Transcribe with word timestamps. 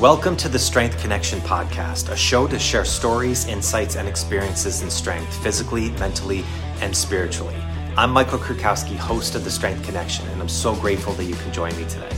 Welcome 0.00 0.34
to 0.38 0.48
the 0.48 0.58
Strength 0.58 0.98
Connection 1.02 1.40
podcast, 1.40 2.10
a 2.10 2.16
show 2.16 2.46
to 2.46 2.58
share 2.58 2.86
stories, 2.86 3.46
insights, 3.46 3.96
and 3.96 4.08
experiences 4.08 4.80
in 4.80 4.88
strength, 4.88 5.30
physically, 5.42 5.90
mentally, 5.90 6.42
and 6.80 6.96
spiritually. 6.96 7.54
I'm 7.98 8.10
Michael 8.10 8.38
Kurkowski, 8.38 8.96
host 8.96 9.34
of 9.34 9.44
the 9.44 9.50
Strength 9.50 9.84
Connection, 9.84 10.26
and 10.28 10.40
I'm 10.40 10.48
so 10.48 10.74
grateful 10.74 11.12
that 11.12 11.24
you 11.24 11.34
can 11.34 11.52
join 11.52 11.76
me 11.76 11.84
today. 11.84 12.08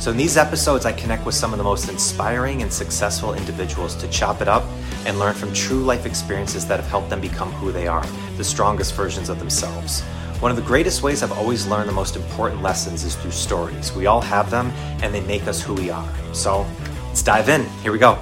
So, 0.00 0.10
in 0.10 0.16
these 0.16 0.36
episodes, 0.36 0.84
I 0.84 0.90
connect 0.90 1.24
with 1.24 1.36
some 1.36 1.52
of 1.52 1.58
the 1.58 1.64
most 1.64 1.88
inspiring 1.88 2.62
and 2.62 2.72
successful 2.72 3.34
individuals 3.34 3.94
to 3.98 4.08
chop 4.08 4.40
it 4.40 4.48
up 4.48 4.64
and 5.06 5.20
learn 5.20 5.34
from 5.34 5.52
true 5.52 5.84
life 5.84 6.06
experiences 6.06 6.66
that 6.66 6.80
have 6.80 6.88
helped 6.88 7.08
them 7.08 7.20
become 7.20 7.52
who 7.52 7.70
they 7.70 7.86
are, 7.86 8.04
the 8.36 8.42
strongest 8.42 8.96
versions 8.96 9.28
of 9.28 9.38
themselves. 9.38 10.00
One 10.40 10.50
of 10.50 10.56
the 10.56 10.64
greatest 10.64 11.04
ways 11.04 11.22
I've 11.22 11.30
always 11.30 11.68
learned 11.68 11.88
the 11.88 11.94
most 11.94 12.16
important 12.16 12.62
lessons 12.62 13.04
is 13.04 13.14
through 13.14 13.30
stories. 13.30 13.92
We 13.92 14.06
all 14.06 14.22
have 14.22 14.50
them, 14.50 14.72
and 15.02 15.14
they 15.14 15.20
make 15.20 15.46
us 15.46 15.62
who 15.62 15.74
we 15.74 15.88
are. 15.88 16.12
So, 16.32 16.66
Let's 17.18 17.24
dive 17.24 17.48
in. 17.48 17.64
Here 17.82 17.90
we 17.90 17.98
go. 17.98 18.16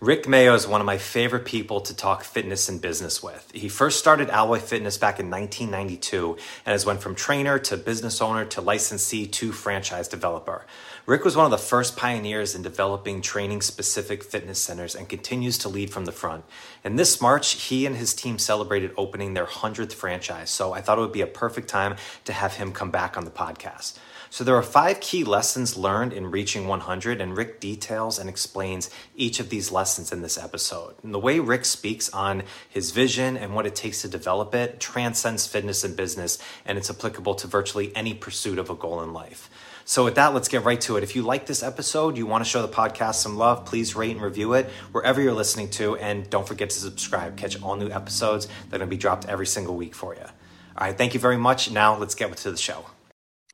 Rick 0.00 0.26
Mayo 0.26 0.54
is 0.54 0.66
one 0.66 0.80
of 0.80 0.86
my 0.86 0.98
favorite 0.98 1.44
people 1.44 1.80
to 1.82 1.94
talk 1.94 2.24
fitness 2.24 2.68
and 2.68 2.80
business 2.80 3.22
with. 3.22 3.48
He 3.54 3.68
first 3.68 4.00
started 4.00 4.28
Alloy 4.28 4.58
Fitness 4.58 4.98
back 4.98 5.20
in 5.20 5.30
1992 5.30 6.36
and 6.66 6.72
has 6.72 6.84
went 6.84 7.00
from 7.00 7.14
trainer 7.14 7.56
to 7.60 7.76
business 7.76 8.20
owner 8.20 8.44
to 8.46 8.60
licensee 8.60 9.28
to 9.28 9.52
franchise 9.52 10.08
developer. 10.08 10.66
Rick 11.06 11.24
was 11.24 11.36
one 11.36 11.44
of 11.44 11.52
the 11.52 11.58
first 11.58 11.96
pioneers 11.96 12.56
in 12.56 12.62
developing 12.62 13.22
training 13.22 13.62
specific 13.62 14.24
fitness 14.24 14.58
centers 14.58 14.96
and 14.96 15.08
continues 15.08 15.58
to 15.58 15.68
lead 15.68 15.90
from 15.90 16.06
the 16.06 16.12
front. 16.12 16.44
And 16.82 16.98
this 16.98 17.20
March, 17.20 17.52
he 17.52 17.86
and 17.86 17.94
his 17.94 18.14
team 18.14 18.40
celebrated 18.40 18.90
opening 18.96 19.34
their 19.34 19.46
100th 19.46 19.92
franchise. 19.92 20.50
So 20.50 20.72
I 20.72 20.80
thought 20.80 20.98
it 20.98 21.02
would 21.02 21.12
be 21.12 21.20
a 21.20 21.28
perfect 21.28 21.68
time 21.68 21.94
to 22.24 22.32
have 22.32 22.54
him 22.54 22.72
come 22.72 22.90
back 22.90 23.16
on 23.16 23.24
the 23.24 23.30
podcast. 23.30 23.96
So 24.30 24.44
there 24.44 24.56
are 24.56 24.62
five 24.62 25.00
key 25.00 25.24
lessons 25.24 25.76
learned 25.76 26.12
in 26.12 26.30
reaching 26.30 26.68
100, 26.68 27.20
and 27.20 27.36
Rick 27.36 27.60
details 27.60 28.18
and 28.18 28.28
explains 28.28 28.90
each 29.16 29.40
of 29.40 29.48
these 29.48 29.72
lessons 29.72 30.12
in 30.12 30.22
this 30.22 30.36
episode. 30.36 30.94
And 31.02 31.14
the 31.14 31.18
way 31.18 31.38
Rick 31.38 31.64
speaks 31.64 32.10
on 32.10 32.42
his 32.68 32.90
vision 32.90 33.36
and 33.36 33.54
what 33.54 33.66
it 33.66 33.74
takes 33.74 34.02
to 34.02 34.08
develop 34.08 34.54
it 34.54 34.80
transcends 34.80 35.46
fitness 35.46 35.82
and 35.82 35.96
business, 35.96 36.38
and 36.66 36.76
it's 36.76 36.90
applicable 36.90 37.34
to 37.36 37.46
virtually 37.46 37.94
any 37.96 38.14
pursuit 38.14 38.58
of 38.58 38.68
a 38.70 38.74
goal 38.74 39.02
in 39.02 39.12
life. 39.12 39.48
So, 39.86 40.04
with 40.04 40.16
that, 40.16 40.34
let's 40.34 40.48
get 40.48 40.64
right 40.64 40.80
to 40.82 40.98
it. 40.98 41.02
If 41.02 41.16
you 41.16 41.22
like 41.22 41.46
this 41.46 41.62
episode, 41.62 42.18
you 42.18 42.26
want 42.26 42.44
to 42.44 42.50
show 42.50 42.60
the 42.60 42.68
podcast 42.68 43.14
some 43.14 43.38
love, 43.38 43.64
please 43.64 43.96
rate 43.96 44.10
and 44.10 44.20
review 44.20 44.52
it 44.52 44.66
wherever 44.92 45.22
you're 45.22 45.32
listening 45.32 45.70
to. 45.70 45.96
And 45.96 46.28
don't 46.28 46.46
forget 46.46 46.68
to 46.68 46.76
subscribe. 46.76 47.38
Catch 47.38 47.62
all 47.62 47.74
new 47.76 47.88
episodes 47.88 48.48
that 48.68 48.76
are 48.76 48.78
going 48.80 48.90
to 48.90 48.96
be 48.96 48.98
dropped 48.98 49.26
every 49.26 49.46
single 49.46 49.76
week 49.76 49.94
for 49.94 50.14
you. 50.14 50.20
All 50.20 50.86
right, 50.86 50.96
thank 50.96 51.14
you 51.14 51.20
very 51.20 51.38
much. 51.38 51.70
Now, 51.70 51.96
let's 51.96 52.14
get 52.14 52.36
to 52.36 52.50
the 52.50 52.58
show. 52.58 52.84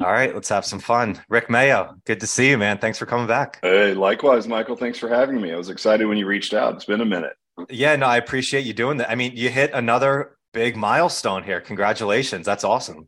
All 0.01 0.11
right, 0.11 0.35
let's 0.35 0.49
have 0.49 0.65
some 0.65 0.81
fun. 0.81 1.23
Rick 1.29 1.49
Mayo, 1.49 1.97
good 2.05 2.19
to 2.21 2.27
see 2.27 2.51
you, 2.51 2.59
man. 2.59 2.79
Thanks 2.79 2.99
for 2.99 3.07
coming 3.07 3.29
back. 3.29 3.61
Hey, 3.63 3.95
likewise, 3.95 4.49
Michael. 4.49 4.75
Thanks 4.75 4.99
for 4.99 5.09
having 5.09 5.41
me. 5.41 5.53
I 5.53 5.57
was 5.57 5.69
excited 5.69 6.07
when 6.07 6.19
you 6.19 6.27
reached 6.27 6.53
out. 6.53 6.75
It's 6.75 6.85
been 6.85 7.01
a 7.01 7.05
minute. 7.05 7.35
Yeah, 7.71 7.95
no, 7.95 8.07
I 8.07 8.17
appreciate 8.17 8.65
you 8.67 8.73
doing 8.73 8.97
that. 8.99 9.11
I 9.11 9.15
mean, 9.15 9.37
you 9.37 9.51
hit 9.51 9.71
another 9.73 10.37
big 10.53 10.77
milestone 10.77 11.45
here. 11.45 11.61
Congratulations. 11.61 12.45
That's 12.45 12.65
awesome. 12.65 13.07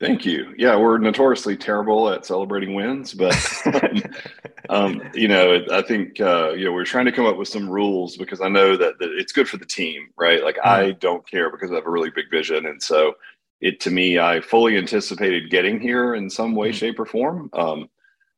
Thank 0.00 0.24
you. 0.24 0.54
Yeah, 0.56 0.76
we're 0.76 0.98
notoriously 0.98 1.56
terrible 1.56 2.08
at 2.08 2.24
celebrating 2.24 2.74
wins, 2.74 3.14
but 3.14 3.36
um, 4.68 5.02
you 5.12 5.26
know, 5.26 5.64
I 5.72 5.82
think 5.82 6.20
uh, 6.20 6.50
you 6.50 6.64
know 6.64 6.72
we're 6.72 6.84
trying 6.84 7.06
to 7.06 7.12
come 7.12 7.26
up 7.26 7.36
with 7.36 7.48
some 7.48 7.68
rules 7.68 8.16
because 8.16 8.40
I 8.40 8.48
know 8.48 8.76
that, 8.76 9.00
that 9.00 9.10
it's 9.10 9.32
good 9.32 9.48
for 9.48 9.56
the 9.56 9.66
team, 9.66 10.08
right? 10.16 10.42
Like 10.42 10.56
mm-hmm. 10.56 10.68
I 10.68 10.90
don't 10.92 11.28
care 11.28 11.50
because 11.50 11.72
I 11.72 11.74
have 11.74 11.86
a 11.86 11.90
really 11.90 12.10
big 12.10 12.30
vision, 12.30 12.66
and 12.66 12.80
so 12.80 13.14
it 13.60 13.80
to 13.80 13.90
me, 13.90 14.18
I 14.18 14.40
fully 14.40 14.76
anticipated 14.76 15.50
getting 15.50 15.80
here 15.80 16.14
in 16.14 16.30
some 16.30 16.54
way, 16.54 16.68
mm-hmm. 16.68 16.76
shape, 16.76 17.00
or 17.00 17.06
form. 17.06 17.50
Um, 17.52 17.88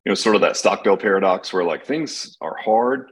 you 0.05 0.11
know, 0.11 0.15
sort 0.15 0.35
of 0.35 0.41
that 0.41 0.57
Stockdale 0.57 0.97
paradox 0.97 1.53
where 1.53 1.65
like 1.65 1.85
things 1.85 2.37
are 2.41 2.57
hard, 2.57 3.11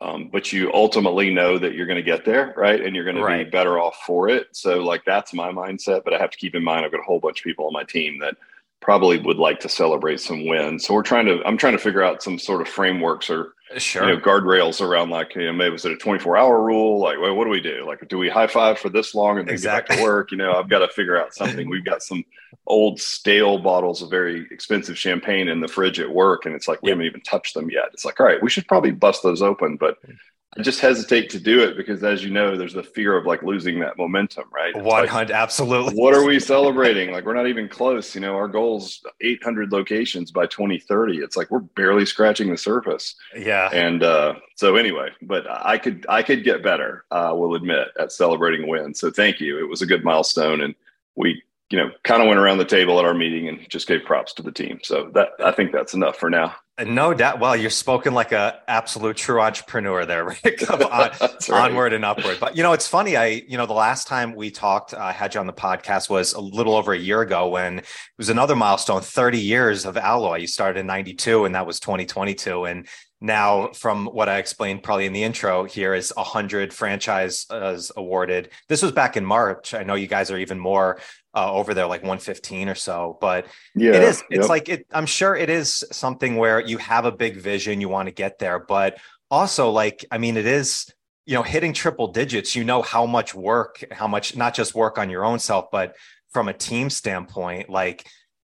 um, 0.00 0.28
but 0.32 0.52
you 0.52 0.72
ultimately 0.74 1.32
know 1.32 1.58
that 1.58 1.74
you're 1.74 1.86
going 1.86 1.96
to 1.96 2.02
get 2.02 2.24
there, 2.24 2.52
right? 2.56 2.80
And 2.80 2.94
you're 2.94 3.04
going 3.04 3.16
right. 3.16 3.38
to 3.38 3.44
be 3.44 3.50
better 3.50 3.78
off 3.78 3.96
for 4.04 4.28
it. 4.28 4.48
So, 4.52 4.80
like, 4.80 5.04
that's 5.04 5.32
my 5.32 5.50
mindset. 5.50 6.02
But 6.04 6.12
I 6.12 6.18
have 6.18 6.30
to 6.30 6.38
keep 6.38 6.54
in 6.54 6.64
mind, 6.64 6.84
I've 6.84 6.90
got 6.90 7.00
a 7.00 7.04
whole 7.04 7.20
bunch 7.20 7.40
of 7.40 7.44
people 7.44 7.66
on 7.66 7.72
my 7.72 7.84
team 7.84 8.18
that 8.18 8.36
probably 8.80 9.18
would 9.18 9.38
like 9.38 9.60
to 9.60 9.68
celebrate 9.68 10.20
some 10.20 10.44
wins. 10.44 10.84
So 10.84 10.92
we're 10.92 11.02
trying 11.02 11.26
to, 11.26 11.40
I'm 11.46 11.56
trying 11.56 11.72
to 11.72 11.78
figure 11.78 12.02
out 12.02 12.22
some 12.22 12.38
sort 12.38 12.60
of 12.60 12.68
frameworks 12.68 13.30
or 13.30 13.53
sure. 13.76 14.08
you 14.08 14.14
know, 14.14 14.20
guardrails 14.20 14.80
around 14.80 15.10
like, 15.10 15.34
you 15.34 15.46
know, 15.46 15.52
maybe 15.52 15.72
was 15.72 15.84
it 15.84 15.92
a 15.92 15.96
24 15.96 16.36
hour 16.36 16.62
rule? 16.62 17.00
Like, 17.00 17.18
well, 17.18 17.34
what 17.34 17.44
do 17.44 17.50
we 17.50 17.60
do? 17.60 17.84
Like, 17.86 18.06
do 18.08 18.18
we 18.18 18.28
high 18.28 18.46
five 18.46 18.78
for 18.78 18.88
this 18.88 19.14
long 19.14 19.38
and 19.38 19.48
then 19.48 19.54
exactly. 19.54 19.96
get 19.96 20.00
back 20.00 20.04
to 20.04 20.10
work? 20.10 20.30
You 20.30 20.38
know, 20.38 20.54
I've 20.54 20.68
got 20.68 20.80
to 20.80 20.88
figure 20.88 21.20
out 21.20 21.34
something. 21.34 21.68
We've 21.68 21.84
got 21.84 22.02
some 22.02 22.24
old 22.66 23.00
stale 23.00 23.58
bottles 23.58 24.02
of 24.02 24.10
very 24.10 24.46
expensive 24.50 24.98
champagne 24.98 25.48
in 25.48 25.60
the 25.60 25.68
fridge 25.68 26.00
at 26.00 26.10
work. 26.10 26.46
And 26.46 26.54
it's 26.54 26.68
like, 26.68 26.82
we 26.82 26.88
yep. 26.88 26.96
haven't 26.96 27.06
even 27.06 27.20
touched 27.22 27.54
them 27.54 27.70
yet. 27.70 27.86
It's 27.92 28.04
like, 28.04 28.20
all 28.20 28.26
right, 28.26 28.42
we 28.42 28.50
should 28.50 28.68
probably 28.68 28.92
bust 28.92 29.22
those 29.22 29.42
open, 29.42 29.76
but 29.76 29.98
hmm. 30.04 30.12
I 30.56 30.62
just 30.62 30.80
hesitate 30.80 31.30
to 31.30 31.40
do 31.40 31.62
it 31.62 31.76
because, 31.76 32.02
as 32.04 32.22
you 32.22 32.30
know, 32.30 32.56
there's 32.56 32.74
the 32.74 32.82
fear 32.82 33.16
of 33.16 33.26
like 33.26 33.42
losing 33.42 33.80
that 33.80 33.96
momentum, 33.98 34.44
right? 34.52 34.74
One 34.76 35.08
hundred, 35.08 35.30
like, 35.30 35.40
absolutely. 35.40 35.94
What 35.94 36.14
are 36.14 36.24
we 36.24 36.38
celebrating? 36.40 37.12
like 37.14 37.24
we're 37.24 37.34
not 37.34 37.46
even 37.46 37.68
close. 37.68 38.14
You 38.14 38.20
know, 38.20 38.34
our 38.34 38.48
goal's 38.48 39.04
800 39.20 39.72
locations 39.72 40.30
by 40.30 40.46
2030. 40.46 41.18
It's 41.18 41.36
like 41.36 41.50
we're 41.50 41.60
barely 41.60 42.04
scratching 42.04 42.50
the 42.50 42.56
surface. 42.56 43.14
Yeah. 43.36 43.70
And 43.72 44.02
uh, 44.02 44.34
so 44.56 44.76
anyway, 44.76 45.10
but 45.22 45.46
I 45.48 45.78
could 45.78 46.04
I 46.08 46.22
could 46.22 46.44
get 46.44 46.62
better. 46.62 47.04
I 47.10 47.28
uh, 47.28 47.34
will 47.34 47.54
admit 47.54 47.88
at 47.98 48.12
celebrating 48.12 48.68
wins. 48.68 49.00
So 49.00 49.10
thank 49.10 49.40
you. 49.40 49.58
It 49.58 49.68
was 49.68 49.82
a 49.82 49.86
good 49.86 50.04
milestone, 50.04 50.60
and 50.60 50.74
we 51.16 51.42
you 51.70 51.78
know 51.78 51.90
kind 52.02 52.22
of 52.22 52.28
went 52.28 52.40
around 52.40 52.58
the 52.58 52.64
table 52.64 52.98
at 52.98 53.04
our 53.04 53.14
meeting 53.14 53.48
and 53.48 53.68
just 53.68 53.88
gave 53.88 54.04
props 54.04 54.32
to 54.34 54.42
the 54.42 54.52
team. 54.52 54.80
So 54.82 55.10
that 55.14 55.30
I 55.42 55.52
think 55.52 55.72
that's 55.72 55.94
enough 55.94 56.16
for 56.16 56.30
now. 56.30 56.54
No 56.82 57.14
doubt. 57.14 57.38
Well, 57.38 57.54
you're 57.54 57.70
spoken 57.70 58.14
like 58.14 58.32
a 58.32 58.60
absolute 58.66 59.16
true 59.16 59.40
entrepreneur 59.40 60.04
there, 60.04 60.24
Rick. 60.44 60.68
on, 60.70 60.78
right. 60.80 61.50
Onward 61.50 61.92
and 61.92 62.04
upward. 62.04 62.38
But 62.40 62.56
you 62.56 62.64
know, 62.64 62.72
it's 62.72 62.88
funny. 62.88 63.16
I, 63.16 63.44
you 63.46 63.56
know, 63.56 63.66
the 63.66 63.74
last 63.74 64.08
time 64.08 64.34
we 64.34 64.50
talked, 64.50 64.92
I 64.92 65.10
uh, 65.10 65.12
had 65.12 65.34
you 65.34 65.40
on 65.40 65.46
the 65.46 65.52
podcast 65.52 66.10
was 66.10 66.32
a 66.32 66.40
little 66.40 66.74
over 66.74 66.92
a 66.92 66.98
year 66.98 67.20
ago 67.20 67.48
when 67.48 67.78
it 67.78 67.86
was 68.18 68.28
another 68.28 68.56
milestone, 68.56 69.02
30 69.02 69.38
years 69.38 69.84
of 69.84 69.96
Alloy. 69.96 70.38
You 70.38 70.46
started 70.48 70.80
in 70.80 70.86
92 70.86 71.44
and 71.44 71.54
that 71.54 71.64
was 71.64 71.78
2022. 71.78 72.64
And 72.64 72.88
now 73.20 73.68
from 73.68 74.06
what 74.06 74.28
I 74.28 74.38
explained 74.38 74.82
probably 74.82 75.06
in 75.06 75.12
the 75.12 75.22
intro 75.22 75.64
here 75.64 75.94
is 75.94 76.12
100 76.16 76.74
franchises 76.74 77.92
awarded. 77.96 78.50
This 78.68 78.82
was 78.82 78.90
back 78.90 79.16
in 79.16 79.24
March. 79.24 79.74
I 79.74 79.84
know 79.84 79.94
you 79.94 80.08
guys 80.08 80.32
are 80.32 80.38
even 80.38 80.58
more 80.58 80.98
uh, 81.34 81.52
over 81.52 81.74
there, 81.74 81.86
like 81.86 82.02
115 82.02 82.68
or 82.68 82.74
so. 82.74 83.18
But 83.20 83.46
yeah, 83.74 83.92
it 83.92 84.02
is. 84.02 84.22
It's 84.30 84.42
yep. 84.42 84.48
like 84.48 84.68
it. 84.68 84.86
I'm 84.92 85.06
sure 85.06 85.34
it 85.34 85.50
is 85.50 85.84
something 85.90 86.36
where 86.36 86.60
you 86.60 86.78
have 86.78 87.04
a 87.04 87.12
big 87.12 87.36
vision, 87.36 87.80
you 87.80 87.88
want 87.88 88.08
to 88.08 88.14
get 88.14 88.38
there, 88.38 88.58
but 88.58 88.98
also 89.30 89.70
like 89.70 90.04
I 90.10 90.18
mean, 90.18 90.36
it 90.36 90.46
is 90.46 90.92
you 91.26 91.34
know 91.34 91.42
hitting 91.42 91.72
triple 91.72 92.08
digits. 92.08 92.54
You 92.54 92.64
know 92.64 92.82
how 92.82 93.06
much 93.06 93.34
work, 93.34 93.84
how 93.90 94.06
much 94.06 94.36
not 94.36 94.54
just 94.54 94.74
work 94.74 94.98
on 94.98 95.10
your 95.10 95.24
own 95.24 95.38
self, 95.38 95.70
but 95.70 95.96
from 96.32 96.48
a 96.48 96.52
team 96.52 96.90
standpoint, 96.90 97.70
like 97.70 98.06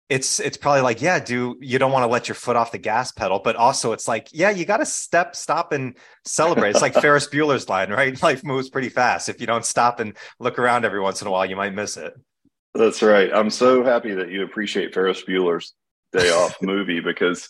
it's 0.09 0.39
it's 0.39 0.55
probably 0.55 0.81
like 0.81 1.01
yeah 1.01 1.19
do 1.19 1.57
you 1.59 1.77
don't 1.77 1.91
want 1.91 2.03
to 2.03 2.07
let 2.07 2.29
your 2.29 2.35
foot 2.35 2.55
off 2.55 2.71
the 2.71 2.77
gas 2.77 3.11
pedal 3.11 3.41
but 3.43 3.57
also 3.57 3.91
it's 3.91 4.07
like 4.07 4.29
yeah 4.31 4.49
you 4.49 4.63
got 4.63 4.77
to 4.77 4.85
step 4.85 5.35
stop 5.35 5.73
and 5.73 5.97
celebrate 6.23 6.69
it's 6.69 6.81
like 6.81 6.93
ferris 7.01 7.27
bueller's 7.27 7.67
line 7.67 7.91
right 7.91 8.21
life 8.23 8.43
moves 8.43 8.69
pretty 8.69 8.89
fast 8.89 9.27
if 9.27 9.41
you 9.41 9.47
don't 9.47 9.65
stop 9.65 9.99
and 9.99 10.15
look 10.39 10.59
around 10.59 10.85
every 10.85 11.01
once 11.01 11.21
in 11.21 11.27
a 11.27 11.31
while 11.31 11.45
you 11.45 11.57
might 11.57 11.73
miss 11.73 11.97
it 11.97 12.13
that's 12.73 13.01
right. 13.01 13.31
I'm 13.33 13.49
so 13.49 13.83
happy 13.83 14.13
that 14.13 14.31
you 14.31 14.43
appreciate 14.43 14.93
Ferris 14.93 15.23
Bueller's 15.23 15.73
Day 16.11 16.29
Off 16.29 16.55
movie 16.61 16.99
because 16.99 17.49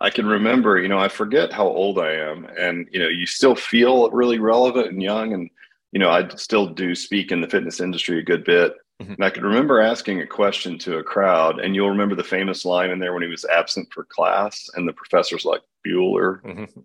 I 0.00 0.10
can 0.10 0.26
remember, 0.26 0.78
you 0.78 0.88
know, 0.88 0.98
I 0.98 1.08
forget 1.08 1.52
how 1.52 1.66
old 1.66 1.98
I 1.98 2.12
am, 2.12 2.46
and 2.58 2.88
you 2.90 2.98
know, 2.98 3.08
you 3.08 3.26
still 3.26 3.54
feel 3.54 4.10
really 4.10 4.38
relevant 4.38 4.88
and 4.88 5.02
young, 5.02 5.32
and 5.32 5.48
you 5.92 6.00
know, 6.00 6.10
I 6.10 6.28
still 6.36 6.66
do 6.66 6.94
speak 6.94 7.30
in 7.30 7.40
the 7.40 7.48
fitness 7.48 7.80
industry 7.80 8.18
a 8.18 8.24
good 8.24 8.44
bit. 8.44 8.74
Mm-hmm. 9.04 9.12
And 9.14 9.24
I 9.24 9.30
can 9.30 9.44
remember 9.44 9.80
asking 9.80 10.20
a 10.20 10.26
question 10.26 10.78
to 10.80 10.98
a 10.98 11.04
crowd, 11.04 11.60
and 11.60 11.74
you'll 11.74 11.90
remember 11.90 12.14
the 12.14 12.24
famous 12.24 12.64
line 12.64 12.90
in 12.90 12.98
there 12.98 13.12
when 13.12 13.22
he 13.22 13.28
was 13.28 13.44
absent 13.44 13.92
for 13.92 14.04
class, 14.04 14.70
and 14.74 14.88
the 14.88 14.92
professor's 14.92 15.44
like, 15.44 15.60
Bueller, 15.86 16.40
mm-hmm. 16.42 16.80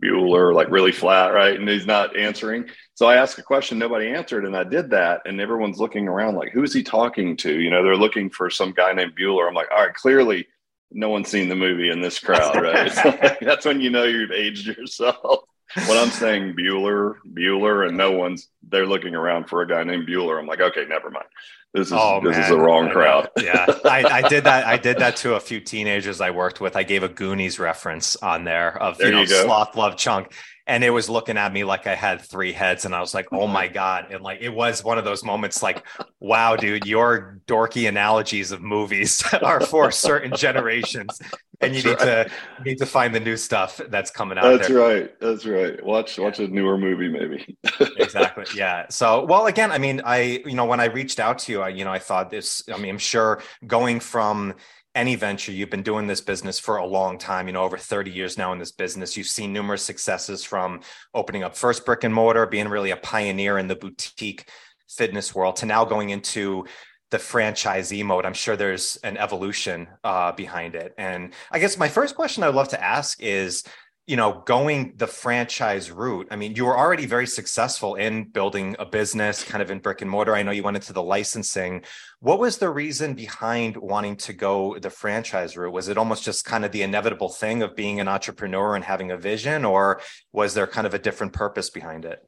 Bueller, 0.04 0.52
like 0.52 0.70
really 0.70 0.90
flat, 0.90 1.32
right? 1.32 1.58
And 1.58 1.68
he's 1.68 1.86
not 1.86 2.16
answering. 2.16 2.68
So 2.94 3.06
I 3.06 3.16
asked 3.16 3.38
a 3.38 3.42
question, 3.42 3.78
nobody 3.78 4.08
answered, 4.08 4.44
and 4.44 4.56
I 4.56 4.64
did 4.64 4.90
that, 4.90 5.22
and 5.24 5.40
everyone's 5.40 5.78
looking 5.78 6.08
around 6.08 6.34
like, 6.34 6.50
who's 6.50 6.74
he 6.74 6.82
talking 6.82 7.36
to? 7.38 7.60
You 7.60 7.70
know, 7.70 7.84
they're 7.84 7.96
looking 7.96 8.28
for 8.28 8.50
some 8.50 8.72
guy 8.72 8.92
named 8.92 9.16
Bueller. 9.16 9.46
I'm 9.46 9.54
like, 9.54 9.70
all 9.70 9.84
right, 9.84 9.94
clearly 9.94 10.48
no 10.90 11.08
one's 11.08 11.28
seen 11.28 11.48
the 11.48 11.56
movie 11.56 11.90
in 11.90 12.00
this 12.00 12.18
crowd, 12.18 12.56
right? 12.62 12.94
like, 13.04 13.40
that's 13.40 13.64
when 13.64 13.80
you 13.80 13.90
know 13.90 14.04
you've 14.04 14.32
aged 14.32 14.66
yourself. 14.66 15.44
When 15.74 15.98
I'm 15.98 16.10
saying 16.10 16.54
Bueller, 16.54 17.16
Bueller, 17.32 17.86
and 17.86 17.96
no 17.96 18.12
one's 18.12 18.48
they're 18.68 18.86
looking 18.86 19.14
around 19.14 19.48
for 19.48 19.62
a 19.62 19.68
guy 19.68 19.84
named 19.84 20.08
Bueller, 20.08 20.38
I'm 20.38 20.46
like, 20.46 20.60
okay, 20.60 20.84
never 20.86 21.10
mind. 21.10 21.26
This 21.72 21.88
is 21.88 21.92
oh, 21.92 22.20
this 22.22 22.32
man. 22.32 22.42
is 22.42 22.48
the 22.48 22.58
wrong 22.58 22.90
crowd. 22.90 23.28
yeah, 23.40 23.64
I, 23.84 24.04
I, 24.04 24.28
did 24.28 24.44
that. 24.44 24.66
I 24.66 24.76
did 24.76 24.98
that 24.98 25.16
to 25.18 25.34
a 25.34 25.40
few 25.40 25.60
teenagers 25.60 26.20
I 26.20 26.30
worked 26.30 26.60
with. 26.60 26.74
I 26.74 26.82
gave 26.82 27.04
a 27.04 27.08
Goonies 27.08 27.60
reference 27.60 28.16
on 28.16 28.42
there 28.42 28.76
of 28.76 28.98
there 28.98 29.08
you 29.08 29.12
know 29.12 29.20
you 29.20 29.26
sloth 29.28 29.76
love 29.76 29.96
chunk, 29.96 30.32
and 30.70 30.84
it 30.84 30.90
was 30.90 31.08
looking 31.08 31.36
at 31.36 31.52
me 31.52 31.64
like 31.64 31.88
I 31.88 31.96
had 31.96 32.20
three 32.20 32.52
heads, 32.52 32.84
and 32.84 32.94
I 32.94 33.00
was 33.00 33.12
like, 33.12 33.26
"Oh 33.32 33.48
my 33.48 33.66
god!" 33.82 34.06
And 34.12 34.22
like 34.22 34.40
it 34.40 34.50
was 34.50 34.84
one 34.84 34.98
of 34.98 35.04
those 35.04 35.24
moments, 35.24 35.62
like, 35.62 35.84
"Wow, 36.20 36.54
dude, 36.54 36.86
your 36.86 37.40
dorky 37.46 37.88
analogies 37.88 38.52
of 38.52 38.62
movies 38.62 39.22
are 39.42 39.60
for 39.60 39.90
certain 39.90 40.34
generations." 40.34 41.20
and 41.60 41.74
you 41.74 41.82
need 41.82 42.00
right. 42.00 42.28
to 42.28 42.30
need 42.64 42.78
to 42.78 42.86
find 42.86 43.14
the 43.14 43.20
new 43.20 43.36
stuff 43.36 43.80
that's 43.88 44.10
coming 44.10 44.38
out. 44.38 44.44
That's 44.44 44.68
there. 44.68 44.78
right. 44.78 45.20
That's 45.20 45.44
right. 45.44 45.84
Watch 45.84 46.16
yeah. 46.16 46.24
watch 46.24 46.38
a 46.38 46.48
newer 46.48 46.78
movie, 46.78 47.08
maybe. 47.08 47.58
exactly. 47.98 48.44
Yeah. 48.54 48.86
So, 48.88 49.24
well, 49.24 49.46
again, 49.46 49.70
I 49.70 49.78
mean, 49.78 50.00
I 50.04 50.42
you 50.46 50.54
know 50.54 50.64
when 50.64 50.80
I 50.80 50.86
reached 50.86 51.20
out 51.20 51.38
to 51.40 51.52
you, 51.52 51.62
I 51.62 51.68
you 51.70 51.84
know 51.84 51.92
I 51.92 51.98
thought 51.98 52.30
this. 52.30 52.62
I 52.72 52.78
mean, 52.78 52.90
I'm 52.90 52.98
sure 52.98 53.42
going 53.66 54.00
from 54.00 54.54
any 55.00 55.14
venture 55.14 55.50
you've 55.50 55.70
been 55.70 55.82
doing 55.82 56.06
this 56.06 56.20
business 56.20 56.58
for 56.58 56.76
a 56.76 56.84
long 56.84 57.16
time 57.16 57.46
you 57.46 57.54
know 57.54 57.62
over 57.62 57.78
30 57.78 58.10
years 58.10 58.36
now 58.36 58.52
in 58.52 58.58
this 58.58 58.70
business. 58.70 59.16
You've 59.16 59.26
seen 59.26 59.50
numerous 59.50 59.82
successes 59.82 60.44
from 60.44 60.82
opening 61.14 61.42
up 61.42 61.56
first 61.56 61.86
brick 61.86 62.04
and 62.04 62.12
mortar 62.12 62.44
being 62.44 62.68
really 62.68 62.90
a 62.90 62.98
pioneer 62.98 63.56
in 63.56 63.66
the 63.66 63.76
boutique 63.76 64.50
fitness 64.90 65.34
world 65.34 65.56
to 65.56 65.64
now 65.64 65.86
going 65.86 66.10
into 66.10 66.66
the 67.10 67.16
franchisee 67.16 68.04
mode. 68.04 68.26
I'm 68.26 68.34
sure 68.34 68.56
there's 68.56 68.96
an 68.98 69.16
evolution 69.16 69.88
uh, 70.04 70.32
behind 70.32 70.74
it. 70.74 70.92
And 70.98 71.32
i 71.50 71.58
guess 71.58 71.78
my 71.78 71.88
first 71.88 72.14
question 72.14 72.42
i'd 72.42 72.54
love 72.54 72.68
to 72.68 72.84
ask 72.84 73.22
is 73.22 73.64
you 74.10 74.16
know 74.16 74.42
going 74.44 74.92
the 74.96 75.06
franchise 75.06 75.88
route 75.88 76.26
i 76.32 76.36
mean 76.36 76.56
you 76.56 76.64
were 76.64 76.76
already 76.76 77.06
very 77.06 77.28
successful 77.28 77.94
in 77.94 78.24
building 78.24 78.74
a 78.80 78.84
business 78.84 79.44
kind 79.44 79.62
of 79.62 79.70
in 79.70 79.78
brick 79.78 80.02
and 80.02 80.10
mortar. 80.10 80.34
I 80.34 80.42
know 80.42 80.50
you 80.50 80.64
went 80.64 80.76
into 80.76 80.92
the 80.92 81.02
licensing. 81.02 81.84
What 82.18 82.40
was 82.40 82.58
the 82.58 82.70
reason 82.70 83.14
behind 83.14 83.76
wanting 83.76 84.16
to 84.16 84.32
go 84.32 84.76
the 84.78 84.90
franchise 84.90 85.56
route? 85.56 85.72
Was 85.72 85.88
it 85.88 85.96
almost 85.96 86.24
just 86.24 86.44
kind 86.44 86.64
of 86.64 86.72
the 86.72 86.82
inevitable 86.82 87.28
thing 87.28 87.62
of 87.62 87.76
being 87.76 88.00
an 88.00 88.08
entrepreneur 88.08 88.74
and 88.74 88.84
having 88.84 89.12
a 89.12 89.16
vision 89.16 89.64
or 89.64 90.00
was 90.32 90.54
there 90.54 90.66
kind 90.66 90.88
of 90.88 90.94
a 90.94 90.98
different 90.98 91.32
purpose 91.32 91.70
behind 91.70 92.04
it? 92.04 92.18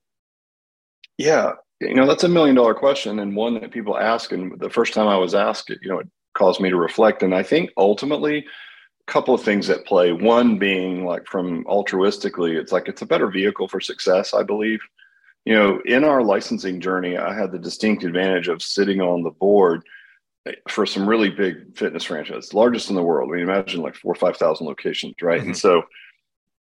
Yeah 1.18 1.52
you 1.80 1.94
know 1.96 2.06
that's 2.06 2.22
a 2.22 2.28
million 2.28 2.54
dollar 2.54 2.74
question 2.74 3.18
and 3.18 3.34
one 3.34 3.54
that 3.54 3.72
people 3.72 3.98
ask 3.98 4.30
and 4.30 4.56
the 4.60 4.70
first 4.70 4.94
time 4.94 5.08
i 5.08 5.16
was 5.16 5.34
asked 5.34 5.68
it 5.68 5.80
you 5.82 5.88
know 5.88 5.98
it 5.98 6.08
caused 6.32 6.60
me 6.60 6.70
to 6.70 6.76
reflect 6.76 7.24
and 7.24 7.34
i 7.34 7.42
think 7.42 7.70
ultimately 7.76 8.44
couple 9.06 9.34
of 9.34 9.42
things 9.42 9.68
at 9.68 9.84
play. 9.84 10.12
One 10.12 10.58
being 10.58 11.04
like 11.04 11.26
from 11.26 11.64
altruistically 11.64 12.58
it's 12.58 12.72
like 12.72 12.88
it's 12.88 13.02
a 13.02 13.06
better 13.06 13.30
vehicle 13.30 13.68
for 13.68 13.80
success 13.80 14.34
i 14.34 14.42
believe. 14.42 14.80
You 15.44 15.54
know 15.54 15.80
in 15.84 16.04
our 16.04 16.22
licensing 16.22 16.80
journey 16.80 17.16
i 17.16 17.34
had 17.34 17.52
the 17.52 17.58
distinct 17.58 18.04
advantage 18.04 18.48
of 18.48 18.62
sitting 18.62 19.00
on 19.00 19.22
the 19.22 19.30
board 19.30 19.82
for 20.68 20.86
some 20.86 21.08
really 21.08 21.30
big 21.30 21.76
fitness 21.76 22.04
franchises 22.04 22.54
largest 22.54 22.90
in 22.90 22.96
the 22.96 23.02
world. 23.02 23.30
I 23.30 23.36
mean 23.36 23.42
imagine 23.42 23.82
like 23.82 23.96
four 23.96 24.12
or 24.12 24.16
five 24.16 24.36
thousand 24.36 24.66
locations 24.66 25.14
right? 25.20 25.40
Mm-hmm. 25.40 25.48
and 25.48 25.56
so 25.56 25.82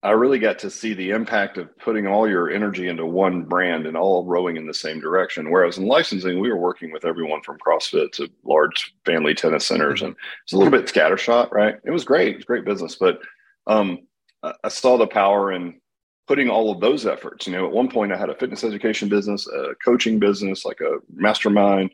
I 0.04 0.10
really 0.10 0.40
got 0.40 0.58
to 0.60 0.70
see 0.70 0.94
the 0.94 1.10
impact 1.10 1.58
of 1.58 1.78
putting 1.78 2.08
all 2.08 2.28
your 2.28 2.50
energy 2.50 2.88
into 2.88 3.06
one 3.06 3.44
brand 3.44 3.86
and 3.86 3.96
all 3.96 4.24
rowing 4.24 4.56
in 4.56 4.66
the 4.66 4.74
same 4.74 4.98
direction. 4.98 5.50
Whereas 5.50 5.78
in 5.78 5.86
licensing, 5.86 6.40
we 6.40 6.50
were 6.50 6.58
working 6.58 6.90
with 6.90 7.04
everyone 7.04 7.40
from 7.42 7.58
CrossFit 7.58 8.10
to 8.12 8.28
large 8.42 8.94
family 9.04 9.32
tennis 9.32 9.64
centers, 9.64 10.00
mm-hmm. 10.00 10.06
and 10.06 10.16
it's 10.42 10.54
a 10.54 10.56
little 10.56 10.72
bit 10.72 10.86
scattershot, 10.86 11.52
right? 11.52 11.76
It 11.84 11.92
was 11.92 12.04
great, 12.04 12.30
it 12.30 12.36
was 12.36 12.44
great 12.44 12.64
business, 12.64 12.96
but 12.96 13.20
um, 13.68 14.00
I 14.42 14.68
saw 14.68 14.98
the 14.98 15.06
power 15.06 15.52
in 15.52 15.80
putting 16.26 16.50
all 16.50 16.72
of 16.72 16.80
those 16.80 17.06
efforts. 17.06 17.46
You 17.46 17.52
know, 17.52 17.66
at 17.66 17.72
one 17.72 17.88
point, 17.88 18.12
I 18.12 18.16
had 18.16 18.30
a 18.30 18.34
fitness 18.34 18.64
education 18.64 19.08
business, 19.08 19.46
a 19.46 19.74
coaching 19.84 20.18
business, 20.18 20.64
like 20.64 20.80
a 20.80 20.98
mastermind, 21.14 21.92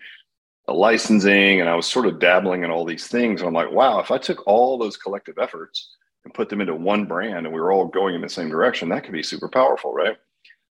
a 0.66 0.72
licensing, 0.72 1.60
and 1.60 1.68
I 1.68 1.74
was 1.74 1.86
sort 1.86 2.06
of 2.06 2.20
dabbling 2.20 2.64
in 2.64 2.70
all 2.70 2.86
these 2.86 3.06
things. 3.06 3.42
And 3.42 3.48
I'm 3.48 3.54
like, 3.54 3.70
wow, 3.70 4.00
if 4.00 4.10
I 4.10 4.16
took 4.16 4.46
all 4.46 4.78
those 4.78 4.96
collective 4.96 5.36
efforts 5.38 5.96
and 6.24 6.34
put 6.34 6.48
them 6.48 6.60
into 6.60 6.74
one 6.74 7.04
brand 7.04 7.46
and 7.46 7.54
we 7.54 7.60
were 7.60 7.72
all 7.72 7.86
going 7.86 8.14
in 8.14 8.20
the 8.20 8.28
same 8.28 8.48
direction, 8.48 8.88
that 8.88 9.04
could 9.04 9.12
be 9.12 9.22
super 9.22 9.48
powerful, 9.48 9.92
right? 9.92 10.16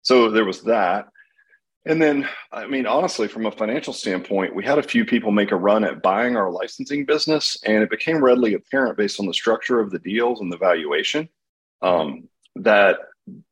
So 0.01 0.29
there 0.29 0.45
was 0.45 0.61
that. 0.63 1.07
And 1.85 2.01
then, 2.01 2.27
I 2.51 2.67
mean, 2.67 2.85
honestly, 2.85 3.29
from 3.29 3.45
a 3.45 3.51
financial 3.51 3.93
standpoint, 3.93 4.53
we 4.53 4.65
had 4.65 4.77
a 4.77 4.83
few 4.83 5.05
people 5.05 5.31
make 5.31 5.51
a 5.51 5.55
run 5.55 5.85
at 5.85 6.01
buying 6.01 6.35
our 6.35 6.51
licensing 6.51 7.05
business, 7.05 7.57
and 7.65 7.81
it 7.81 7.89
became 7.89 8.21
readily 8.21 8.55
apparent 8.55 8.97
based 8.97 9.21
on 9.21 9.25
the 9.25 9.33
structure 9.33 9.79
of 9.79 9.89
the 9.89 9.99
deals 9.99 10.41
and 10.41 10.51
the 10.51 10.57
valuation 10.57 11.29
um, 11.81 12.27
that, 12.57 12.97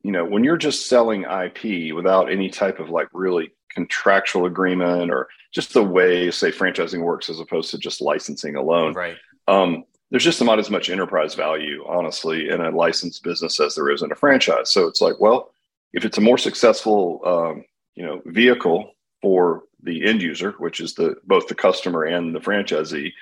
you 0.03 0.11
know, 0.11 0.25
when 0.25 0.43
you're 0.43 0.57
just 0.57 0.89
selling 0.89 1.23
IP 1.23 1.95
without 1.95 2.29
any 2.29 2.49
type 2.49 2.79
of 2.79 2.89
like 2.89 3.07
really 3.13 3.53
contractual 3.69 4.45
agreement 4.45 5.11
or 5.11 5.29
just 5.53 5.73
the 5.73 5.83
way, 5.83 6.29
say, 6.29 6.51
franchising 6.51 7.01
works 7.01 7.29
as 7.29 7.39
opposed 7.39 7.71
to 7.71 7.77
just 7.77 8.01
licensing 8.01 8.57
alone, 8.57 8.93
right? 8.93 9.15
Um, 9.47 9.85
there's 10.11 10.23
just 10.23 10.41
not 10.41 10.59
as 10.59 10.69
much 10.69 10.89
enterprise 10.89 11.33
value, 11.35 11.83
honestly, 11.87 12.49
in 12.49 12.61
a 12.61 12.69
licensed 12.69 13.23
business 13.23 13.59
as 13.59 13.75
there 13.75 13.89
is 13.89 14.01
in 14.01 14.11
a 14.11 14.15
franchise. 14.15 14.71
So 14.71 14.87
it's 14.87 15.01
like, 15.01 15.19
well, 15.19 15.51
if 15.93 16.05
it's 16.05 16.17
a 16.17 16.21
more 16.21 16.37
successful, 16.37 17.21
um, 17.25 17.65
you 17.95 18.05
know, 18.05 18.21
vehicle 18.25 18.91
for 19.21 19.63
the 19.81 20.05
end 20.05 20.21
user, 20.21 20.51
which 20.59 20.79
is 20.79 20.93
the 20.93 21.15
both 21.25 21.47
the 21.47 21.55
customer 21.55 22.03
and 22.03 22.35
the 22.35 22.39
franchisee, 22.39 23.13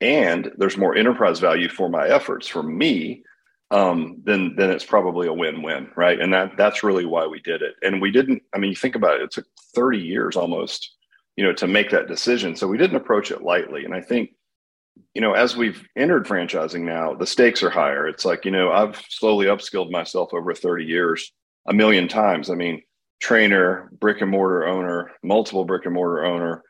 and 0.00 0.50
there's 0.56 0.76
more 0.76 0.96
enterprise 0.96 1.40
value 1.40 1.68
for 1.68 1.88
my 1.88 2.08
efforts 2.08 2.46
for 2.46 2.62
me, 2.62 3.22
um, 3.70 4.22
then 4.24 4.54
then 4.56 4.70
it's 4.70 4.84
probably 4.84 5.26
a 5.26 5.32
win-win, 5.32 5.90
right? 5.96 6.20
And 6.20 6.32
that 6.32 6.56
that's 6.56 6.82
really 6.82 7.04
why 7.04 7.26
we 7.26 7.40
did 7.40 7.62
it. 7.62 7.74
And 7.82 8.00
we 8.00 8.10
didn't. 8.10 8.42
I 8.54 8.58
mean, 8.58 8.70
you 8.70 8.76
think 8.76 8.94
about 8.94 9.16
it; 9.16 9.22
it 9.24 9.30
took 9.32 9.46
30 9.74 9.98
years 9.98 10.36
almost, 10.36 10.92
you 11.36 11.44
know, 11.44 11.52
to 11.54 11.66
make 11.66 11.90
that 11.90 12.08
decision. 12.08 12.54
So 12.56 12.68
we 12.68 12.78
didn't 12.78 12.96
approach 12.96 13.30
it 13.30 13.42
lightly. 13.42 13.84
And 13.84 13.94
I 13.94 14.00
think 14.00 14.30
you 15.14 15.20
know, 15.20 15.32
as 15.32 15.56
we've 15.56 15.86
entered 15.96 16.26
franchising 16.26 16.82
now, 16.82 17.14
the 17.14 17.26
stakes 17.26 17.62
are 17.62 17.70
higher. 17.70 18.08
It's 18.08 18.24
like, 18.24 18.44
you 18.44 18.50
know, 18.50 18.72
I've 18.72 19.00
slowly 19.08 19.46
upskilled 19.46 19.90
myself 19.90 20.34
over 20.34 20.54
30 20.54 20.84
years 20.84 21.32
a 21.66 21.72
million 21.72 22.08
times. 22.08 22.50
I 22.50 22.54
mean, 22.54 22.82
trainer, 23.20 23.90
brick 24.00 24.20
and 24.20 24.30
mortar 24.30 24.66
owner, 24.66 25.12
multiple 25.22 25.64
brick 25.64 25.84
and 25.84 25.94
mortar 25.94 26.24
owner, 26.24 26.62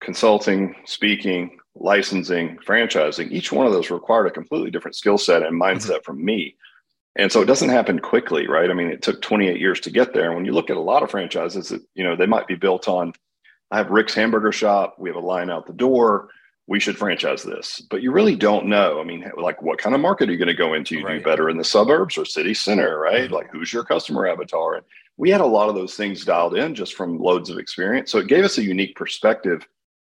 consulting, 0.00 0.74
speaking, 0.84 1.58
licensing, 1.74 2.58
franchising. 2.66 3.30
Each 3.30 3.52
one 3.52 3.66
of 3.66 3.72
those 3.72 3.90
required 3.90 4.26
a 4.26 4.30
completely 4.30 4.70
different 4.70 4.96
skill 4.96 5.18
set 5.18 5.42
and 5.42 5.60
mindset 5.60 5.86
mm-hmm. 5.86 6.04
from 6.04 6.24
me. 6.24 6.56
And 7.18 7.32
so 7.32 7.40
it 7.40 7.46
doesn't 7.46 7.70
happen 7.70 7.98
quickly, 7.98 8.46
right? 8.46 8.70
I 8.70 8.74
mean, 8.74 8.88
it 8.88 9.00
took 9.00 9.22
28 9.22 9.58
years 9.58 9.80
to 9.80 9.90
get 9.90 10.12
there. 10.12 10.26
And 10.26 10.34
when 10.34 10.44
you 10.44 10.52
look 10.52 10.70
at 10.70 10.76
a 10.76 10.80
lot 10.80 11.02
of 11.02 11.10
franchises, 11.10 11.72
you 11.94 12.04
know, 12.04 12.14
they 12.14 12.26
might 12.26 12.46
be 12.46 12.56
built 12.56 12.88
on 12.88 13.12
I 13.70 13.78
have 13.78 13.90
Rick's 13.90 14.14
hamburger 14.14 14.52
shop, 14.52 14.96
we 14.98 15.08
have 15.08 15.16
a 15.16 15.26
line 15.26 15.50
out 15.50 15.66
the 15.66 15.72
door 15.72 16.28
we 16.66 16.80
should 16.80 16.98
franchise 16.98 17.42
this. 17.42 17.80
But 17.90 18.02
you 18.02 18.10
really 18.10 18.34
don't 18.34 18.66
know. 18.66 19.00
I 19.00 19.04
mean, 19.04 19.30
like 19.36 19.62
what 19.62 19.78
kind 19.78 19.94
of 19.94 20.00
market 20.00 20.28
are 20.28 20.32
you 20.32 20.38
going 20.38 20.48
to 20.48 20.54
go 20.54 20.74
into? 20.74 21.02
Right. 21.02 21.18
Do 21.18 21.24
better 21.24 21.48
in 21.48 21.58
the 21.58 21.64
suburbs 21.64 22.18
or 22.18 22.24
city 22.24 22.54
center, 22.54 22.98
right? 22.98 23.24
Mm-hmm. 23.24 23.34
Like 23.34 23.50
who's 23.50 23.72
your 23.72 23.84
customer 23.84 24.26
avatar? 24.26 24.74
And 24.74 24.84
we 25.16 25.30
had 25.30 25.40
a 25.40 25.46
lot 25.46 25.68
of 25.68 25.74
those 25.74 25.94
things 25.94 26.24
dialed 26.24 26.56
in 26.56 26.74
just 26.74 26.94
from 26.94 27.18
loads 27.18 27.50
of 27.50 27.58
experience. 27.58 28.10
So 28.10 28.18
it 28.18 28.28
gave 28.28 28.44
us 28.44 28.58
a 28.58 28.64
unique 28.64 28.96
perspective 28.96 29.66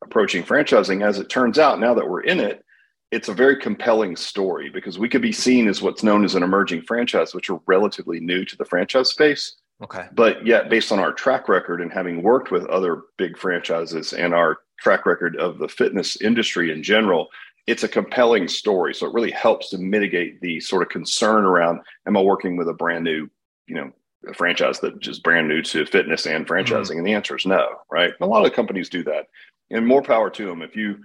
approaching 0.04 0.44
franchising. 0.44 1.06
As 1.06 1.20
it 1.20 1.30
turns 1.30 1.60
out, 1.60 1.80
now 1.80 1.94
that 1.94 2.08
we're 2.08 2.22
in 2.22 2.40
it, 2.40 2.64
it's 3.12 3.30
a 3.30 3.34
very 3.34 3.58
compelling 3.58 4.16
story 4.16 4.70
because 4.70 5.00
we 5.00 5.08
could 5.08 5.22
be 5.22 5.32
seen 5.32 5.68
as 5.68 5.82
what's 5.82 6.04
known 6.04 6.26
as 6.26 6.36
an 6.36 6.44
emerging 6.44 6.82
franchise, 6.82 7.34
which 7.34 7.50
are 7.50 7.62
relatively 7.66 8.20
new 8.20 8.44
to 8.46 8.58
the 8.58 8.66
franchise 8.66 9.10
space. 9.10 9.56
Okay. 9.84 10.06
But 10.14 10.46
yet, 10.46 10.70
based 10.70 10.92
on 10.92 11.00
our 11.00 11.14
track 11.14 11.48
record 11.48 11.82
and 11.82 11.92
having 11.92 12.24
worked 12.24 12.52
with 12.52 12.66
other 12.66 13.04
big 13.18 13.38
franchises 13.38 14.14
and 14.14 14.34
our 14.34 14.60
track 14.80 15.06
record 15.06 15.36
of 15.38 15.60
the 15.60 15.68
fitness 15.68 16.20
industry 16.22 16.72
in 16.72 16.82
general, 16.82 17.30
it's 17.68 17.84
a 17.84 17.88
compelling 17.88 18.48
story. 18.48 18.96
So 18.96 19.06
it 19.06 19.14
really 19.14 19.32
helps 19.32 19.70
to 19.70 19.78
mitigate 19.78 20.42
the 20.42 20.60
sort 20.62 20.82
of 20.82 20.90
concern 20.90 21.46
around 21.46 21.82
am 22.08 22.18
I 22.18 22.22
working 22.22 22.58
with 22.58 22.70
a 22.70 22.74
brand 22.74 23.04
new, 23.04 23.30
you 23.68 23.76
know, 23.76 23.92
franchise 24.34 24.80
that 24.80 25.00
just 25.00 25.24
brand 25.24 25.48
new 25.48 25.62
to 25.62 25.86
fitness 25.86 26.26
and 26.26 26.48
franchising? 26.48 26.90
Mm-hmm. 26.90 26.98
And 27.00 27.08
the 27.08 27.14
answer 27.14 27.36
is 27.36 27.46
no, 27.46 27.68
right? 27.92 28.14
A 28.20 28.26
lot 28.26 28.46
of 28.46 28.54
companies 28.54 28.90
do 28.90 29.04
that. 29.04 29.28
And 29.70 29.86
more 29.86 30.02
power 30.02 30.30
to 30.30 30.46
them. 30.46 30.62
If 30.62 30.76
you 30.76 30.98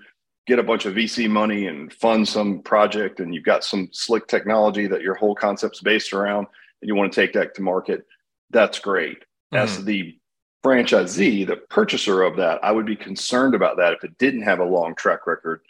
get 0.46 0.58
a 0.58 0.62
bunch 0.62 0.86
of 0.86 0.94
VC 0.94 1.28
money 1.28 1.66
and 1.66 1.92
fund 1.92 2.26
some 2.26 2.62
project 2.62 3.20
and 3.20 3.34
you've 3.34 3.44
got 3.44 3.64
some 3.64 3.88
slick 3.92 4.26
technology 4.28 4.86
that 4.86 5.02
your 5.02 5.14
whole 5.14 5.34
concept's 5.34 5.80
based 5.80 6.12
around 6.12 6.46
and 6.80 6.88
you 6.88 6.94
want 6.94 7.12
to 7.12 7.20
take 7.20 7.32
that 7.34 7.54
to 7.56 7.62
market, 7.62 8.06
that's 8.52 8.78
great. 8.78 9.18
Mm-hmm. 9.52 9.56
As 9.56 9.84
the 9.84 10.16
franchisee, 10.64 11.46
the 11.46 11.56
purchaser 11.56 12.22
of 12.22 12.36
that, 12.36 12.62
I 12.62 12.70
would 12.72 12.86
be 12.86 12.96
concerned 12.96 13.54
about 13.54 13.76
that 13.78 13.94
if 13.94 14.04
it 14.04 14.16
didn't 14.18 14.42
have 14.42 14.60
a 14.60 14.64
long 14.64 14.94
track 14.94 15.26
record 15.26 15.60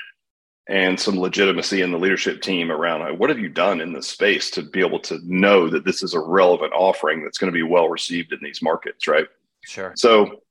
and 0.68 0.98
some 0.98 1.18
legitimacy 1.18 1.82
in 1.82 1.90
the 1.90 1.98
leadership 1.98 2.40
team 2.40 2.70
around 2.70 3.18
what 3.18 3.30
have 3.30 3.38
you 3.38 3.48
done 3.48 3.80
in 3.80 3.92
this 3.92 4.06
space 4.06 4.50
to 4.50 4.62
be 4.62 4.80
able 4.80 5.00
to 5.00 5.18
know 5.24 5.68
that 5.68 5.84
this 5.84 6.02
is 6.02 6.14
a 6.14 6.20
relevant 6.20 6.72
offering 6.72 7.22
that's 7.22 7.38
going 7.38 7.52
to 7.52 7.56
be 7.56 7.64
well 7.64 7.88
received 7.88 8.32
in 8.32 8.38
these 8.42 8.62
markets, 8.62 9.08
right? 9.08 9.26
Sure. 9.64 9.92
So 9.96 10.42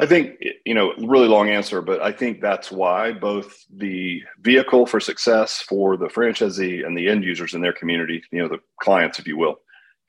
I 0.00 0.06
think, 0.06 0.42
you 0.66 0.74
know, 0.74 0.92
really 0.98 1.28
long 1.28 1.50
answer, 1.50 1.80
but 1.80 2.02
I 2.02 2.10
think 2.10 2.40
that's 2.40 2.72
why 2.72 3.12
both 3.12 3.64
the 3.76 4.22
vehicle 4.40 4.86
for 4.86 4.98
success 4.98 5.60
for 5.60 5.96
the 5.96 6.06
franchisee 6.06 6.84
and 6.84 6.98
the 6.98 7.08
end 7.08 7.22
users 7.22 7.54
in 7.54 7.60
their 7.60 7.72
community, 7.72 8.22
you 8.32 8.42
know, 8.42 8.48
the 8.48 8.60
clients, 8.80 9.20
if 9.20 9.28
you 9.28 9.36
will, 9.36 9.60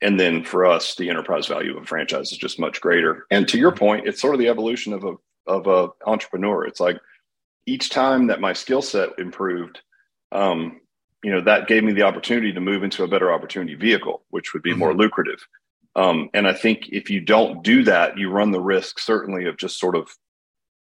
and 0.02 0.18
then 0.20 0.44
for 0.44 0.66
us 0.66 0.94
the 0.96 1.08
enterprise 1.08 1.46
value 1.46 1.76
of 1.76 1.82
a 1.82 1.86
franchise 1.86 2.32
is 2.32 2.38
just 2.38 2.58
much 2.58 2.80
greater 2.80 3.26
and 3.30 3.48
to 3.48 3.58
your 3.58 3.72
point 3.72 4.06
it's 4.06 4.20
sort 4.20 4.34
of 4.34 4.40
the 4.40 4.48
evolution 4.48 4.92
of 4.92 5.04
a 5.04 5.14
of 5.46 5.66
a 5.66 5.88
entrepreneur 6.06 6.64
it's 6.64 6.80
like 6.80 6.98
each 7.66 7.90
time 7.90 8.26
that 8.26 8.40
my 8.40 8.52
skill 8.52 8.82
set 8.82 9.10
improved 9.18 9.80
um, 10.32 10.80
you 11.22 11.30
know 11.30 11.40
that 11.40 11.68
gave 11.68 11.84
me 11.84 11.92
the 11.92 12.02
opportunity 12.02 12.52
to 12.52 12.60
move 12.60 12.82
into 12.82 13.04
a 13.04 13.08
better 13.08 13.32
opportunity 13.32 13.74
vehicle 13.74 14.22
which 14.30 14.52
would 14.52 14.62
be 14.62 14.70
mm-hmm. 14.70 14.80
more 14.80 14.94
lucrative 14.94 15.46
um, 15.94 16.28
and 16.34 16.46
i 16.46 16.52
think 16.52 16.88
if 16.90 17.10
you 17.10 17.20
don't 17.20 17.62
do 17.62 17.82
that 17.82 18.18
you 18.18 18.30
run 18.30 18.50
the 18.50 18.60
risk 18.60 18.98
certainly 18.98 19.46
of 19.46 19.56
just 19.56 19.78
sort 19.78 19.96
of 19.96 20.08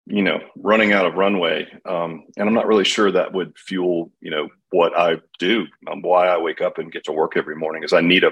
you 0.05 0.21
know, 0.21 0.39
running 0.57 0.91
out 0.91 1.05
of 1.05 1.15
runway. 1.15 1.67
Um, 1.85 2.25
and 2.37 2.47
I'm 2.47 2.53
not 2.53 2.67
really 2.67 2.83
sure 2.83 3.11
that 3.11 3.33
would 3.33 3.57
fuel, 3.57 4.11
you 4.19 4.31
know, 4.31 4.49
what 4.71 4.97
I 4.97 5.17
do, 5.39 5.65
um, 5.89 6.01
why 6.01 6.27
I 6.27 6.37
wake 6.37 6.61
up 6.61 6.77
and 6.77 6.91
get 6.91 7.05
to 7.05 7.13
work 7.13 7.37
every 7.37 7.55
morning 7.55 7.83
is 7.83 7.93
I 7.93 8.01
need 8.01 8.23
a 8.23 8.31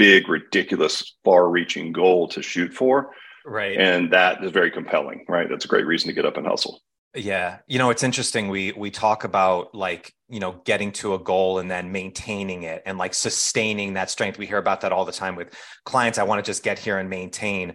big, 0.00 0.30
ridiculous, 0.30 1.16
far 1.24 1.50
reaching 1.50 1.92
goal 1.92 2.26
to 2.28 2.40
shoot 2.42 2.72
for. 2.72 3.10
Right. 3.44 3.76
And 3.76 4.10
that 4.14 4.42
is 4.42 4.50
very 4.50 4.70
compelling, 4.70 5.26
right? 5.28 5.46
That's 5.46 5.66
a 5.66 5.68
great 5.68 5.84
reason 5.84 6.08
to 6.08 6.14
get 6.14 6.24
up 6.24 6.38
and 6.38 6.46
hustle. 6.46 6.80
Yeah. 7.14 7.58
You 7.66 7.78
know, 7.78 7.90
it's 7.90 8.02
interesting. 8.02 8.48
We 8.48 8.72
we 8.72 8.90
talk 8.90 9.24
about 9.24 9.74
like, 9.74 10.14
you 10.28 10.40
know, 10.40 10.62
getting 10.64 10.92
to 10.92 11.12
a 11.14 11.18
goal 11.18 11.58
and 11.58 11.70
then 11.70 11.92
maintaining 11.92 12.62
it 12.62 12.82
and 12.86 12.96
like 12.96 13.12
sustaining 13.12 13.94
that 13.94 14.08
strength. 14.08 14.38
We 14.38 14.46
hear 14.46 14.58
about 14.58 14.80
that 14.82 14.92
all 14.92 15.04
the 15.04 15.12
time 15.12 15.36
with 15.36 15.52
clients. 15.84 16.18
I 16.18 16.22
want 16.22 16.42
to 16.42 16.48
just 16.48 16.62
get 16.62 16.78
here 16.78 16.98
and 16.98 17.10
maintain. 17.10 17.74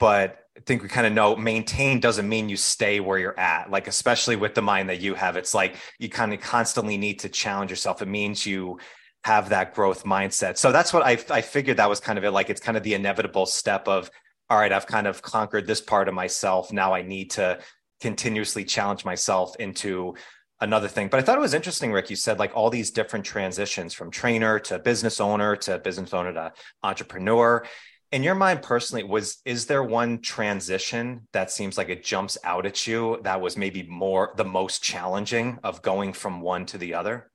But 0.00 0.38
I 0.56 0.60
think 0.66 0.82
we 0.82 0.88
kind 0.88 1.06
of 1.06 1.12
know 1.12 1.36
maintain 1.36 2.00
doesn't 2.00 2.28
mean 2.28 2.48
you 2.48 2.56
stay 2.56 2.98
where 2.98 3.18
you're 3.18 3.38
at. 3.38 3.70
Like, 3.70 3.86
especially 3.86 4.34
with 4.34 4.54
the 4.54 4.62
mind 4.62 4.88
that 4.88 5.00
you 5.00 5.14
have, 5.14 5.36
it's 5.36 5.54
like 5.54 5.76
you 6.00 6.08
kind 6.08 6.32
of 6.32 6.40
constantly 6.40 6.96
need 6.96 7.20
to 7.20 7.28
challenge 7.28 7.70
yourself. 7.70 8.02
It 8.02 8.08
means 8.08 8.44
you 8.44 8.78
have 9.24 9.50
that 9.50 9.74
growth 9.74 10.04
mindset. 10.04 10.56
So 10.56 10.72
that's 10.72 10.92
what 10.92 11.04
I, 11.04 11.18
I 11.30 11.42
figured 11.42 11.76
that 11.76 11.88
was 11.88 12.00
kind 12.00 12.18
of 12.18 12.24
it. 12.24 12.30
Like, 12.30 12.50
it's 12.50 12.60
kind 12.60 12.76
of 12.76 12.82
the 12.82 12.94
inevitable 12.94 13.46
step 13.46 13.86
of, 13.86 14.10
all 14.48 14.58
right, 14.58 14.72
I've 14.72 14.86
kind 14.86 15.06
of 15.06 15.22
conquered 15.22 15.66
this 15.66 15.80
part 15.80 16.08
of 16.08 16.14
myself. 16.14 16.72
Now 16.72 16.94
I 16.94 17.02
need 17.02 17.30
to 17.32 17.58
continuously 18.00 18.64
challenge 18.64 19.04
myself 19.04 19.54
into 19.56 20.14
another 20.60 20.88
thing. 20.88 21.08
But 21.08 21.20
I 21.20 21.22
thought 21.22 21.38
it 21.38 21.42
was 21.42 21.54
interesting, 21.54 21.92
Rick. 21.92 22.10
You 22.10 22.16
said 22.16 22.38
like 22.38 22.54
all 22.54 22.70
these 22.70 22.90
different 22.90 23.24
transitions 23.24 23.94
from 23.94 24.10
trainer 24.10 24.58
to 24.60 24.78
business 24.78 25.20
owner 25.20 25.56
to 25.56 25.78
business 25.78 26.12
owner 26.12 26.32
to 26.32 26.52
entrepreneur. 26.82 27.64
In 28.12 28.22
your 28.22 28.34
mind 28.34 28.62
personally, 28.62 29.04
was 29.04 29.38
is 29.44 29.66
there 29.66 29.84
one 29.84 30.20
transition 30.20 31.28
that 31.32 31.50
seems 31.50 31.78
like 31.78 31.88
it 31.88 32.04
jumps 32.04 32.36
out 32.44 32.66
at 32.66 32.86
you 32.86 33.20
that 33.22 33.40
was 33.40 33.56
maybe 33.56 33.84
more 33.84 34.34
the 34.36 34.44
most 34.44 34.82
challenging 34.82 35.58
of 35.62 35.82
going 35.82 36.12
from 36.12 36.40
one 36.40 36.66
to 36.66 36.78
the 36.78 36.94
other? 36.94 37.29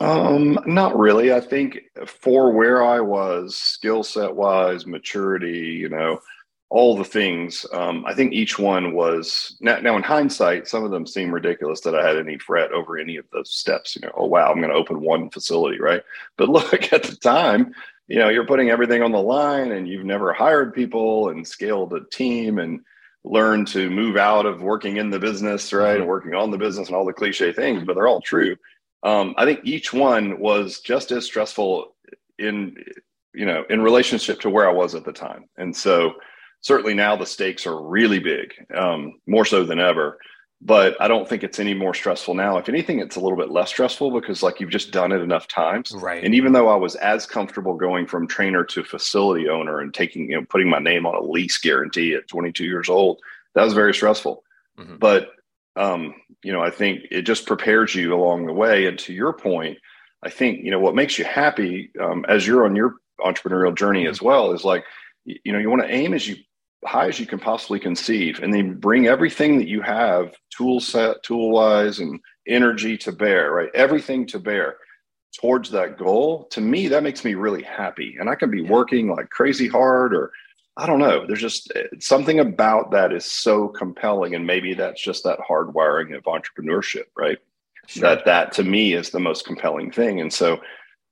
Um, 0.00 0.58
not 0.66 0.98
really. 0.98 1.32
I 1.32 1.40
think 1.40 1.78
for 2.06 2.52
where 2.52 2.84
I 2.84 3.00
was, 3.00 3.56
skill 3.56 4.02
set 4.02 4.34
wise, 4.34 4.86
maturity, 4.86 5.78
you 5.80 5.88
know, 5.88 6.20
all 6.74 6.96
the 6.96 7.04
things. 7.04 7.64
Um, 7.72 8.04
I 8.04 8.14
think 8.14 8.32
each 8.32 8.58
one 8.58 8.94
was 8.94 9.56
now, 9.60 9.78
now, 9.78 9.96
in 9.96 10.02
hindsight, 10.02 10.66
some 10.66 10.82
of 10.82 10.90
them 10.90 11.06
seem 11.06 11.32
ridiculous 11.32 11.80
that 11.82 11.94
I 11.94 12.04
had 12.04 12.16
any 12.16 12.36
fret 12.36 12.72
over 12.72 12.98
any 12.98 13.16
of 13.16 13.26
those 13.32 13.52
steps. 13.52 13.94
You 13.94 14.02
know, 14.02 14.12
oh 14.16 14.26
wow, 14.26 14.50
I'm 14.50 14.58
going 14.58 14.70
to 14.70 14.76
open 14.76 15.00
one 15.00 15.30
facility, 15.30 15.78
right? 15.78 16.02
But 16.36 16.48
look, 16.50 16.92
at 16.92 17.04
the 17.04 17.14
time, 17.14 17.72
you 18.08 18.18
know, 18.18 18.28
you're 18.28 18.46
putting 18.46 18.70
everything 18.70 19.02
on 19.02 19.12
the 19.12 19.22
line, 19.22 19.70
and 19.70 19.86
you've 19.86 20.04
never 20.04 20.32
hired 20.32 20.74
people 20.74 21.28
and 21.28 21.46
scaled 21.46 21.92
a 21.92 22.04
team 22.10 22.58
and 22.58 22.80
learned 23.22 23.68
to 23.68 23.88
move 23.88 24.16
out 24.16 24.44
of 24.44 24.60
working 24.60 24.96
in 24.96 25.10
the 25.10 25.18
business, 25.18 25.72
right, 25.72 25.92
and 25.92 26.00
mm-hmm. 26.00 26.08
working 26.08 26.34
on 26.34 26.50
the 26.50 26.58
business 26.58 26.88
and 26.88 26.96
all 26.96 27.06
the 27.06 27.12
cliche 27.12 27.52
things, 27.52 27.84
but 27.84 27.94
they're 27.94 28.08
all 28.08 28.20
true. 28.20 28.56
Um, 29.04 29.34
I 29.36 29.44
think 29.44 29.60
each 29.64 29.92
one 29.92 30.40
was 30.40 30.80
just 30.80 31.12
as 31.12 31.26
stressful 31.26 31.94
in 32.38 32.76
you 33.34 33.46
know 33.46 33.64
in 33.68 33.82
relationship 33.82 34.40
to 34.40 34.50
where 34.50 34.68
I 34.68 34.72
was 34.72 34.94
at 34.94 35.04
the 35.04 35.12
time, 35.12 35.48
and 35.56 35.76
so 35.76 36.14
certainly 36.64 36.94
now 36.94 37.14
the 37.14 37.26
stakes 37.26 37.66
are 37.66 37.80
really 37.80 38.18
big, 38.18 38.54
um, 38.74 39.20
more 39.26 39.44
so 39.44 39.64
than 39.64 39.78
ever. 39.78 40.18
But 40.62 40.98
I 40.98 41.08
don't 41.08 41.28
think 41.28 41.44
it's 41.44 41.58
any 41.58 41.74
more 41.74 41.92
stressful 41.92 42.32
now. 42.32 42.56
If 42.56 42.70
anything, 42.70 42.98
it's 42.98 43.16
a 43.16 43.20
little 43.20 43.36
bit 43.36 43.50
less 43.50 43.68
stressful 43.68 44.12
because 44.12 44.42
like 44.42 44.60
you've 44.60 44.70
just 44.70 44.92
done 44.92 45.12
it 45.12 45.20
enough 45.20 45.46
times. 45.46 45.92
Right. 45.92 46.24
And 46.24 46.34
even 46.34 46.54
though 46.54 46.68
I 46.68 46.76
was 46.76 46.94
as 46.96 47.26
comfortable 47.26 47.74
going 47.74 48.06
from 48.06 48.26
trainer 48.26 48.64
to 48.64 48.82
facility 48.82 49.46
owner 49.46 49.80
and 49.80 49.92
taking, 49.92 50.30
you 50.30 50.36
know, 50.36 50.46
putting 50.48 50.70
my 50.70 50.78
name 50.78 51.04
on 51.04 51.14
a 51.14 51.20
lease 51.20 51.58
guarantee 51.58 52.14
at 52.14 52.28
22 52.28 52.64
years 52.64 52.88
old, 52.88 53.20
that 53.54 53.62
was 53.62 53.74
very 53.74 53.92
stressful. 53.92 54.42
Mm-hmm. 54.78 54.96
But 54.96 55.32
um, 55.76 56.14
you 56.44 56.52
know, 56.52 56.62
I 56.62 56.70
think 56.70 57.06
it 57.10 57.22
just 57.22 57.46
prepares 57.46 57.94
you 57.94 58.14
along 58.14 58.46
the 58.46 58.52
way. 58.52 58.86
And 58.86 58.98
to 59.00 59.12
your 59.12 59.32
point, 59.32 59.78
I 60.22 60.30
think 60.30 60.64
you 60.64 60.70
know 60.70 60.80
what 60.80 60.94
makes 60.94 61.18
you 61.18 61.24
happy 61.24 61.90
um, 62.00 62.24
as 62.28 62.46
you're 62.46 62.64
on 62.64 62.74
your 62.74 62.96
entrepreneurial 63.20 63.76
journey 63.76 64.06
as 64.06 64.20
well 64.20 64.52
is 64.52 64.64
like 64.64 64.84
you 65.24 65.52
know 65.52 65.58
you 65.58 65.70
want 65.70 65.82
to 65.82 65.92
aim 65.92 66.14
as 66.14 66.26
you 66.26 66.36
high 66.84 67.08
as 67.08 67.20
you 67.20 67.26
can 67.26 67.38
possibly 67.38 67.78
conceive 67.78 68.40
and 68.42 68.52
then 68.52 68.74
bring 68.74 69.06
everything 69.06 69.58
that 69.58 69.68
you 69.68 69.80
have 69.80 70.34
tool 70.50 70.80
set 70.80 71.22
tool 71.22 71.50
wise 71.50 71.98
and 71.98 72.20
energy 72.48 72.96
to 72.98 73.12
bear 73.12 73.52
right? 73.52 73.70
Everything 73.74 74.26
to 74.26 74.38
bear 74.38 74.76
towards 75.40 75.70
that 75.70 75.98
goal. 75.98 76.46
To 76.52 76.60
me 76.60 76.88
that 76.88 77.02
makes 77.02 77.24
me 77.24 77.34
really 77.34 77.62
happy. 77.62 78.16
And 78.18 78.28
i 78.28 78.34
can 78.34 78.50
be 78.50 78.62
working 78.62 79.08
like 79.08 79.28
crazy 79.30 79.68
hard 79.68 80.14
or 80.14 80.32
i 80.76 80.86
don't 80.86 80.98
know. 80.98 81.26
There's 81.26 81.40
just 81.40 81.72
eh, 81.74 81.84
something 82.00 82.40
about 82.40 82.90
that 82.92 83.12
is 83.12 83.30
so 83.30 83.68
compelling 83.68 84.34
and 84.34 84.46
maybe 84.46 84.74
that's 84.74 85.02
just 85.02 85.24
that 85.24 85.38
hardwiring 85.38 86.16
of 86.16 86.24
entrepreneurship 86.24 87.06
right? 87.16 87.38
Sure. 87.86 88.02
that 88.02 88.24
that 88.24 88.52
to 88.52 88.64
me 88.64 88.94
is 88.94 89.10
the 89.10 89.20
most 89.20 89.44
compelling 89.44 89.90
thing 89.90 90.20
and 90.20 90.32
so 90.32 90.60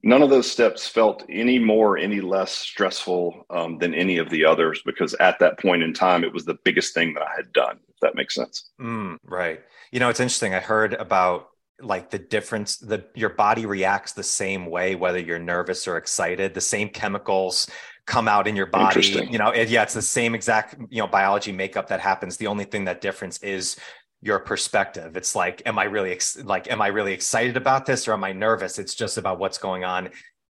none 0.02 0.22
of 0.22 0.30
those 0.30 0.50
steps 0.50 0.88
felt 0.88 1.22
any 1.28 1.58
more 1.58 1.98
any 1.98 2.20
less 2.20 2.50
stressful 2.50 3.44
um, 3.50 3.76
than 3.78 3.94
any 3.94 4.16
of 4.16 4.30
the 4.30 4.44
others 4.44 4.80
because 4.86 5.12
at 5.14 5.38
that 5.38 5.58
point 5.58 5.82
in 5.82 5.92
time 5.92 6.24
it 6.24 6.32
was 6.32 6.46
the 6.46 6.58
biggest 6.64 6.94
thing 6.94 7.12
that 7.12 7.22
i 7.22 7.30
had 7.36 7.52
done 7.52 7.78
if 7.92 8.00
that 8.00 8.14
makes 8.14 8.34
sense. 8.34 8.70
Mm, 8.80 9.18
right. 9.24 9.60
You 9.90 10.00
know 10.00 10.08
it's 10.08 10.20
interesting. 10.20 10.54
I 10.54 10.60
heard 10.60 10.94
about 10.94 11.48
like 11.80 12.10
the 12.10 12.18
difference 12.18 12.76
the 12.76 13.04
your 13.14 13.30
body 13.30 13.66
reacts 13.66 14.12
the 14.12 14.22
same 14.22 14.66
way 14.66 14.94
whether 14.94 15.18
you're 15.18 15.38
nervous 15.38 15.88
or 15.88 15.96
excited. 15.96 16.54
The 16.54 16.60
same 16.60 16.88
chemicals 16.88 17.68
come 18.06 18.26
out 18.26 18.48
in 18.48 18.56
your 18.56 18.66
body 18.66 19.00
you 19.30 19.38
know 19.38 19.50
it, 19.50 19.68
yeah 19.68 19.82
it's 19.82 19.94
the 19.94 20.02
same 20.02 20.34
exact 20.34 20.74
you 20.90 21.00
know 21.00 21.06
biology 21.06 21.52
makeup 21.52 21.86
that 21.86 22.00
happens 22.00 22.36
the 22.36 22.48
only 22.48 22.64
thing 22.64 22.84
that 22.84 23.00
difference 23.00 23.38
is 23.38 23.76
your 24.22 24.38
perspective. 24.38 25.16
It's 25.16 25.34
like, 25.34 25.62
am 25.66 25.78
I 25.78 25.84
really 25.84 26.12
ex- 26.12 26.42
like, 26.42 26.70
am 26.70 26.80
I 26.80 26.86
really 26.86 27.12
excited 27.12 27.56
about 27.56 27.84
this 27.84 28.06
or 28.06 28.12
am 28.12 28.24
I 28.24 28.32
nervous? 28.32 28.78
It's 28.78 28.94
just 28.94 29.18
about 29.18 29.38
what's 29.38 29.58
going 29.58 29.84
on 29.84 30.10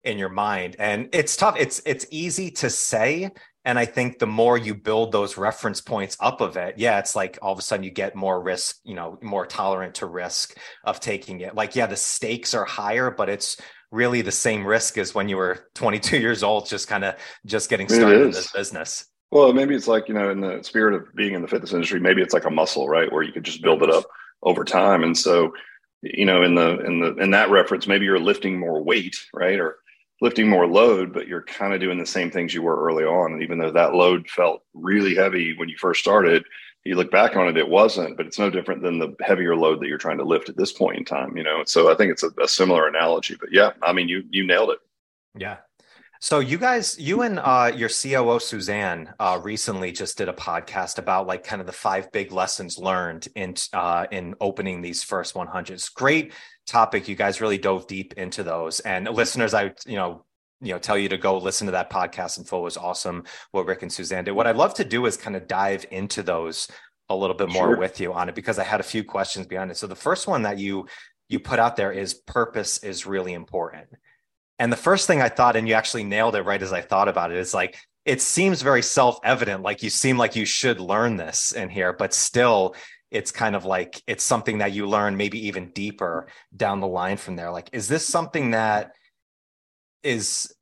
in 0.06 0.18
your 0.18 0.30
mind. 0.30 0.78
And 0.80 1.10
it's 1.12 1.36
tough. 1.36 1.58
It's 1.60 1.82
it's 1.86 2.06
easy 2.10 2.50
to 2.52 2.70
say. 2.70 3.30
And 3.68 3.78
I 3.78 3.84
think 3.84 4.20
the 4.20 4.28
more 4.28 4.58
you 4.58 4.74
build 4.74 5.12
those 5.12 5.36
reference 5.36 5.82
points 5.82 6.16
up 6.22 6.40
of 6.40 6.56
it, 6.56 6.76
yeah, 6.78 7.00
it's 7.00 7.18
like 7.18 7.38
all 7.42 7.52
of 7.52 7.60
a 7.60 7.62
sudden 7.62 7.84
you 7.84 7.92
get 7.92 8.16
more 8.16 8.42
risk, 8.42 8.78
you 8.86 8.96
know, 8.96 9.20
more 9.22 9.46
tolerant 9.46 9.96
to 9.96 10.06
risk 10.06 10.58
of 10.86 11.02
taking 11.02 11.42
it. 11.42 11.54
Like, 11.54 11.76
yeah, 11.76 11.86
the 11.86 11.98
stakes 11.98 12.54
are 12.54 12.64
higher, 12.64 13.12
but 13.12 13.28
it's 13.28 13.60
really 13.92 14.22
the 14.22 14.32
same 14.32 14.66
risk 14.66 14.98
as 14.98 15.14
when 15.14 15.28
you 15.28 15.36
were 15.36 15.68
22 15.76 16.18
years 16.18 16.44
old, 16.44 16.66
just 16.66 16.88
kind 16.88 17.04
of 17.04 17.16
just 17.46 17.70
getting 17.70 17.90
started 17.90 18.22
in 18.22 18.32
this 18.32 18.54
business. 18.54 19.06
Well, 19.32 19.52
maybe 19.52 19.76
it's 19.76 19.90
like, 19.90 20.08
you 20.08 20.14
know, 20.14 20.30
in 20.30 20.40
the 20.40 20.64
spirit 20.64 20.94
of 20.94 21.14
being 21.14 21.34
in 21.34 21.42
the 21.42 21.50
fitness 21.50 21.74
industry, 21.74 22.00
maybe 22.00 22.22
it's 22.22 22.34
like 22.34 22.46
a 22.46 22.50
muscle, 22.50 22.88
right? 22.88 23.12
Where 23.12 23.22
you 23.22 23.34
could 23.34 23.44
just 23.44 23.62
build 23.62 23.84
it 23.84 23.90
up 23.90 24.06
over 24.44 24.64
time. 24.64 25.04
And 25.04 25.18
so, 25.18 25.52
you 26.02 26.24
know, 26.24 26.42
in 26.42 26.56
the 26.56 26.80
in 26.86 27.02
the 27.02 27.16
in 27.18 27.32
that 27.32 27.50
reference, 27.50 27.86
maybe 27.86 28.06
you're 28.06 28.18
lifting 28.18 28.58
more 28.58 28.82
weight, 28.82 29.18
right? 29.34 29.60
Or 29.60 29.76
lifting 30.22 30.50
more 30.50 30.68
load, 30.68 31.14
but 31.14 31.28
you're 31.28 31.44
kind 31.44 31.74
of 31.74 31.80
doing 31.80 31.98
the 31.98 32.06
same 32.06 32.32
things 32.32 32.54
you 32.54 32.62
were 32.62 32.84
early 32.84 33.04
on. 33.04 33.34
And 33.34 33.44
even 33.44 33.58
though 33.58 33.72
that 33.72 33.94
load 33.94 34.28
felt 34.30 34.64
really 34.74 35.16
heavy 35.16 35.56
when 35.58 35.70
you 35.70 35.78
first 35.78 36.00
started, 36.00 36.44
you 36.84 36.96
look 36.96 37.12
back 37.12 37.36
on 37.36 37.48
it, 37.48 37.58
it 37.58 37.68
wasn't, 37.68 38.18
but 38.18 38.26
it's 38.26 38.40
no 38.40 38.50
different 38.50 38.82
than 38.82 38.98
the 38.98 39.16
heavier 39.22 39.56
load 39.56 39.82
that 39.82 39.88
you're 39.88 39.98
trying 39.98 40.18
to 40.18 40.24
lift 40.24 40.50
at 40.50 40.58
this 40.58 40.72
point 40.72 40.98
in 40.98 41.06
time, 41.06 41.36
you 41.38 41.44
know? 41.44 41.64
So 41.66 41.92
I 41.92 41.96
think 41.96 42.12
it's 42.12 42.24
a, 42.24 42.32
a 42.42 42.48
similar 42.48 42.88
analogy, 42.88 43.36
but 43.40 43.50
yeah, 43.52 43.72
I 43.84 43.94
mean, 43.94 44.08
you, 44.08 44.24
you 44.32 44.46
nailed 44.48 44.72
it. 44.72 44.80
Yeah. 45.38 45.58
So 46.20 46.40
you 46.40 46.58
guys, 46.58 46.98
you 46.98 47.22
and 47.22 47.40
uh, 47.40 47.72
your 47.76 47.90
COO 47.90 48.40
Suzanne 48.40 49.14
uh, 49.20 49.40
recently 49.44 49.92
just 49.92 50.18
did 50.18 50.30
a 50.30 50.34
podcast 50.34 50.98
about 50.98 51.28
like 51.28 51.44
kind 51.44 51.62
of 51.62 51.68
the 51.68 51.74
five 51.74 52.12
big 52.12 52.32
lessons 52.32 52.80
learned 52.80 53.28
in 53.36 53.54
uh, 53.72 54.08
in 54.10 54.34
opening 54.42 54.82
these 54.82 55.04
first 55.04 55.36
100s. 55.36 55.94
Great 55.94 56.34
topic. 56.68 57.08
You 57.08 57.16
guys 57.16 57.42
really 57.42 57.58
dove 57.58 57.88
deep 57.88 58.14
into 58.14 58.44
those. 58.44 58.80
And 58.82 59.10
listeners, 59.10 59.54
I 59.54 59.74
you 59.86 59.96
know 59.96 60.26
you 60.62 60.74
know 60.74 60.80
tell 60.80 60.98
you 60.98 61.10
to 61.10 61.18
go 61.18 61.38
listen 61.38 61.66
to 61.68 61.72
that 61.72 61.90
podcast 61.90 62.38
in 62.38 62.44
full. 62.44 62.60
It 62.60 62.64
was 62.64 62.78
awesome 62.78 63.24
what 63.52 63.66
Rick 63.66 63.82
and 63.82 63.92
Suzanne 63.92 64.26
did. 64.26 64.32
What 64.32 64.48
I'd 64.48 64.56
love 64.56 64.76
to 64.76 64.86
do 64.86 65.06
is 65.06 65.18
kind 65.18 65.36
of 65.36 65.48
dive 65.48 65.86
into 65.92 66.22
those 66.22 66.68
a 67.10 67.16
little 67.16 67.36
bit 67.36 67.50
more 67.50 67.70
sure. 67.70 67.78
with 67.78 68.00
you 68.00 68.14
on 68.14 68.30
it 68.30 68.36
because 68.36 68.60
I 68.60 68.64
had 68.64 68.82
a 68.82 68.84
few 68.84 69.04
questions 69.04 69.48
behind 69.48 69.72
it. 69.72 69.78
So 69.78 69.88
the 69.88 69.96
first 69.96 70.28
one 70.28 70.44
that 70.44 70.60
you 70.60 70.88
you 71.30 71.40
put 71.40 71.60
out 71.60 71.76
there 71.76 71.92
is 71.92 72.14
purpose 72.14 72.84
is 72.84 73.06
really 73.06 73.34
important 73.34 73.88
and 74.60 74.72
the 74.72 74.78
first 74.78 75.08
thing 75.08 75.22
I 75.22 75.30
thought, 75.30 75.56
and 75.56 75.68
you 75.68 75.76
actually 75.76 76.04
nailed 76.04 76.36
it 76.36 76.42
right 76.42 76.62
as 76.62 76.74
I 76.74 76.82
thought 76.82 77.08
about 77.08 77.32
it, 77.32 77.38
is 77.38 77.54
like, 77.54 77.78
it 78.06 78.22
seems 78.22 78.62
very 78.62 78.82
self 78.82 79.20
evident. 79.24 79.64
Like 79.64 79.84
you 79.84 79.90
seem 79.90 80.18
like 80.18 80.36
you 80.36 80.46
should 80.46 80.80
learn 80.80 81.18
this 81.18 81.52
in 81.52 81.70
here, 81.70 81.94
but 81.94 82.14
still, 82.14 82.76
it's 83.12 83.32
kind 83.32 83.56
of 83.56 83.66
like 83.66 84.02
it's 84.08 84.24
something 84.24 84.60
that 84.60 84.74
you 84.74 84.88
learn 84.88 85.18
maybe 85.18 85.48
even 85.48 85.70
deeper 85.72 86.28
down 86.56 86.80
the 86.80 86.88
line 86.88 87.18
from 87.18 87.36
there. 87.36 87.52
Like, 87.52 87.70
is 87.74 87.88
this 87.88 88.06
something 88.06 88.52
that 88.52 88.94
is 90.04 90.54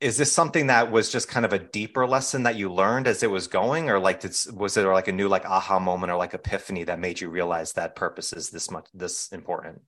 is 0.00 0.16
this 0.16 0.32
something 0.32 0.68
that 0.68 0.92
was 0.92 1.10
just 1.10 1.28
kind 1.28 1.44
of 1.44 1.52
a 1.52 1.58
deeper 1.58 2.06
lesson 2.06 2.44
that 2.44 2.54
you 2.54 2.72
learned 2.72 3.08
as 3.08 3.24
it 3.24 3.30
was 3.30 3.48
going 3.48 3.90
or 3.90 3.98
like 3.98 4.24
it's, 4.24 4.50
was 4.52 4.76
it 4.76 4.84
like 4.84 5.08
a 5.08 5.12
new 5.12 5.26
like 5.26 5.44
aha 5.44 5.80
moment 5.80 6.12
or 6.12 6.16
like 6.16 6.34
epiphany 6.34 6.84
that 6.84 7.00
made 7.00 7.20
you 7.20 7.28
realize 7.28 7.72
that 7.72 7.96
purpose 7.96 8.32
is 8.32 8.48
this 8.50 8.70
much 8.70 8.86
this 8.94 9.28
important 9.32 9.80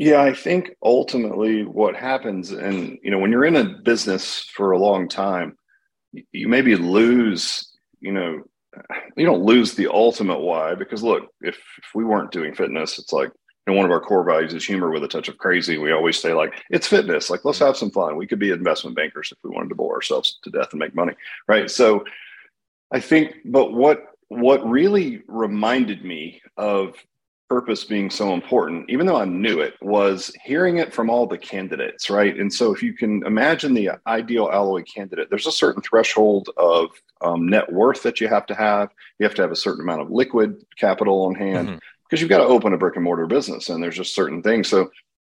yeah, 0.00 0.22
I 0.22 0.32
think 0.32 0.70
ultimately 0.82 1.62
what 1.62 1.94
happens, 1.94 2.52
and 2.52 2.98
you 3.02 3.10
know, 3.10 3.18
when 3.18 3.30
you're 3.30 3.44
in 3.44 3.56
a 3.56 3.64
business 3.64 4.40
for 4.44 4.70
a 4.70 4.78
long 4.78 5.08
time, 5.08 5.58
you 6.32 6.48
maybe 6.48 6.74
lose, 6.74 7.76
you 8.00 8.10
know, 8.10 8.42
you 9.16 9.26
don't 9.26 9.42
lose 9.42 9.74
the 9.74 9.88
ultimate 9.88 10.40
why 10.40 10.74
because 10.74 11.02
look, 11.02 11.28
if 11.40 11.56
if 11.56 11.94
we 11.94 12.04
weren't 12.04 12.32
doing 12.32 12.54
fitness, 12.54 12.98
it's 12.98 13.12
like 13.12 13.30
and 13.66 13.76
one 13.76 13.84
of 13.84 13.92
our 13.92 14.00
core 14.00 14.24
values 14.24 14.54
is 14.54 14.64
humor 14.64 14.90
with 14.90 15.04
a 15.04 15.08
touch 15.08 15.28
of 15.28 15.38
crazy. 15.38 15.78
We 15.78 15.92
always 15.92 16.18
say 16.18 16.32
like 16.32 16.62
it's 16.70 16.86
fitness. 16.86 17.30
Like 17.30 17.44
let's 17.44 17.58
have 17.58 17.76
some 17.76 17.90
fun. 17.90 18.16
We 18.16 18.26
could 18.26 18.38
be 18.38 18.50
investment 18.50 18.96
bankers 18.96 19.32
if 19.32 19.38
we 19.44 19.50
wanted 19.50 19.68
to 19.70 19.74
bore 19.74 19.94
ourselves 19.94 20.38
to 20.42 20.50
death 20.50 20.68
and 20.72 20.80
make 20.80 20.94
money, 20.94 21.14
right? 21.46 21.70
So 21.70 22.04
I 22.92 23.00
think, 23.00 23.34
but 23.44 23.72
what 23.72 24.06
what 24.28 24.68
really 24.68 25.22
reminded 25.26 26.04
me 26.04 26.40
of 26.56 26.94
purpose 27.50 27.82
being 27.82 28.08
so 28.08 28.32
important, 28.32 28.88
even 28.88 29.06
though 29.06 29.16
I 29.16 29.24
knew 29.24 29.58
it, 29.58 29.74
was 29.82 30.32
hearing 30.44 30.78
it 30.78 30.94
from 30.94 31.10
all 31.10 31.26
the 31.26 31.36
candidates, 31.36 32.08
right? 32.08 32.38
And 32.38 32.50
so, 32.50 32.72
if 32.72 32.80
you 32.80 32.94
can 32.94 33.26
imagine 33.26 33.74
the 33.74 33.90
ideal 34.06 34.48
alloy 34.52 34.84
candidate, 34.84 35.28
there's 35.30 35.48
a 35.48 35.52
certain 35.52 35.82
threshold 35.82 36.48
of 36.56 36.90
um, 37.20 37.48
net 37.48 37.70
worth 37.70 38.04
that 38.04 38.20
you 38.20 38.28
have 38.28 38.46
to 38.46 38.54
have. 38.54 38.90
You 39.18 39.24
have 39.24 39.34
to 39.34 39.42
have 39.42 39.50
a 39.50 39.56
certain 39.56 39.82
amount 39.82 40.00
of 40.00 40.12
liquid 40.12 40.64
capital 40.78 41.24
on 41.24 41.34
hand 41.34 41.66
because 41.66 41.80
mm-hmm. 41.80 42.16
you've 42.22 42.30
got 42.30 42.38
to 42.38 42.44
open 42.44 42.72
a 42.72 42.78
brick 42.78 42.94
and 42.94 43.04
mortar 43.04 43.26
business, 43.26 43.68
and 43.68 43.82
there's 43.82 43.96
just 43.96 44.14
certain 44.14 44.42
things. 44.42 44.68
So, 44.68 44.88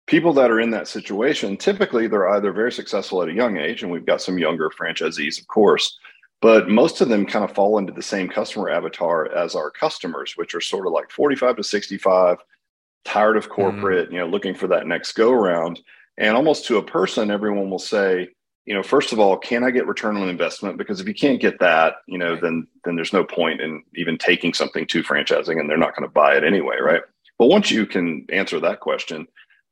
people 0.07 0.33
that 0.33 0.49
are 0.49 0.59
in 0.59 0.71
that 0.71 0.87
situation 0.87 1.57
typically 1.57 2.07
they're 2.07 2.29
either 2.29 2.53
very 2.53 2.71
successful 2.71 3.21
at 3.21 3.29
a 3.29 3.33
young 3.33 3.57
age, 3.57 3.83
and 3.83 3.91
we've 3.91 4.07
got 4.07 4.23
some 4.23 4.39
younger 4.39 4.71
franchisees, 4.71 5.39
of 5.39 5.47
course 5.47 5.97
but 6.41 6.69
most 6.69 7.01
of 7.01 7.09
them 7.09 7.25
kind 7.25 7.43
of 7.43 7.51
fall 7.51 7.77
into 7.77 7.93
the 7.93 8.01
same 8.01 8.29
customer 8.29 8.69
avatar 8.69 9.31
as 9.31 9.55
our 9.55 9.71
customers 9.71 10.33
which 10.35 10.53
are 10.53 10.61
sort 10.61 10.87
of 10.87 10.93
like 10.93 11.09
45 11.11 11.57
to 11.57 11.63
65 11.63 12.37
tired 13.05 13.37
of 13.37 13.45
mm-hmm. 13.45 13.53
corporate 13.53 14.05
mm-hmm. 14.05 14.15
you 14.15 14.19
know 14.19 14.27
looking 14.27 14.53
for 14.53 14.67
that 14.67 14.87
next 14.87 15.13
go 15.13 15.31
around 15.31 15.81
and 16.17 16.35
almost 16.35 16.65
to 16.65 16.77
a 16.77 16.83
person 16.83 17.31
everyone 17.31 17.69
will 17.69 17.79
say 17.79 18.27
you 18.65 18.73
know 18.73 18.83
first 18.83 19.13
of 19.13 19.19
all 19.19 19.37
can 19.37 19.63
i 19.63 19.71
get 19.71 19.87
return 19.87 20.17
on 20.17 20.29
investment 20.29 20.77
because 20.77 20.99
if 20.99 21.07
you 21.07 21.13
can't 21.13 21.41
get 21.41 21.59
that 21.59 21.95
you 22.07 22.17
know 22.17 22.35
then 22.35 22.67
then 22.83 22.95
there's 22.95 23.13
no 23.13 23.23
point 23.23 23.61
in 23.61 23.83
even 23.95 24.17
taking 24.17 24.53
something 24.53 24.85
to 24.85 25.03
franchising 25.03 25.59
and 25.59 25.69
they're 25.69 25.77
not 25.77 25.95
going 25.95 26.07
to 26.07 26.13
buy 26.13 26.35
it 26.35 26.43
anyway 26.43 26.77
right 26.79 27.01
but 27.39 27.47
once 27.47 27.71
you 27.71 27.85
can 27.85 28.25
answer 28.31 28.59
that 28.59 28.79
question 28.79 29.27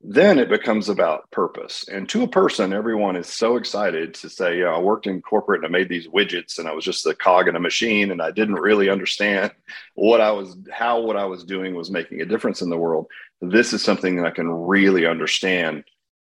then 0.08 0.38
it 0.38 0.50
becomes 0.50 0.88
about 0.88 1.30
purpose. 1.32 1.88
And 1.92 2.08
to 2.10 2.22
a 2.22 2.28
person, 2.28 2.74
everyone 2.74 3.16
is 3.16 3.28
so 3.28 3.58
excited 3.58 4.14
to 4.16 4.30
say, 4.30 4.60
yeah, 4.60 4.68
I 4.68 4.78
worked 4.78 5.08
in 5.08 5.20
corporate 5.20 5.64
and 5.64 5.66
I 5.66 5.70
made 5.80 5.90
these 5.90 6.08
widgets 6.08 6.60
and 6.60 6.68
I 6.68 6.74
was 6.74 6.86
just 6.86 7.08
a 7.08 7.16
cog 7.16 7.48
in 7.48 7.56
a 7.56 7.60
machine 7.60 8.12
and 8.12 8.22
I 8.22 8.30
didn't 8.30 8.56
really 8.56 8.88
understand 8.88 9.52
what 9.96 10.22
I 10.22 10.32
was, 10.32 10.56
how 10.72 11.02
what 11.02 11.18
I 11.18 11.26
was 11.26 11.44
doing 11.44 11.74
was 11.74 11.90
making 11.90 12.22
a 12.22 12.26
difference 12.26 12.62
in 12.62 12.70
the 12.70 12.78
world. 12.78 13.08
This 13.42 13.74
is 13.74 13.84
something 13.84 14.18
that 14.18 14.28
I 14.28 14.32
can 14.32 14.48
really 14.48 15.08
understand, 15.08 15.84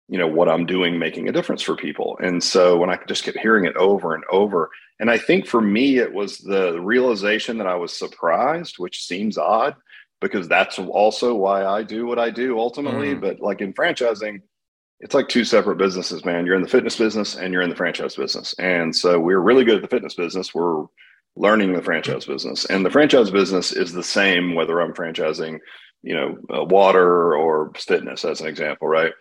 you 0.09 0.19
know, 0.19 0.29
what 0.29 0.51
I'm 0.51 0.67
doing 0.67 0.99
making 0.99 1.31
a 1.31 1.33
difference 1.33 1.63
for 1.63 1.75
people. 1.75 2.19
And 2.23 2.45
so 2.45 2.77
when 2.77 2.91
I 2.91 2.99
just 3.09 3.25
kept 3.25 3.39
hearing 3.39 3.65
it 3.65 3.77
over 3.77 4.15
and 4.15 4.25
over, 4.31 4.71
and 4.99 5.11
I 5.11 5.17
think 5.17 5.47
for 5.47 5.63
me, 5.63 5.97
it 5.97 6.13
was 6.13 6.37
the 6.37 6.79
realization 6.79 7.57
that 7.57 7.67
I 7.67 7.77
was 7.77 7.97
surprised, 7.97 8.79
which 8.79 9.07
seems 9.07 9.39
odd 9.39 9.75
because 10.21 10.49
that's 10.49 10.79
also 10.79 11.35
why 11.35 11.65
I 11.65 11.83
do 11.83 12.07
what 12.07 12.19
I 12.19 12.31
do 12.31 12.59
ultimately. 12.59 13.15
Mm. 13.15 13.21
But 13.21 13.41
like 13.41 13.61
in 13.61 13.73
franchising, 13.73 14.41
it's 15.01 15.15
like 15.15 15.29
two 15.29 15.45
separate 15.45 15.77
businesses, 15.79 16.25
man. 16.25 16.45
You're 16.45 16.57
in 16.57 16.63
the 16.63 16.69
fitness 16.69 16.97
business 16.97 17.37
and 17.37 17.53
you're 17.53 17.63
in 17.63 17.71
the 17.71 17.77
franchise 17.77 18.17
business. 18.17 18.55
And 18.59 18.95
so 18.95 19.19
we're 19.19 19.41
really 19.41 19.65
good 19.65 19.77
at 19.77 19.83
the 19.83 19.89
fitness 19.89 20.15
business. 20.15 20.55
We're 20.55 20.85
learning 21.37 21.73
the 21.73 21.83
franchise 21.83 22.27
business. 22.27 22.67
And 22.67 22.85
the 22.85 22.91
franchise 22.91 23.31
business 23.31 23.73
is 23.73 23.93
the 23.93 24.03
same 24.03 24.55
whether 24.55 24.81
I'm 24.81 24.93
franchising, 24.93 25.59
you 26.03 26.15
know, 26.15 26.37
uh, 26.55 26.65
water 26.65 27.35
or 27.35 27.73
fitness 27.77 28.25
as 28.25 28.43
an 28.43 28.47
example, 28.47 28.89
right? 28.89 29.13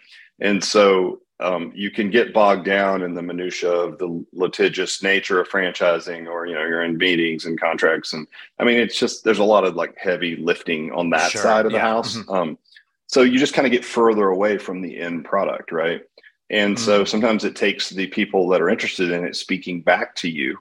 And 0.41 0.62
so 0.63 1.20
um, 1.41 1.72
you 1.74 1.89
can 1.89 2.10
get 2.10 2.34
bogged 2.34 2.65
down 2.65 3.01
in 3.01 3.13
the 3.13 3.22
minutia 3.22 3.72
of 3.72 3.98
the 3.98 4.25
litigious 4.34 5.01
nature 5.01 5.39
of 5.39 5.48
franchising 5.48 6.27
or 6.27 6.46
you 6.46 6.53
know 6.53 6.65
you're 6.65 6.84
in 6.84 6.98
meetings 6.98 7.46
and 7.46 7.60
contracts 7.60 8.13
and 8.13 8.27
i 8.60 8.63
mean 8.63 8.77
it's 8.77 8.98
just 8.98 9.24
there's 9.24 9.39
a 9.39 9.43
lot 9.43 9.63
of 9.63 9.75
like 9.75 9.96
heavy 9.98 10.36
lifting 10.36 10.91
on 10.91 11.10
that 11.10 11.31
sure. 11.31 11.41
side 11.41 11.65
of 11.65 11.72
the 11.72 11.77
yeah. 11.77 11.84
house 11.84 12.17
mm-hmm. 12.17 12.31
um, 12.31 12.58
so 13.08 13.22
you 13.22 13.39
just 13.39 13.53
kind 13.53 13.65
of 13.65 13.72
get 13.72 13.86
further 13.86 14.29
away 14.29 14.58
from 14.58 14.81
the 14.81 15.00
end 15.00 15.24
product 15.25 15.72
right 15.72 16.03
and 16.50 16.75
mm-hmm. 16.75 16.86
so 16.86 17.05
sometimes 17.05 17.43
it 17.43 17.55
takes 17.55 17.89
the 17.89 18.08
people 18.08 18.48
that 18.50 18.62
are 18.62 18.69
interested 18.69 19.12
in 19.12 19.25
it 19.25 19.36
speaking 19.36 19.81
back 19.81 20.15
to 20.15 20.29
you 20.29 20.58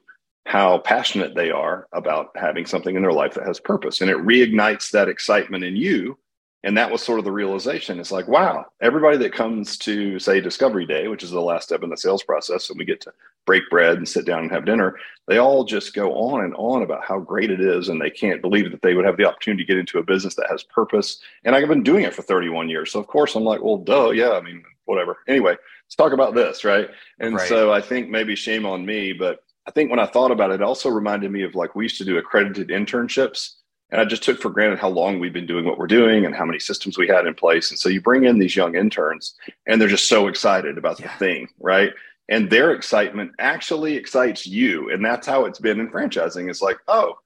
how 0.47 0.79
passionate 0.79 1.35
they 1.35 1.51
are 1.51 1.89
about 1.93 2.31
having 2.35 2.65
something 2.65 2.97
in 2.97 3.03
their 3.03 3.13
life 3.13 3.35
that 3.35 3.47
has 3.47 3.61
purpose 3.61 4.01
and 4.01 4.11
it 4.11 4.17
reignites 4.19 4.91
that 4.91 5.09
excitement 5.09 5.65
in 5.65 5.77
you 5.77 6.17
and 6.65 6.77
that 6.77 6.91
was 6.91 7.03
sort 7.03 7.19
of 7.19 7.25
the 7.25 7.33
realization. 7.33 8.01
It's 8.01 8.13
like 8.13 8.29
wow 8.29 8.67
everybody 8.81 9.17
that 9.19 9.33
comes 9.33 9.77
to 9.79 10.19
say 10.19 10.41
discovery 10.41 10.87
day 10.87 11.09
which 11.09 11.23
is 11.23 11.31
the 11.31 11.41
last 11.41 11.65
step 11.65 11.83
in 11.83 11.91
the 11.91 11.97
sales 11.97 12.23
process 12.23 12.71
and 12.71 12.79
we 12.79 12.85
get 12.85 13.01
to 13.03 13.13
break 13.47 13.69
bread 13.71 13.97
and 13.97 14.09
sit 14.09 14.27
down 14.27 14.43
and 14.43 14.51
have 14.51 14.65
dinner 14.65 14.97
they 15.27 15.39
all 15.39 15.65
just 15.65 15.95
go 15.95 16.15
on 16.15 16.45
and 16.45 16.55
on 16.55 16.83
about 16.83 17.05
how 17.05 17.19
great 17.19 17.51
it 17.51 17.61
is 17.61 17.89
and 17.89 18.01
they 18.01 18.11
can't 18.11 18.43
believe 18.43 18.71
that 18.71 18.83
they 18.83 18.95
would 18.95 19.05
have 19.05 19.17
the 19.17 19.25
opportunity 19.25 19.63
to 19.63 19.69
get 19.69 19.79
into 19.79 19.99
a 19.99 20.03
business 20.03 20.35
that 20.35 20.51
has 20.51 20.63
purpose. 20.65 21.21
And 21.45 21.55
i've 21.55 21.69
been 21.69 21.83
doing 21.83 22.05
it 22.05 22.15
for 22.15 22.23
31 22.23 22.69
years. 22.69 22.93
So 22.93 23.01
of 23.01 23.07
course 23.07 23.35
i'm 23.35 23.45
like 23.45 23.63
well 23.63 23.79
duh 23.79 24.11
yeah 24.11 24.33
i 24.33 24.41
mean 24.41 24.63
whatever. 24.85 25.19
Anyway 25.29 25.53
let's 25.85 25.95
talk 25.97 26.13
about 26.13 26.35
this 26.35 26.65
right? 26.65 26.89
And 27.21 27.35
right. 27.37 27.49
so 27.49 27.73
i 27.73 27.81
think 27.81 28.09
maybe 28.09 28.35
shame 28.35 28.67
on 28.67 28.85
me 28.85 29.13
but 29.13 29.41
i 29.67 29.71
think 29.71 29.91
when 29.91 30.01
i 30.01 30.07
thought 30.07 30.31
about 30.31 30.51
it 30.51 30.61
it 30.61 30.63
also 30.63 30.89
reminded 30.89 31.31
me 31.31 31.43
of 31.43 31.55
like 31.55 31.75
we 31.75 31.85
used 31.85 31.99
to 31.99 32.05
do 32.05 32.19
accredited 32.19 32.69
internships 32.69 33.58
and 33.91 34.01
I 34.01 34.05
just 34.05 34.23
took 34.23 34.41
for 34.41 34.51
granted 34.51 34.79
how 34.79 34.91
long 34.91 35.19
we've 35.19 35.33
been 35.33 35.47
doing 35.47 35.65
what 35.65 35.79
we're 35.79 35.87
doing 35.87 36.27
and 36.27 36.35
how 36.35 36.45
many 36.45 36.59
systems 36.59 36.99
we 36.99 37.09
had 37.09 37.27
in 37.27 37.35
place. 37.35 37.71
And 37.71 37.79
so 37.79 37.89
you 37.89 38.01
bring 38.01 38.25
in 38.25 38.39
these 38.39 38.55
young 38.55 38.77
interns 38.77 39.35
and 39.67 39.81
they're 39.81 39.89
just 39.89 40.09
so 40.09 40.29
excited 40.29 40.77
about 40.77 41.01
yeah. 41.01 41.07
the 41.07 41.19
thing, 41.19 41.49
right? 41.59 41.93
And 42.29 42.51
their 42.51 42.73
excitement 42.73 43.33
actually 43.39 43.97
excites 43.97 44.47
you. 44.47 44.91
And 44.91 45.03
that's 45.03 45.27
how 45.27 45.47
it's 45.47 45.59
been 45.59 45.81
in 45.81 45.91
franchising. 45.91 46.51
It's 46.51 46.61
like, 46.61 46.77
oh, 46.87 47.19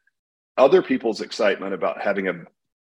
other 0.57 0.83
people's 0.83 1.20
excitement 1.20 1.75
about 1.75 2.01
having 2.01 2.29
a 2.29 2.35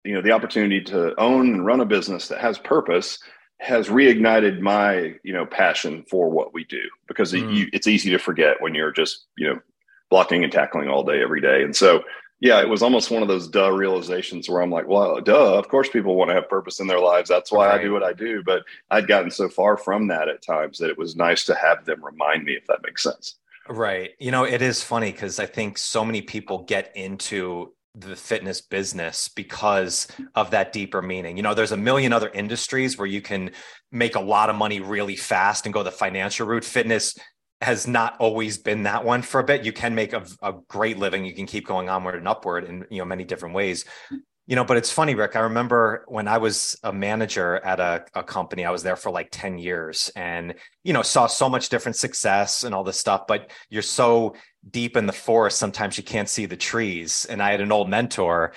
you 0.04 0.14
know 0.14 0.22
the 0.22 0.32
opportunity 0.32 0.80
to 0.80 1.18
own 1.20 1.52
and 1.52 1.66
run 1.66 1.80
a 1.80 1.86
business 1.86 2.28
that 2.28 2.40
has 2.40 2.58
purpose 2.58 3.18
has 3.58 3.88
reignited 3.88 4.60
my 4.60 5.14
you 5.22 5.32
know 5.32 5.46
passion 5.46 6.04
for 6.08 6.30
what 6.30 6.54
we 6.54 6.64
do 6.64 6.82
because 7.06 7.32
mm. 7.32 7.54
you, 7.54 7.68
it's 7.72 7.86
easy 7.86 8.10
to 8.10 8.18
forget 8.18 8.60
when 8.60 8.74
you're 8.74 8.92
just 8.92 9.26
you 9.36 9.46
know 9.46 9.60
blocking 10.08 10.42
and 10.42 10.52
tackling 10.52 10.88
all 10.88 11.04
day 11.04 11.22
every 11.22 11.40
day 11.40 11.62
and 11.62 11.76
so 11.76 12.02
yeah, 12.40 12.60
it 12.60 12.68
was 12.68 12.82
almost 12.82 13.10
one 13.10 13.20
of 13.22 13.28
those 13.28 13.46
duh 13.46 13.70
realizations 13.70 14.48
where 14.48 14.62
I'm 14.62 14.70
like, 14.70 14.88
well, 14.88 15.20
duh, 15.20 15.58
of 15.58 15.68
course 15.68 15.90
people 15.90 16.16
want 16.16 16.30
to 16.30 16.34
have 16.34 16.48
purpose 16.48 16.80
in 16.80 16.86
their 16.86 16.98
lives. 16.98 17.28
That's 17.28 17.52
why 17.52 17.68
right. 17.68 17.78
I 17.78 17.82
do 17.82 17.92
what 17.92 18.02
I 18.02 18.14
do. 18.14 18.42
But 18.42 18.62
I'd 18.90 19.06
gotten 19.06 19.30
so 19.30 19.48
far 19.48 19.76
from 19.76 20.08
that 20.08 20.28
at 20.28 20.42
times 20.42 20.78
that 20.78 20.88
it 20.88 20.96
was 20.96 21.16
nice 21.16 21.44
to 21.44 21.54
have 21.54 21.84
them 21.84 22.02
remind 22.02 22.44
me 22.44 22.54
if 22.54 22.66
that 22.66 22.82
makes 22.82 23.02
sense. 23.02 23.38
Right. 23.68 24.12
You 24.18 24.30
know, 24.30 24.44
it 24.44 24.62
is 24.62 24.82
funny 24.82 25.12
because 25.12 25.38
I 25.38 25.46
think 25.46 25.76
so 25.76 26.02
many 26.02 26.22
people 26.22 26.64
get 26.64 26.96
into 26.96 27.74
the 27.94 28.16
fitness 28.16 28.62
business 28.62 29.28
because 29.28 30.08
of 30.34 30.52
that 30.52 30.72
deeper 30.72 31.02
meaning. 31.02 31.36
You 31.36 31.42
know, 31.42 31.54
there's 31.54 31.72
a 31.72 31.76
million 31.76 32.12
other 32.12 32.30
industries 32.30 32.96
where 32.96 33.06
you 33.06 33.20
can 33.20 33.50
make 33.92 34.14
a 34.14 34.20
lot 34.20 34.48
of 34.48 34.56
money 34.56 34.80
really 34.80 35.16
fast 35.16 35.66
and 35.66 35.74
go 35.74 35.82
the 35.82 35.90
financial 35.90 36.46
route. 36.46 36.64
Fitness 36.64 37.18
has 37.60 37.86
not 37.86 38.16
always 38.18 38.58
been 38.58 38.84
that 38.84 39.04
one 39.04 39.22
for 39.22 39.40
a 39.40 39.44
bit. 39.44 39.64
You 39.64 39.72
can 39.72 39.94
make 39.94 40.12
a, 40.12 40.24
a, 40.42 40.54
great 40.68 40.98
living. 40.98 41.24
You 41.24 41.34
can 41.34 41.46
keep 41.46 41.66
going 41.66 41.88
onward 41.88 42.14
and 42.14 42.26
upward 42.26 42.64
in 42.64 42.86
you 42.90 42.98
know 42.98 43.04
many 43.04 43.24
different 43.24 43.54
ways. 43.54 43.84
You 44.46 44.56
know, 44.56 44.64
but 44.64 44.76
it's 44.76 44.90
funny, 44.90 45.14
Rick. 45.14 45.36
I 45.36 45.40
remember 45.40 46.04
when 46.08 46.26
I 46.26 46.38
was 46.38 46.76
a 46.82 46.92
manager 46.92 47.56
at 47.58 47.78
a, 47.78 48.04
a 48.14 48.24
company, 48.24 48.64
I 48.64 48.72
was 48.72 48.82
there 48.82 48.96
for 48.96 49.12
like 49.12 49.28
10 49.30 49.58
years 49.58 50.10
and, 50.16 50.54
you 50.82 50.92
know, 50.92 51.02
saw 51.02 51.28
so 51.28 51.48
much 51.48 51.68
different 51.68 51.94
success 51.94 52.64
and 52.64 52.74
all 52.74 52.82
this 52.82 52.98
stuff, 52.98 53.28
but 53.28 53.52
you're 53.68 53.80
so 53.80 54.34
deep 54.68 54.96
in 54.96 55.06
the 55.06 55.12
forest, 55.12 55.56
sometimes 55.56 55.96
you 55.96 56.02
can't 56.02 56.28
see 56.28 56.46
the 56.46 56.56
trees. 56.56 57.26
And 57.26 57.40
I 57.40 57.52
had 57.52 57.60
an 57.60 57.70
old 57.70 57.88
mentor 57.88 58.52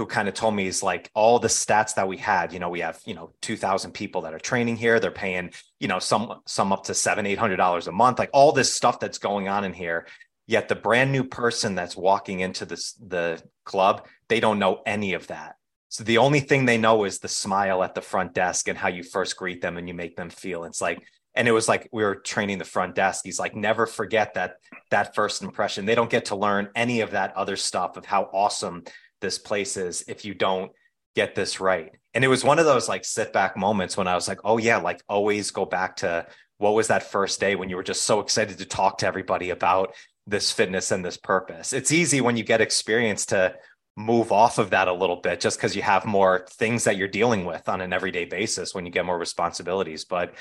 who 0.00 0.06
kind 0.06 0.28
of 0.28 0.34
told 0.34 0.54
me 0.54 0.66
is 0.66 0.82
like 0.82 1.10
all 1.12 1.38
the 1.38 1.46
stats 1.46 1.94
that 1.96 2.08
we 2.08 2.16
had 2.16 2.54
you 2.54 2.58
know 2.58 2.70
we 2.70 2.80
have 2.80 2.98
you 3.04 3.12
know 3.12 3.34
2000 3.42 3.92
people 3.92 4.22
that 4.22 4.32
are 4.32 4.38
training 4.38 4.74
here. 4.74 4.98
They're 4.98 5.10
paying 5.10 5.50
you 5.78 5.88
know 5.88 5.98
some 5.98 6.40
some 6.46 6.72
up 6.72 6.84
to 6.84 6.94
seven 6.94 7.26
eight 7.26 7.36
hundred 7.36 7.58
dollars 7.58 7.86
a 7.86 7.92
month 7.92 8.18
like 8.18 8.30
all 8.32 8.52
this 8.52 8.72
stuff 8.72 8.98
that's 8.98 9.18
going 9.18 9.46
on 9.48 9.62
in 9.62 9.74
here. 9.74 10.06
Yet 10.46 10.68
the 10.68 10.74
brand 10.74 11.12
new 11.12 11.22
person 11.22 11.74
that's 11.74 11.98
walking 11.98 12.40
into 12.40 12.64
this 12.64 12.94
the 12.94 13.42
club 13.64 14.06
they 14.28 14.40
don't 14.40 14.58
know 14.58 14.80
any 14.86 15.12
of 15.12 15.26
that. 15.26 15.56
So 15.90 16.02
the 16.02 16.16
only 16.16 16.40
thing 16.40 16.64
they 16.64 16.78
know 16.78 17.04
is 17.04 17.18
the 17.18 17.28
smile 17.28 17.82
at 17.82 17.94
the 17.94 18.00
front 18.00 18.32
desk 18.32 18.68
and 18.68 18.78
how 18.78 18.88
you 18.88 19.02
first 19.02 19.36
greet 19.36 19.60
them 19.60 19.76
and 19.76 19.86
you 19.86 19.92
make 19.92 20.16
them 20.16 20.30
feel. 20.30 20.64
It's 20.64 20.80
like 20.80 21.02
and 21.34 21.46
it 21.46 21.52
was 21.52 21.68
like 21.68 21.90
we 21.92 22.04
were 22.04 22.14
training 22.14 22.56
the 22.56 22.64
front 22.64 22.94
desk. 22.94 23.26
He's 23.26 23.38
like 23.38 23.54
never 23.54 23.84
forget 23.84 24.32
that 24.32 24.54
that 24.90 25.14
first 25.14 25.42
impression. 25.42 25.84
They 25.84 25.94
don't 25.94 26.08
get 26.08 26.24
to 26.26 26.36
learn 26.36 26.70
any 26.74 27.02
of 27.02 27.10
that 27.10 27.36
other 27.36 27.56
stuff 27.56 27.98
of 27.98 28.06
how 28.06 28.30
awesome 28.32 28.84
this 29.20 29.38
place 29.38 29.76
is 29.76 30.04
if 30.08 30.24
you 30.24 30.34
don't 30.34 30.72
get 31.14 31.34
this 31.34 31.60
right. 31.60 31.92
And 32.14 32.24
it 32.24 32.28
was 32.28 32.44
one 32.44 32.58
of 32.58 32.64
those 32.64 32.88
like 32.88 33.04
sit 33.04 33.32
back 33.32 33.56
moments 33.56 33.96
when 33.96 34.08
I 34.08 34.14
was 34.14 34.28
like, 34.28 34.40
oh 34.44 34.58
yeah, 34.58 34.78
like 34.78 35.02
always 35.08 35.50
go 35.50 35.64
back 35.64 35.96
to 35.96 36.26
what 36.58 36.74
was 36.74 36.88
that 36.88 37.02
first 37.02 37.40
day 37.40 37.56
when 37.56 37.68
you 37.68 37.76
were 37.76 37.82
just 37.82 38.02
so 38.02 38.20
excited 38.20 38.58
to 38.58 38.64
talk 38.64 38.98
to 38.98 39.06
everybody 39.06 39.50
about 39.50 39.94
this 40.26 40.52
fitness 40.52 40.90
and 40.90 41.04
this 41.04 41.16
purpose. 41.16 41.72
It's 41.72 41.92
easy 41.92 42.20
when 42.20 42.36
you 42.36 42.44
get 42.44 42.60
experience 42.60 43.26
to 43.26 43.54
move 43.96 44.32
off 44.32 44.58
of 44.58 44.70
that 44.70 44.88
a 44.88 44.92
little 44.92 45.16
bit 45.16 45.40
just 45.40 45.58
because 45.58 45.74
you 45.74 45.82
have 45.82 46.04
more 46.04 46.46
things 46.50 46.84
that 46.84 46.96
you're 46.96 47.08
dealing 47.08 47.44
with 47.44 47.68
on 47.68 47.80
an 47.80 47.92
everyday 47.92 48.24
basis 48.24 48.74
when 48.74 48.86
you 48.86 48.92
get 48.92 49.04
more 49.04 49.18
responsibilities. 49.18 50.04
But 50.04 50.34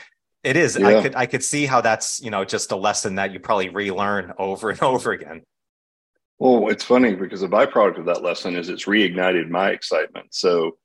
it 0.44 0.56
is, 0.56 0.78
yeah. 0.80 0.88
I 0.88 1.02
could 1.02 1.16
I 1.16 1.26
could 1.26 1.44
see 1.44 1.66
how 1.66 1.82
that's, 1.82 2.22
you 2.22 2.32
know, 2.32 2.46
just 2.46 2.72
a 2.72 2.76
lesson 2.76 3.16
that 3.16 3.34
you 3.34 3.40
probably 3.40 3.70
relearn 3.70 4.34
over 4.38 4.70
and 4.70 4.82
over 4.82 5.12
again. 5.12 5.42
Well, 6.40 6.70
it's 6.70 6.84
funny 6.84 7.16
because 7.16 7.44
a 7.44 7.48
byproduct 7.48 8.00
of 8.00 8.06
that 8.06 8.24
lesson 8.24 8.56
is 8.56 8.70
it's 8.70 8.86
reignited 8.86 9.50
my 9.50 9.72
excitement. 9.72 10.34
So 10.34 10.78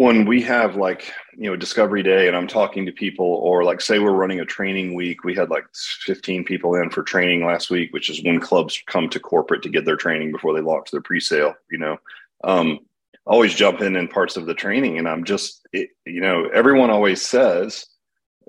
when 0.00 0.24
we 0.24 0.40
have 0.40 0.76
like 0.76 1.12
you 1.36 1.50
know 1.50 1.56
discovery 1.56 2.02
day 2.02 2.28
and 2.28 2.36
i'm 2.36 2.46
talking 2.46 2.86
to 2.86 2.92
people 2.92 3.26
or 3.26 3.64
like 3.64 3.80
say 3.80 3.98
we're 3.98 4.12
running 4.12 4.40
a 4.40 4.44
training 4.44 4.94
week 4.94 5.24
we 5.24 5.34
had 5.34 5.50
like 5.50 5.64
15 5.74 6.44
people 6.44 6.74
in 6.76 6.88
for 6.90 7.02
training 7.02 7.44
last 7.44 7.70
week 7.70 7.92
which 7.92 8.08
is 8.08 8.22
when 8.22 8.40
clubs 8.40 8.82
come 8.86 9.08
to 9.08 9.20
corporate 9.20 9.62
to 9.62 9.68
get 9.68 9.84
their 9.84 9.96
training 9.96 10.32
before 10.32 10.54
they 10.54 10.60
launch 10.60 10.90
their 10.90 11.02
pre-sale 11.02 11.54
you 11.70 11.78
know 11.78 11.98
um, 12.44 12.78
always 13.26 13.54
jump 13.54 13.82
in 13.82 13.96
in 13.96 14.08
parts 14.08 14.38
of 14.38 14.46
the 14.46 14.54
training 14.54 14.98
and 14.98 15.08
i'm 15.08 15.24
just 15.24 15.66
it, 15.72 15.90
you 16.06 16.20
know 16.20 16.48
everyone 16.54 16.88
always 16.88 17.20
says 17.20 17.84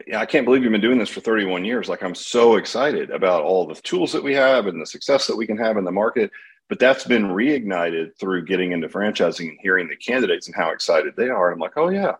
yeah, 0.07 0.19
I 0.19 0.25
can't 0.25 0.45
believe 0.45 0.63
you've 0.63 0.71
been 0.71 0.81
doing 0.81 0.97
this 0.97 1.09
for 1.09 1.21
31 1.21 1.65
years. 1.65 1.89
Like, 1.89 2.03
I'm 2.03 2.15
so 2.15 2.55
excited 2.55 3.09
about 3.11 3.43
all 3.43 3.67
the 3.67 3.75
tools 3.75 4.11
that 4.13 4.23
we 4.23 4.33
have 4.33 4.67
and 4.67 4.81
the 4.81 4.85
success 4.85 5.27
that 5.27 5.35
we 5.35 5.47
can 5.47 5.57
have 5.57 5.77
in 5.77 5.83
the 5.83 5.91
market. 5.91 6.31
But 6.69 6.79
that's 6.79 7.03
been 7.03 7.25
reignited 7.25 8.17
through 8.17 8.45
getting 8.45 8.71
into 8.71 8.87
franchising 8.87 9.49
and 9.49 9.59
hearing 9.61 9.89
the 9.89 9.97
candidates 9.97 10.47
and 10.47 10.55
how 10.55 10.71
excited 10.71 11.13
they 11.17 11.27
are. 11.27 11.51
I'm 11.51 11.59
like, 11.59 11.75
oh, 11.75 11.89
yeah. 11.89 12.13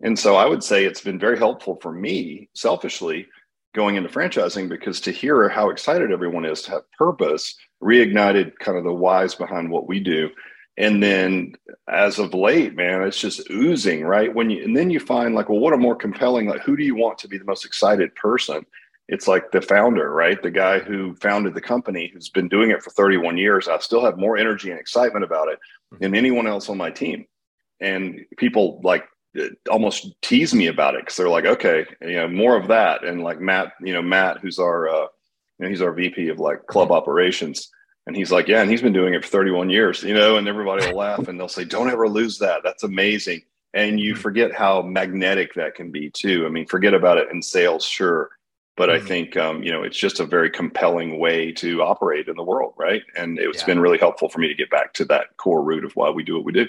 And 0.00 0.18
so 0.18 0.34
I 0.34 0.46
would 0.46 0.64
say 0.64 0.84
it's 0.84 1.00
been 1.00 1.20
very 1.20 1.38
helpful 1.38 1.78
for 1.80 1.92
me, 1.92 2.48
selfishly, 2.54 3.28
going 3.74 3.96
into 3.96 4.08
franchising 4.08 4.68
because 4.68 5.00
to 5.02 5.12
hear 5.12 5.48
how 5.48 5.70
excited 5.70 6.10
everyone 6.10 6.44
is 6.44 6.62
to 6.62 6.72
have 6.72 6.92
purpose 6.92 7.54
reignited 7.82 8.58
kind 8.58 8.76
of 8.76 8.84
the 8.84 8.92
whys 8.92 9.34
behind 9.34 9.70
what 9.70 9.88
we 9.88 10.00
do. 10.00 10.30
And 10.78 11.02
then 11.02 11.54
as 11.86 12.18
of 12.18 12.32
late, 12.32 12.74
man, 12.74 13.02
it's 13.02 13.20
just 13.20 13.50
oozing, 13.50 14.04
right? 14.04 14.34
When 14.34 14.48
you 14.48 14.64
and 14.64 14.76
then 14.76 14.90
you 14.90 15.00
find 15.00 15.34
like, 15.34 15.48
well, 15.48 15.58
what 15.58 15.74
a 15.74 15.76
more 15.76 15.96
compelling, 15.96 16.46
like 16.46 16.62
who 16.62 16.76
do 16.76 16.84
you 16.84 16.94
want 16.94 17.18
to 17.18 17.28
be 17.28 17.36
the 17.36 17.44
most 17.44 17.64
excited 17.64 18.14
person? 18.14 18.64
it's 19.08 19.28
like 19.28 19.50
the 19.50 19.60
founder, 19.60 20.10
right? 20.10 20.42
The 20.42 20.50
guy 20.50 20.78
who 20.78 21.14
founded 21.16 21.54
the 21.54 21.60
company 21.60 22.10
who's 22.12 22.30
been 22.30 22.48
doing 22.48 22.70
it 22.70 22.82
for 22.82 22.90
31 22.90 23.36
years. 23.36 23.68
I 23.68 23.78
still 23.78 24.04
have 24.04 24.16
more 24.16 24.38
energy 24.38 24.70
and 24.70 24.80
excitement 24.80 25.24
about 25.24 25.48
it 25.48 25.58
than 26.00 26.14
anyone 26.14 26.46
else 26.46 26.68
on 26.68 26.78
my 26.78 26.90
team. 26.90 27.26
And 27.80 28.24
people 28.38 28.80
like 28.82 29.04
almost 29.68 30.14
tease 30.22 30.54
me 30.54 30.68
about 30.68 30.94
it 30.94 31.02
because 31.02 31.16
they're 31.16 31.28
like, 31.28 31.44
okay, 31.44 31.84
you 32.00 32.14
know, 32.14 32.28
more 32.28 32.56
of 32.56 32.68
that. 32.68 33.04
And 33.04 33.22
like 33.22 33.38
Matt, 33.38 33.72
you 33.82 33.92
know, 33.92 34.02
Matt, 34.02 34.38
who's 34.38 34.58
our, 34.58 34.88
uh, 34.88 35.06
you 35.58 35.64
know, 35.64 35.68
he's 35.68 35.82
our 35.82 35.92
VP 35.92 36.28
of 36.28 36.38
like 36.38 36.66
club 36.66 36.92
operations. 36.92 37.70
And 38.06 38.16
he's 38.16 38.32
like, 38.32 38.48
yeah, 38.48 38.62
and 38.62 38.70
he's 38.70 38.82
been 38.82 38.92
doing 38.92 39.14
it 39.14 39.24
for 39.24 39.30
31 39.30 39.70
years, 39.70 40.02
you 40.02 40.14
know, 40.14 40.36
and 40.36 40.48
everybody 40.48 40.86
will 40.86 40.98
laugh 40.98 41.18
and 41.28 41.38
they'll 41.38 41.48
say, 41.48 41.64
don't 41.64 41.90
ever 41.90 42.08
lose 42.08 42.38
that. 42.38 42.62
That's 42.64 42.82
amazing. 42.82 43.42
And 43.74 43.98
you 43.98 44.16
forget 44.16 44.54
how 44.54 44.82
magnetic 44.82 45.54
that 45.54 45.74
can 45.74 45.90
be 45.90 46.10
too. 46.10 46.44
I 46.44 46.50
mean, 46.50 46.66
forget 46.66 46.94
about 46.94 47.18
it 47.18 47.28
in 47.30 47.40
sales, 47.40 47.84
sure 47.84 48.30
but 48.76 48.88
mm-hmm. 48.88 49.04
I 49.04 49.08
think 49.08 49.36
um, 49.36 49.62
you 49.62 49.72
know 49.72 49.82
it's 49.82 49.98
just 49.98 50.20
a 50.20 50.24
very 50.24 50.50
compelling 50.50 51.18
way 51.18 51.52
to 51.52 51.82
operate 51.82 52.28
in 52.28 52.36
the 52.36 52.42
world, 52.42 52.74
right? 52.76 53.02
And 53.16 53.38
it's 53.38 53.60
yeah. 53.60 53.66
been 53.66 53.80
really 53.80 53.98
helpful 53.98 54.28
for 54.28 54.38
me 54.38 54.48
to 54.48 54.54
get 54.54 54.70
back 54.70 54.92
to 54.94 55.04
that 55.06 55.36
core 55.36 55.62
root 55.62 55.84
of 55.84 55.94
why 55.94 56.10
we 56.10 56.22
do 56.22 56.36
what 56.36 56.44
we 56.44 56.52
do. 56.52 56.66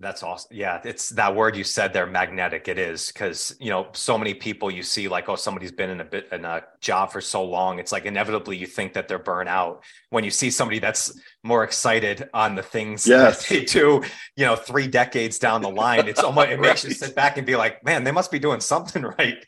That's 0.00 0.22
awesome. 0.22 0.56
Yeah, 0.56 0.80
it's 0.84 1.10
that 1.10 1.34
word 1.34 1.56
you 1.56 1.64
said 1.64 1.92
there, 1.92 2.06
magnetic. 2.06 2.68
It 2.68 2.78
is 2.78 3.08
because 3.08 3.56
you 3.58 3.70
know 3.70 3.88
so 3.92 4.16
many 4.16 4.32
people 4.32 4.70
you 4.70 4.82
see 4.82 5.08
like, 5.08 5.28
oh, 5.28 5.34
somebody's 5.34 5.72
been 5.72 5.90
in 5.90 6.00
a 6.00 6.04
bit 6.04 6.28
in 6.30 6.44
a 6.44 6.62
job 6.80 7.10
for 7.10 7.20
so 7.20 7.44
long. 7.44 7.80
It's 7.80 7.90
like 7.90 8.04
inevitably 8.04 8.56
you 8.56 8.66
think 8.66 8.92
that 8.92 9.08
they're 9.08 9.18
burnt 9.18 9.48
out 9.48 9.82
when 10.10 10.22
you 10.22 10.30
see 10.30 10.50
somebody 10.50 10.78
that's 10.78 11.18
more 11.42 11.64
excited 11.64 12.28
on 12.32 12.54
the 12.54 12.62
things 12.62 13.06
yes. 13.06 13.42
that 13.48 13.54
they 13.54 13.64
do. 13.64 14.02
You 14.36 14.46
know, 14.46 14.54
three 14.54 14.86
decades 14.86 15.38
down 15.38 15.62
the 15.62 15.70
line, 15.70 16.06
it's 16.06 16.22
almost 16.22 16.50
it 16.50 16.60
makes 16.60 16.84
right. 16.84 16.90
you 16.90 16.94
sit 16.94 17.16
back 17.16 17.36
and 17.36 17.46
be 17.46 17.56
like, 17.56 17.84
man, 17.84 18.04
they 18.04 18.12
must 18.12 18.30
be 18.30 18.38
doing 18.38 18.60
something 18.60 19.02
right. 19.18 19.44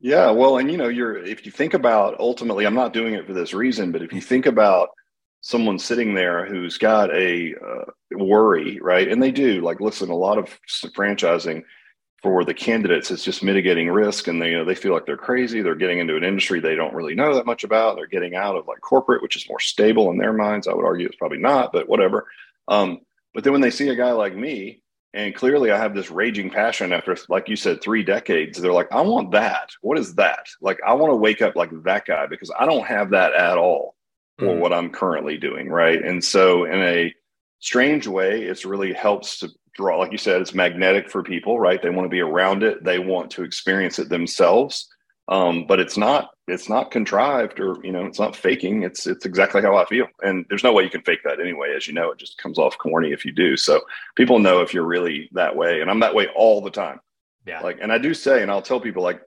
Yeah, 0.00 0.30
well, 0.30 0.58
and 0.58 0.70
you 0.70 0.76
know, 0.76 0.88
you're 0.88 1.16
if 1.16 1.46
you 1.46 1.52
think 1.52 1.74
about 1.74 2.18
ultimately, 2.18 2.66
I'm 2.66 2.74
not 2.74 2.92
doing 2.92 3.14
it 3.14 3.26
for 3.26 3.32
this 3.32 3.54
reason, 3.54 3.92
but 3.92 4.02
if 4.02 4.12
you 4.12 4.20
think 4.20 4.46
about 4.46 4.90
someone 5.46 5.78
sitting 5.78 6.12
there 6.12 6.44
who's 6.44 6.76
got 6.76 7.14
a 7.14 7.54
uh, 7.54 7.84
worry, 8.10 8.80
right? 8.80 9.06
And 9.06 9.22
they 9.22 9.30
do. 9.30 9.60
Like, 9.60 9.80
listen, 9.80 10.10
a 10.10 10.16
lot 10.16 10.38
of 10.38 10.58
franchising 10.66 11.62
for 12.20 12.44
the 12.44 12.52
candidates 12.52 13.12
is 13.12 13.22
just 13.22 13.44
mitigating 13.44 13.88
risk, 13.88 14.26
and 14.26 14.42
they 14.42 14.50
you 14.50 14.58
know 14.58 14.64
they 14.64 14.74
feel 14.74 14.92
like 14.92 15.06
they're 15.06 15.16
crazy. 15.16 15.62
They're 15.62 15.76
getting 15.76 16.00
into 16.00 16.16
an 16.16 16.24
industry 16.24 16.58
they 16.58 16.74
don't 16.74 16.94
really 16.94 17.14
know 17.14 17.32
that 17.36 17.46
much 17.46 17.62
about. 17.62 17.94
They're 17.94 18.08
getting 18.08 18.34
out 18.34 18.56
of 18.56 18.66
like 18.66 18.80
corporate, 18.80 19.22
which 19.22 19.36
is 19.36 19.48
more 19.48 19.60
stable 19.60 20.10
in 20.10 20.18
their 20.18 20.32
minds. 20.32 20.66
I 20.66 20.74
would 20.74 20.84
argue 20.84 21.06
it's 21.06 21.16
probably 21.16 21.38
not, 21.38 21.72
but 21.72 21.88
whatever. 21.88 22.26
Um, 22.66 23.02
but 23.32 23.44
then 23.44 23.52
when 23.52 23.62
they 23.62 23.70
see 23.70 23.88
a 23.90 23.94
guy 23.94 24.10
like 24.10 24.34
me 24.34 24.82
and 25.14 25.32
clearly, 25.32 25.70
I 25.70 25.78
have 25.78 25.94
this 25.94 26.10
raging 26.10 26.50
passion 26.50 26.92
after, 26.92 27.16
like 27.28 27.48
you 27.48 27.54
said, 27.54 27.80
three 27.80 28.02
decades. 28.02 28.58
They're 28.58 28.72
like, 28.72 28.90
I 28.90 29.02
want 29.02 29.30
that. 29.30 29.70
What 29.80 29.96
is 29.96 30.16
that? 30.16 30.46
Like, 30.60 30.80
I 30.84 30.94
want 30.94 31.12
to 31.12 31.16
wake 31.16 31.40
up 31.40 31.54
like 31.54 31.70
that 31.84 32.06
guy 32.06 32.26
because 32.26 32.50
I 32.58 32.66
don't 32.66 32.86
have 32.86 33.10
that 33.10 33.32
at 33.34 33.58
all 33.58 33.95
for 34.38 34.46
mm. 34.46 34.58
what 34.58 34.72
I'm 34.72 34.90
currently 34.90 35.36
doing. 35.36 35.68
Right. 35.68 36.02
And 36.02 36.22
so, 36.22 36.64
in 36.64 36.80
a 36.82 37.14
strange 37.60 38.06
way, 38.06 38.42
it's 38.42 38.64
really 38.64 38.92
helps 38.92 39.38
to 39.40 39.48
draw, 39.74 39.98
like 39.98 40.12
you 40.12 40.18
said, 40.18 40.40
it's 40.40 40.54
magnetic 40.54 41.10
for 41.10 41.22
people, 41.22 41.58
right? 41.58 41.82
They 41.82 41.90
want 41.90 42.06
to 42.06 42.10
be 42.10 42.20
around 42.20 42.62
it, 42.62 42.84
they 42.84 42.98
want 42.98 43.30
to 43.32 43.42
experience 43.42 43.98
it 43.98 44.08
themselves 44.08 44.88
um, 45.28 45.66
but 45.66 45.80
it's 45.80 45.96
not 45.96 46.30
it's 46.46 46.68
not 46.68 46.90
contrived 46.90 47.58
or 47.58 47.76
you 47.82 47.90
know 47.90 48.04
it's 48.04 48.20
not 48.20 48.36
faking 48.36 48.84
it's 48.84 49.06
it's 49.06 49.26
exactly 49.26 49.60
how 49.60 49.76
i 49.76 49.84
feel 49.86 50.06
and 50.22 50.46
there's 50.48 50.62
no 50.62 50.72
way 50.72 50.84
you 50.84 50.90
can 50.90 51.02
fake 51.02 51.18
that 51.24 51.40
anyway 51.40 51.74
as 51.76 51.88
you 51.88 51.92
know 51.92 52.12
it 52.12 52.18
just 52.18 52.38
comes 52.38 52.58
off 52.58 52.78
corny 52.78 53.12
if 53.12 53.24
you 53.24 53.32
do 53.32 53.56
so 53.56 53.80
people 54.14 54.38
know 54.38 54.60
if 54.60 54.72
you're 54.72 54.84
really 54.84 55.28
that 55.32 55.54
way 55.54 55.80
and 55.80 55.90
i'm 55.90 55.98
that 55.98 56.14
way 56.14 56.28
all 56.36 56.60
the 56.60 56.70
time 56.70 57.00
yeah 57.46 57.60
like 57.60 57.78
and 57.80 57.92
i 57.92 57.98
do 57.98 58.14
say 58.14 58.42
and 58.42 58.50
i'll 58.50 58.62
tell 58.62 58.80
people 58.80 59.02
like 59.02 59.20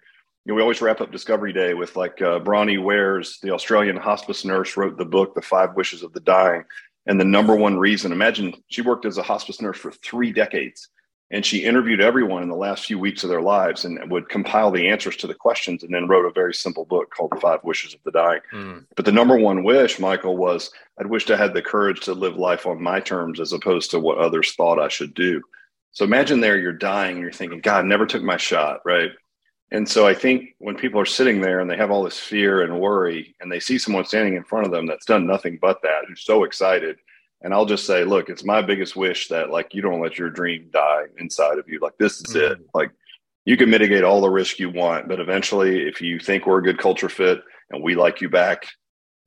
you 0.49 0.53
know, 0.53 0.55
we 0.55 0.63
always 0.63 0.81
wrap 0.81 0.99
up 0.99 1.11
discovery 1.11 1.53
day 1.53 1.75
with 1.75 1.95
like 1.95 2.19
uh, 2.23 2.39
bronnie 2.39 2.81
ware's 2.81 3.37
the 3.41 3.53
australian 3.53 3.95
hospice 3.95 4.43
nurse 4.43 4.75
wrote 4.75 4.97
the 4.97 5.05
book 5.05 5.35
the 5.35 5.41
five 5.43 5.75
wishes 5.75 6.01
of 6.01 6.11
the 6.13 6.19
dying 6.21 6.63
and 7.05 7.19
the 7.19 7.25
number 7.25 7.55
one 7.55 7.77
reason 7.77 8.11
imagine 8.11 8.55
she 8.67 8.81
worked 8.81 9.05
as 9.05 9.19
a 9.19 9.23
hospice 9.23 9.61
nurse 9.61 9.77
for 9.77 9.91
three 9.91 10.31
decades 10.31 10.89
and 11.29 11.45
she 11.45 11.63
interviewed 11.63 12.01
everyone 12.01 12.41
in 12.41 12.49
the 12.49 12.55
last 12.55 12.85
few 12.85 12.97
weeks 12.97 13.23
of 13.23 13.29
their 13.29 13.43
lives 13.43 13.85
and 13.85 14.09
would 14.09 14.27
compile 14.27 14.71
the 14.71 14.89
answers 14.89 15.15
to 15.17 15.27
the 15.27 15.35
questions 15.35 15.83
and 15.83 15.93
then 15.93 16.07
wrote 16.07 16.25
a 16.25 16.33
very 16.33 16.55
simple 16.55 16.83
book 16.85 17.11
called 17.11 17.31
the 17.31 17.39
five 17.39 17.59
wishes 17.63 17.93
of 17.93 17.99
the 18.03 18.11
dying. 18.11 18.41
Mm. 18.51 18.85
but 18.95 19.05
the 19.05 19.11
number 19.11 19.37
one 19.37 19.63
wish 19.63 19.99
michael 19.99 20.35
was 20.35 20.71
i'd 20.99 21.05
wished 21.05 21.29
i 21.29 21.37
had 21.37 21.53
the 21.53 21.61
courage 21.61 21.99
to 21.99 22.13
live 22.13 22.37
life 22.37 22.65
on 22.65 22.81
my 22.81 22.99
terms 22.99 23.39
as 23.39 23.53
opposed 23.53 23.91
to 23.91 23.99
what 23.99 24.17
others 24.17 24.53
thought 24.53 24.79
i 24.79 24.87
should 24.87 25.13
do. 25.13 25.43
So 25.91 26.05
imagine 26.05 26.39
there 26.39 26.57
you're 26.57 26.73
dying 26.73 27.17
and 27.17 27.21
you're 27.21 27.31
thinking 27.31 27.61
god 27.61 27.85
I 27.85 27.87
never 27.87 28.07
took 28.07 28.23
my 28.23 28.37
shot 28.37 28.79
right 28.83 29.11
and 29.71 29.87
so 29.87 30.07
i 30.07 30.13
think 30.13 30.55
when 30.59 30.75
people 30.75 30.99
are 30.99 31.05
sitting 31.05 31.41
there 31.41 31.59
and 31.59 31.69
they 31.69 31.77
have 31.77 31.91
all 31.91 32.03
this 32.03 32.19
fear 32.19 32.63
and 32.63 32.79
worry 32.79 33.35
and 33.39 33.51
they 33.51 33.59
see 33.59 33.77
someone 33.77 34.05
standing 34.05 34.35
in 34.35 34.43
front 34.43 34.65
of 34.65 34.71
them 34.71 34.85
that's 34.85 35.05
done 35.05 35.25
nothing 35.25 35.57
but 35.61 35.81
that 35.81 36.05
who's 36.07 36.23
so 36.23 36.43
excited 36.43 36.97
and 37.41 37.53
I'll 37.53 37.65
just 37.65 37.85
say, 37.85 38.03
look, 38.03 38.29
it's 38.29 38.43
my 38.43 38.61
biggest 38.61 38.95
wish 38.95 39.27
that 39.29 39.49
like 39.49 39.73
you 39.73 39.81
don't 39.81 40.01
let 40.01 40.17
your 40.17 40.29
dream 40.29 40.69
die 40.71 41.03
inside 41.17 41.57
of 41.57 41.69
you. 41.69 41.79
Like 41.79 41.97
this 41.97 42.17
is 42.19 42.35
mm-hmm. 42.35 42.53
it. 42.53 42.69
Like 42.73 42.91
you 43.45 43.55
can 43.57 43.69
mitigate 43.69 44.03
all 44.03 44.21
the 44.21 44.29
risk 44.29 44.59
you 44.59 44.69
want, 44.69 45.07
but 45.07 45.19
eventually, 45.19 45.87
if 45.87 46.01
you 46.01 46.19
think 46.19 46.45
we're 46.45 46.59
a 46.59 46.63
good 46.63 46.77
culture 46.77 47.09
fit 47.09 47.41
and 47.71 47.81
we 47.81 47.95
like 47.95 48.21
you 48.21 48.29
back, 48.29 48.67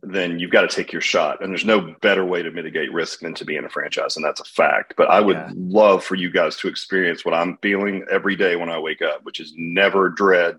then 0.02 0.38
you've 0.38 0.50
got 0.50 0.62
to 0.62 0.74
take 0.74 0.92
your 0.92 1.00
shot. 1.00 1.42
And 1.42 1.50
there's 1.50 1.64
no 1.64 1.94
better 2.00 2.24
way 2.24 2.42
to 2.42 2.50
mitigate 2.50 2.92
risk 2.92 3.20
than 3.20 3.34
to 3.34 3.44
be 3.44 3.56
in 3.56 3.64
a 3.64 3.68
franchise, 3.70 4.16
and 4.16 4.24
that's 4.24 4.40
a 4.40 4.44
fact. 4.44 4.94
But 4.96 5.10
I 5.10 5.20
would 5.20 5.36
yeah. 5.36 5.52
love 5.54 6.04
for 6.04 6.16
you 6.16 6.30
guys 6.30 6.56
to 6.56 6.68
experience 6.68 7.24
what 7.24 7.34
I'm 7.34 7.56
feeling 7.62 8.04
every 8.10 8.36
day 8.36 8.56
when 8.56 8.68
I 8.68 8.78
wake 8.78 9.02
up, 9.02 9.24
which 9.24 9.40
is 9.40 9.54
never 9.56 10.08
dread, 10.08 10.56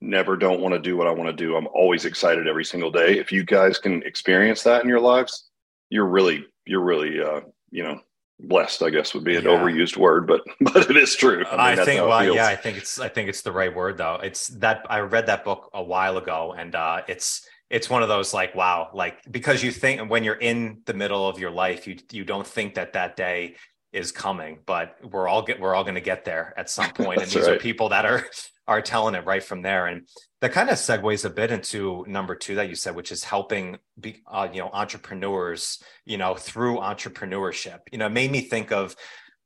never 0.00 0.36
don't 0.36 0.60
want 0.60 0.74
to 0.74 0.80
do 0.80 0.96
what 0.96 1.06
I 1.06 1.12
want 1.12 1.30
to 1.30 1.44
do. 1.44 1.56
I'm 1.56 1.68
always 1.68 2.04
excited 2.04 2.46
every 2.46 2.64
single 2.64 2.90
day. 2.90 3.18
If 3.18 3.32
you 3.32 3.44
guys 3.44 3.78
can 3.78 4.02
experience 4.02 4.62
that 4.64 4.82
in 4.82 4.88
your 4.88 5.00
lives, 5.00 5.48
you're 5.90 6.06
really 6.06 6.44
you're 6.66 6.82
really 6.82 7.20
uh, 7.20 7.40
you 7.70 7.82
know 7.82 8.00
blessed 8.40 8.82
i 8.82 8.90
guess 8.90 9.14
would 9.14 9.22
be 9.22 9.36
an 9.36 9.44
yeah. 9.44 9.50
overused 9.50 9.96
word 9.96 10.26
but 10.26 10.42
but 10.60 10.90
it 10.90 10.96
is 10.96 11.14
true 11.14 11.44
i, 11.52 11.70
mean, 11.70 11.78
I 11.78 11.84
think 11.84 12.00
well 12.00 12.34
yeah 12.34 12.48
i 12.48 12.56
think 12.56 12.76
it's 12.76 12.98
i 12.98 13.08
think 13.08 13.28
it's 13.28 13.42
the 13.42 13.52
right 13.52 13.74
word 13.74 13.96
though 13.96 14.16
it's 14.16 14.48
that 14.48 14.84
i 14.90 14.98
read 14.98 15.26
that 15.26 15.44
book 15.44 15.70
a 15.72 15.82
while 15.82 16.18
ago 16.18 16.52
and 16.58 16.74
uh 16.74 17.02
it's 17.06 17.46
it's 17.74 17.90
one 17.90 18.02
of 18.02 18.08
those 18.08 18.32
like 18.32 18.54
wow 18.54 18.88
like 18.94 19.16
because 19.30 19.62
you 19.62 19.70
think 19.70 20.10
when 20.10 20.22
you're 20.24 20.42
in 20.52 20.80
the 20.86 20.94
middle 20.94 21.28
of 21.28 21.38
your 21.38 21.50
life 21.50 21.86
you 21.86 21.96
you 22.12 22.24
don't 22.24 22.46
think 22.46 22.74
that 22.74 22.92
that 22.92 23.16
day 23.16 23.56
is 23.92 24.12
coming 24.12 24.58
but 24.64 24.96
we're 25.12 25.28
all 25.28 25.42
get 25.42 25.60
we're 25.60 25.74
all 25.74 25.84
going 25.84 25.94
to 25.94 26.00
get 26.12 26.24
there 26.24 26.54
at 26.56 26.70
some 26.70 26.90
point 27.02 27.20
and 27.20 27.30
these 27.30 27.46
right. 27.46 27.56
are 27.56 27.58
people 27.58 27.88
that 27.88 28.06
are 28.06 28.24
are 28.66 28.80
telling 28.80 29.14
it 29.14 29.24
right 29.26 29.42
from 29.42 29.62
there. 29.62 29.86
And 29.86 30.08
that 30.40 30.52
kind 30.52 30.70
of 30.70 30.76
segues 30.76 31.24
a 31.24 31.30
bit 31.30 31.50
into 31.50 32.04
number 32.08 32.34
two 32.34 32.54
that 32.56 32.68
you 32.68 32.74
said, 32.74 32.94
which 32.94 33.12
is 33.12 33.24
helping 33.24 33.78
be, 33.98 34.22
uh, 34.26 34.48
you 34.52 34.60
know, 34.60 34.70
entrepreneurs, 34.72 35.82
you 36.04 36.16
know, 36.16 36.34
through 36.34 36.78
entrepreneurship. 36.78 37.80
You 37.92 37.98
know, 37.98 38.06
it 38.06 38.12
made 38.12 38.30
me 38.30 38.40
think 38.40 38.72
of 38.72 38.96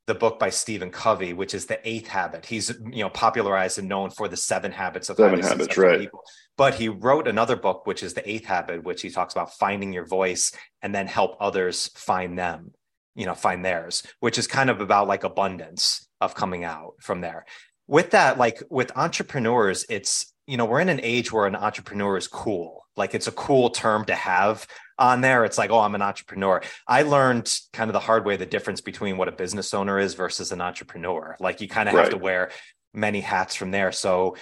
the 0.09 0.15
book 0.15 0.41
by 0.41 0.51
Stephen 0.51 0.91
Covey, 0.91 1.33
which 1.33 1.55
is 1.55 1.67
the 1.67 1.79
eighth 1.89 2.09
habit. 2.09 2.45
He's, 2.45 2.71
you 2.91 3.05
know, 3.05 3.11
popularized 3.11 3.79
and 3.79 3.89
known 3.89 4.11
for 4.11 4.27
the 4.27 4.37
seven 4.37 4.73
habits 4.73 5.09
of 5.09 5.17
seven 5.17 5.41
habits, 5.41 5.77
right. 5.79 6.01
People. 6.01 6.23
But 6.57 6.75
he 6.75 6.89
wrote 6.89 7.29
another 7.29 7.55
book, 7.55 7.87
which 7.87 8.03
is 8.03 8.15
the 8.15 8.29
eighth 8.29 8.47
habit, 8.47 8.83
which 8.83 9.03
he 9.03 9.11
talks 9.11 9.35
about 9.35 9.55
finding 9.55 9.93
your 9.93 10.07
voice 10.07 10.51
and 10.83 10.93
then 10.93 11.07
help 11.07 11.37
others 11.41 11.89
find 11.95 12.37
them 12.37 12.73
you 13.19 13.27
know 13.27 13.35
find 13.35 13.65
theirs 13.65 14.05
which 14.21 14.39
is 14.39 14.47
kind 14.47 14.71
of 14.71 14.81
about 14.81 15.09
like 15.09 15.25
abundance 15.25 16.09
of 16.21 16.35
coming 16.35 16.65
out 16.65 16.95
from 17.01 17.21
there 17.21 17.45
with 17.87 18.11
that 18.11 18.39
like 18.39 18.63
with 18.71 18.97
entrepreneurs 18.97 19.85
it's 19.91 20.33
you 20.47 20.57
know 20.57 20.65
we're 20.65 20.81
in 20.81 20.89
an 20.89 21.01
age 21.03 21.33
where 21.33 21.47
an 21.47 21.57
entrepreneur 21.57 22.17
is 22.17 22.29
cool 22.29 22.87
like 22.99 23.15
it's 23.15 23.27
a 23.27 23.33
cool 23.33 23.71
term 23.71 24.05
to 24.07 24.15
have 24.15 24.67
on 24.99 25.21
there. 25.21 25.45
It's 25.45 25.57
like, 25.57 25.71
oh, 25.71 25.79
I'm 25.79 25.95
an 25.95 26.03
entrepreneur. 26.03 26.61
I 26.87 27.03
learned 27.03 27.57
kind 27.73 27.89
of 27.89 27.93
the 27.93 28.01
hard 28.01 28.25
way 28.25 28.37
the 28.37 28.47
difference 28.47 28.81
between 28.81 29.17
what 29.17 29.29
a 29.29 29.33
business 29.33 29.73
owner 29.73 29.99
is 29.99 30.15
versus 30.15 30.53
an 30.53 30.61
entrepreneur. 30.61 31.37
Like 31.41 31.61
you 31.61 31.69
kind 31.69 31.89
of 31.89 31.95
right. 31.95 32.03
have 32.03 32.11
to 32.11 32.19
wear 32.19 32.51
many 32.93 33.21
hats 33.21 33.55
from 33.55 33.71
there. 33.71 33.93
So 33.93 34.37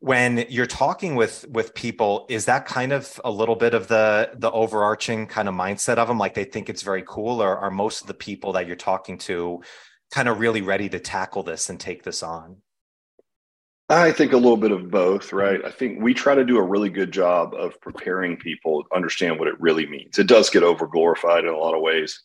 when 0.00 0.46
you're 0.48 0.66
talking 0.66 1.14
with 1.14 1.46
with 1.50 1.74
people 1.74 2.26
is 2.30 2.46
that 2.46 2.64
kind 2.64 2.90
of 2.90 3.20
a 3.22 3.30
little 3.30 3.54
bit 3.54 3.74
of 3.74 3.86
the 3.86 4.30
the 4.34 4.50
overarching 4.50 5.26
kind 5.26 5.46
of 5.46 5.54
mindset 5.54 5.98
of 5.98 6.08
them 6.08 6.18
like 6.18 6.32
they 6.32 6.44
think 6.44 6.70
it's 6.70 6.80
very 6.80 7.04
cool 7.06 7.42
or 7.42 7.58
are 7.58 7.70
most 7.70 8.00
of 8.00 8.06
the 8.06 8.14
people 8.14 8.54
that 8.54 8.66
you're 8.66 8.76
talking 8.76 9.18
to 9.18 9.60
kind 10.10 10.26
of 10.26 10.40
really 10.40 10.62
ready 10.62 10.88
to 10.88 10.98
tackle 10.98 11.42
this 11.42 11.68
and 11.68 11.78
take 11.78 12.02
this 12.02 12.22
on 12.22 12.56
I 13.90 14.12
think 14.12 14.32
a 14.32 14.36
little 14.36 14.56
bit 14.56 14.70
of 14.70 14.88
both, 14.88 15.32
right? 15.32 15.64
I 15.64 15.70
think 15.72 16.00
we 16.00 16.14
try 16.14 16.36
to 16.36 16.44
do 16.44 16.58
a 16.58 16.62
really 16.62 16.90
good 16.90 17.10
job 17.10 17.54
of 17.54 17.80
preparing 17.80 18.36
people 18.36 18.84
to 18.84 18.94
understand 18.94 19.36
what 19.36 19.48
it 19.48 19.60
really 19.60 19.84
means. 19.84 20.16
It 20.16 20.28
does 20.28 20.48
get 20.48 20.62
over 20.62 20.86
glorified 20.86 21.44
in 21.44 21.50
a 21.50 21.58
lot 21.58 21.74
of 21.74 21.82
ways. 21.82 22.20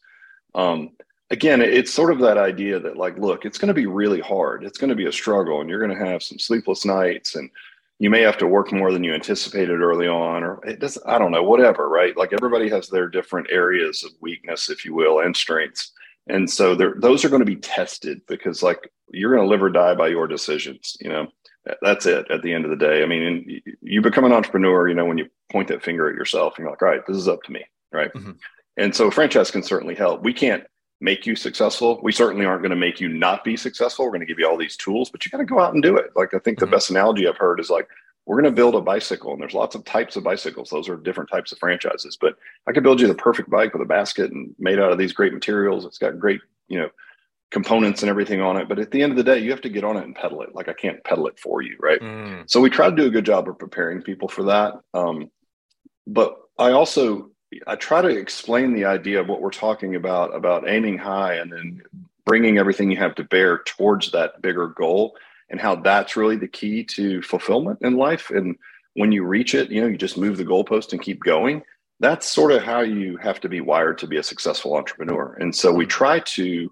Um, 0.54 0.92
again, 1.32 1.64
it's 1.64 1.92
sort 1.92 2.12
of 2.12 2.20
that 2.20 2.38
idea 2.38 2.80
that, 2.80 2.98
like, 2.98 3.18
look, 3.18 3.46
it's 3.46 3.58
going 3.58 3.70
to 3.70 3.74
be 3.74 3.88
really 3.88 4.20
hard. 4.20 4.64
It's 4.64 4.78
going 4.78 4.92
to 4.92 4.96
be 4.96 5.08
a 5.08 5.12
struggle, 5.12 5.60
and 5.60 5.68
you're 5.68 5.84
going 5.84 5.98
to 5.98 6.06
have 6.06 6.22
some 6.22 6.38
sleepless 6.38 6.86
nights, 6.86 7.34
and 7.34 7.50
you 7.98 8.12
may 8.12 8.22
have 8.22 8.38
to 8.38 8.48
work 8.48 8.72
more 8.72 8.92
than 8.92 9.04
you 9.04 9.16
anticipated 9.16 9.82
early 9.82 10.08
on, 10.08 10.44
or 10.44 10.64
it 10.68 10.80
does. 10.80 11.00
I 11.08 11.18
don't 11.18 11.32
know, 11.32 11.42
whatever, 11.42 11.90
right? 11.90 12.16
Like 12.16 12.32
everybody 12.32 12.70
has 12.70 12.90
their 12.90 13.08
different 13.08 13.48
areas 13.50 14.04
of 14.04 14.12
weakness, 14.22 14.70
if 14.70 14.86
you 14.86 14.94
will, 14.94 15.22
and 15.22 15.36
strengths. 15.36 15.94
And 16.28 16.48
so 16.48 16.76
those 16.76 17.26
are 17.26 17.30
going 17.30 17.40
to 17.40 17.46
be 17.46 17.56
tested 17.56 18.22
because, 18.28 18.62
like, 18.62 18.88
you're 19.10 19.36
going 19.36 19.48
to 19.48 19.50
live 19.50 19.64
or 19.64 19.70
die 19.72 19.96
by 19.96 20.10
your 20.10 20.28
decisions, 20.28 20.96
you 21.00 21.10
know 21.10 21.28
that's 21.82 22.06
it 22.06 22.30
at 22.30 22.42
the 22.42 22.54
end 22.54 22.66
of 22.66 22.72
the 22.72 22.78
day. 22.78 23.04
I 23.04 23.06
mean, 23.06 23.62
you 23.82 24.02
become 24.02 24.26
an 24.26 24.34
entrepreneur, 24.34 24.88
you 24.88 24.96
know, 24.96 25.06
when 25.06 25.18
you 25.18 25.28
point 25.52 25.68
that 25.70 25.84
finger 25.84 26.10
at 26.10 26.16
yourself 26.16 26.56
and 26.56 26.64
you're 26.64 26.72
like, 26.72 26.82
all 26.82 26.88
right, 26.88 27.06
this 27.06 27.18
is 27.18 27.28
up 27.28 27.44
to 27.44 27.52
me. 27.52 27.64
Right. 27.92 28.14
Mm-hmm. 28.14 28.32
And 28.78 28.96
so 28.96 29.10
franchise 29.10 29.52
can 29.52 29.64
certainly 29.64 29.96
help. 29.96 30.22
We 30.22 30.34
can't 30.34 30.66
make 31.02 31.26
you 31.26 31.36
successful. 31.36 32.00
We 32.04 32.12
certainly 32.12 32.46
aren't 32.46 32.62
going 32.62 32.72
to 32.72 32.76
make 32.76 33.00
you 33.00 33.10
not 33.10 33.44
be 33.44 33.58
successful. 33.58 34.06
We're 34.06 34.12
going 34.12 34.22
to 34.22 34.26
give 34.26 34.40
you 34.40 34.48
all 34.48 34.58
these 34.58 34.78
tools, 34.78 35.10
but 35.10 35.26
you 35.26 35.32
got 35.32 35.38
to 35.38 35.46
go 35.46 35.60
out 35.60 35.74
and 35.74 35.82
do 35.82 35.98
it. 35.98 36.12
Like, 36.16 36.34
I 36.34 36.40
think 36.40 36.58
mm-hmm. 36.58 36.66
the 36.66 36.76
best 36.76 36.90
analogy 36.90 37.28
I've 37.28 37.38
heard 37.38 37.60
is 37.60 37.70
like, 37.70 37.88
we're 38.26 38.42
going 38.42 38.52
to 38.52 38.56
build 38.56 38.76
a 38.76 38.82
bicycle 38.82 39.34
and 39.34 39.42
there's 39.42 39.54
lots 39.54 39.76
of 39.76 39.86
types 39.86 40.16
of 40.16 40.24
bicycles. 40.24 40.70
Those 40.70 40.90
are 40.90 40.98
different 40.98 41.30
types 41.30 41.52
of 41.52 41.60
franchises, 41.60 42.18
but 42.20 42.36
I 42.68 42.72
could 42.72 42.82
build 42.84 43.00
you 43.00 43.08
the 43.08 43.14
perfect 43.14 43.50
bike 43.50 43.74
with 43.74 43.84
a 43.84 43.86
basket 43.86 44.32
and 44.32 44.56
made 44.58 44.80
out 44.80 44.92
of 44.92 44.98
these 44.98 45.14
great 45.14 45.34
materials. 45.34 45.86
It's 45.86 46.00
got 46.00 46.18
great, 46.18 46.42
you 46.68 46.80
know, 46.80 46.90
components 47.56 48.04
and 48.04 48.10
everything 48.10 48.42
on 48.42 48.58
it. 48.58 48.68
But 48.68 48.80
at 48.80 48.92
the 48.92 49.02
end 49.02 49.14
of 49.14 49.18
the 49.18 49.24
day, 49.24 49.40
you 49.40 49.50
have 49.50 49.62
to 49.62 49.70
get 49.70 49.86
on 49.86 49.96
it 49.96 50.04
and 50.04 50.14
pedal 50.14 50.42
it. 50.42 50.54
Like 50.54 50.68
I 50.68 50.74
can't 50.74 51.02
pedal 51.06 51.26
it 51.28 51.40
for 51.40 51.62
you, 51.62 51.78
right? 51.80 52.02
Mm. 52.02 52.44
So 52.52 52.60
we 52.60 52.70
try 52.70 52.90
to 52.90 52.96
do 52.96 53.06
a 53.06 53.10
good 53.10 53.26
job 53.26 53.48
of 53.48 53.58
preparing 53.58 54.02
people 54.02 54.28
for 54.28 54.44
that. 54.44 54.74
Um, 54.94 55.32
but 56.06 56.36
I 56.60 56.72
also 56.72 57.32
I 57.66 57.78
try 57.78 58.02
to 58.02 58.10
explain 58.10 58.74
the 58.74 58.84
idea 58.84 59.22
of 59.22 59.30
what 59.30 59.40
we're 59.40 59.52
talking 59.52 59.96
about 59.96 60.36
about 60.36 60.68
aiming 60.68 60.98
high 60.98 61.36
and 61.36 61.50
then 61.50 61.82
bringing 62.26 62.58
everything 62.58 62.92
you 62.92 62.98
have 62.98 63.16
to 63.16 63.24
bear 63.24 63.60
towards 63.60 64.12
that 64.12 64.42
bigger 64.42 64.68
goal 64.68 65.16
and 65.50 65.62
how 65.62 65.78
that's 65.78 66.18
really 66.18 66.36
the 66.36 66.50
key 66.50 66.84
to 66.84 67.22
fulfillment 67.22 67.80
in 67.84 67.96
life. 67.96 68.32
And 68.32 68.58
when 68.96 69.14
you 69.14 69.24
reach 69.24 69.56
it, 69.56 69.72
you 69.72 69.80
know, 69.80 69.88
you 69.88 69.98
just 69.98 70.18
move 70.18 70.36
the 70.36 70.44
goalpost 70.44 70.92
and 70.92 71.02
keep 71.02 71.24
going. 71.24 71.62
That's 72.02 72.30
sort 72.30 72.52
of 72.52 72.64
how 72.64 72.82
you 72.82 73.16
have 73.18 73.40
to 73.40 73.48
be 73.48 73.62
wired 73.62 73.98
to 74.00 74.08
be 74.08 74.18
a 74.18 74.24
successful 74.24 74.76
entrepreneur. 74.76 75.38
And 75.40 75.56
so 75.56 75.72
we 75.72 75.86
try 75.86 76.20
to 76.20 76.70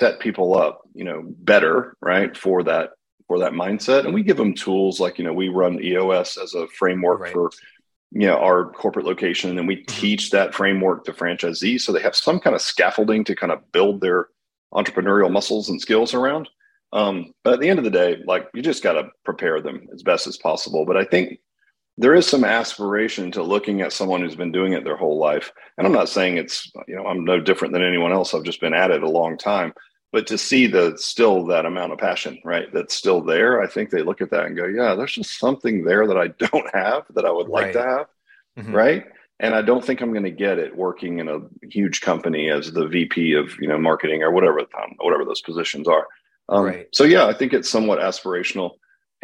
set 0.00 0.20
people 0.20 0.56
up, 0.56 0.82
you 0.94 1.04
know, 1.04 1.22
better, 1.24 1.96
right, 2.00 2.36
for 2.36 2.62
that 2.64 2.90
for 3.26 3.40
that 3.40 3.52
mindset. 3.52 4.04
And 4.04 4.14
we 4.14 4.22
give 4.22 4.36
them 4.36 4.54
tools 4.54 5.00
like, 5.00 5.18
you 5.18 5.24
know, 5.24 5.32
we 5.32 5.48
run 5.48 5.82
EOS 5.82 6.36
as 6.36 6.54
a 6.54 6.68
framework 6.68 7.20
right. 7.20 7.32
for 7.32 7.50
you 8.12 8.26
know 8.26 8.38
our 8.38 8.70
corporate 8.70 9.04
location 9.04 9.58
and 9.58 9.66
we 9.66 9.76
mm-hmm. 9.76 10.00
teach 10.00 10.30
that 10.30 10.54
framework 10.54 11.04
to 11.04 11.12
franchisees 11.12 11.80
so 11.80 11.92
they 11.92 12.00
have 12.00 12.14
some 12.14 12.38
kind 12.38 12.54
of 12.54 12.62
scaffolding 12.62 13.24
to 13.24 13.34
kind 13.34 13.52
of 13.52 13.60
build 13.72 14.00
their 14.00 14.28
entrepreneurial 14.72 15.30
muscles 15.30 15.68
and 15.68 15.80
skills 15.80 16.14
around 16.14 16.48
um, 16.92 17.32
but 17.42 17.54
at 17.54 17.60
the 17.60 17.68
end 17.68 17.78
of 17.78 17.84
the 17.84 17.90
day 17.90 18.16
like 18.26 18.46
you 18.54 18.62
just 18.62 18.82
got 18.82 18.92
to 18.92 19.08
prepare 19.24 19.60
them 19.60 19.86
as 19.92 20.02
best 20.02 20.26
as 20.26 20.36
possible 20.36 20.86
but 20.86 20.96
i 20.96 21.04
think 21.04 21.38
there 21.98 22.14
is 22.14 22.26
some 22.26 22.44
aspiration 22.44 23.30
to 23.32 23.42
looking 23.42 23.80
at 23.80 23.92
someone 23.92 24.20
who's 24.20 24.36
been 24.36 24.52
doing 24.52 24.74
it 24.74 24.84
their 24.84 24.96
whole 24.96 25.18
life. 25.18 25.52
And 25.78 25.86
i'm 25.86 25.92
not 25.92 26.08
saying 26.08 26.36
it's 26.36 26.70
you 26.86 26.96
know 26.96 27.06
i'm 27.06 27.24
no 27.24 27.40
different 27.40 27.72
than 27.72 27.84
anyone 27.84 28.12
else. 28.12 28.34
I've 28.34 28.42
just 28.42 28.60
been 28.60 28.74
at 28.74 28.90
it 28.90 29.02
a 29.02 29.10
long 29.10 29.38
time. 29.38 29.72
But 30.12 30.26
to 30.28 30.38
see 30.38 30.66
the 30.66 30.96
still 30.96 31.44
that 31.46 31.66
amount 31.66 31.92
of 31.92 31.98
passion 31.98 32.38
right 32.44 32.66
that's 32.72 32.94
still 32.94 33.20
there 33.20 33.60
i 33.60 33.66
think 33.66 33.90
they 33.90 34.02
look 34.02 34.20
at 34.20 34.30
that 34.30 34.46
and 34.46 34.56
go 34.56 34.66
yeah 34.66 34.94
there's 34.94 35.14
just 35.14 35.38
something 35.38 35.84
there 35.84 36.06
that 36.06 36.16
i 36.16 36.28
don't 36.46 36.74
have 36.74 37.04
that 37.14 37.24
i 37.24 37.30
would 37.30 37.48
like 37.48 37.66
right. 37.66 37.72
to 37.72 37.82
have. 37.82 38.06
Mm-hmm. 38.58 38.74
right? 38.74 39.06
And 39.40 39.54
i 39.54 39.62
don't 39.62 39.84
think 39.84 40.00
i'm 40.00 40.12
going 40.12 40.24
to 40.24 40.30
get 40.30 40.58
it 40.58 40.76
working 40.76 41.18
in 41.18 41.28
a 41.28 41.40
huge 41.66 42.00
company 42.00 42.50
as 42.50 42.72
the 42.72 42.86
vp 42.86 43.34
of 43.34 43.52
you 43.60 43.68
know 43.68 43.78
marketing 43.78 44.22
or 44.22 44.30
whatever 44.30 44.60
um, 44.60 44.94
whatever 44.98 45.24
those 45.24 45.42
positions 45.42 45.88
are. 45.88 46.06
Um, 46.48 46.64
right. 46.64 46.86
so 46.92 47.04
yeah 47.04 47.26
i 47.26 47.34
think 47.34 47.52
it's 47.52 47.68
somewhat 47.68 47.98
aspirational 47.98 48.76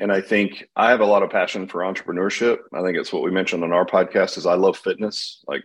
and 0.03 0.13
i 0.13 0.21
think 0.21 0.69
i 0.77 0.91
have 0.91 1.01
a 1.01 1.07
lot 1.07 1.23
of 1.23 1.31
passion 1.31 1.67
for 1.67 1.81
entrepreneurship 1.81 2.59
i 2.75 2.83
think 2.83 2.99
it's 2.99 3.13
what 3.13 3.23
we 3.23 3.31
mentioned 3.31 3.65
on 3.65 3.73
our 3.73 3.87
podcast 3.87 4.37
is 4.37 4.45
i 4.45 4.55
love 4.55 4.77
fitness 4.77 5.43
like 5.49 5.65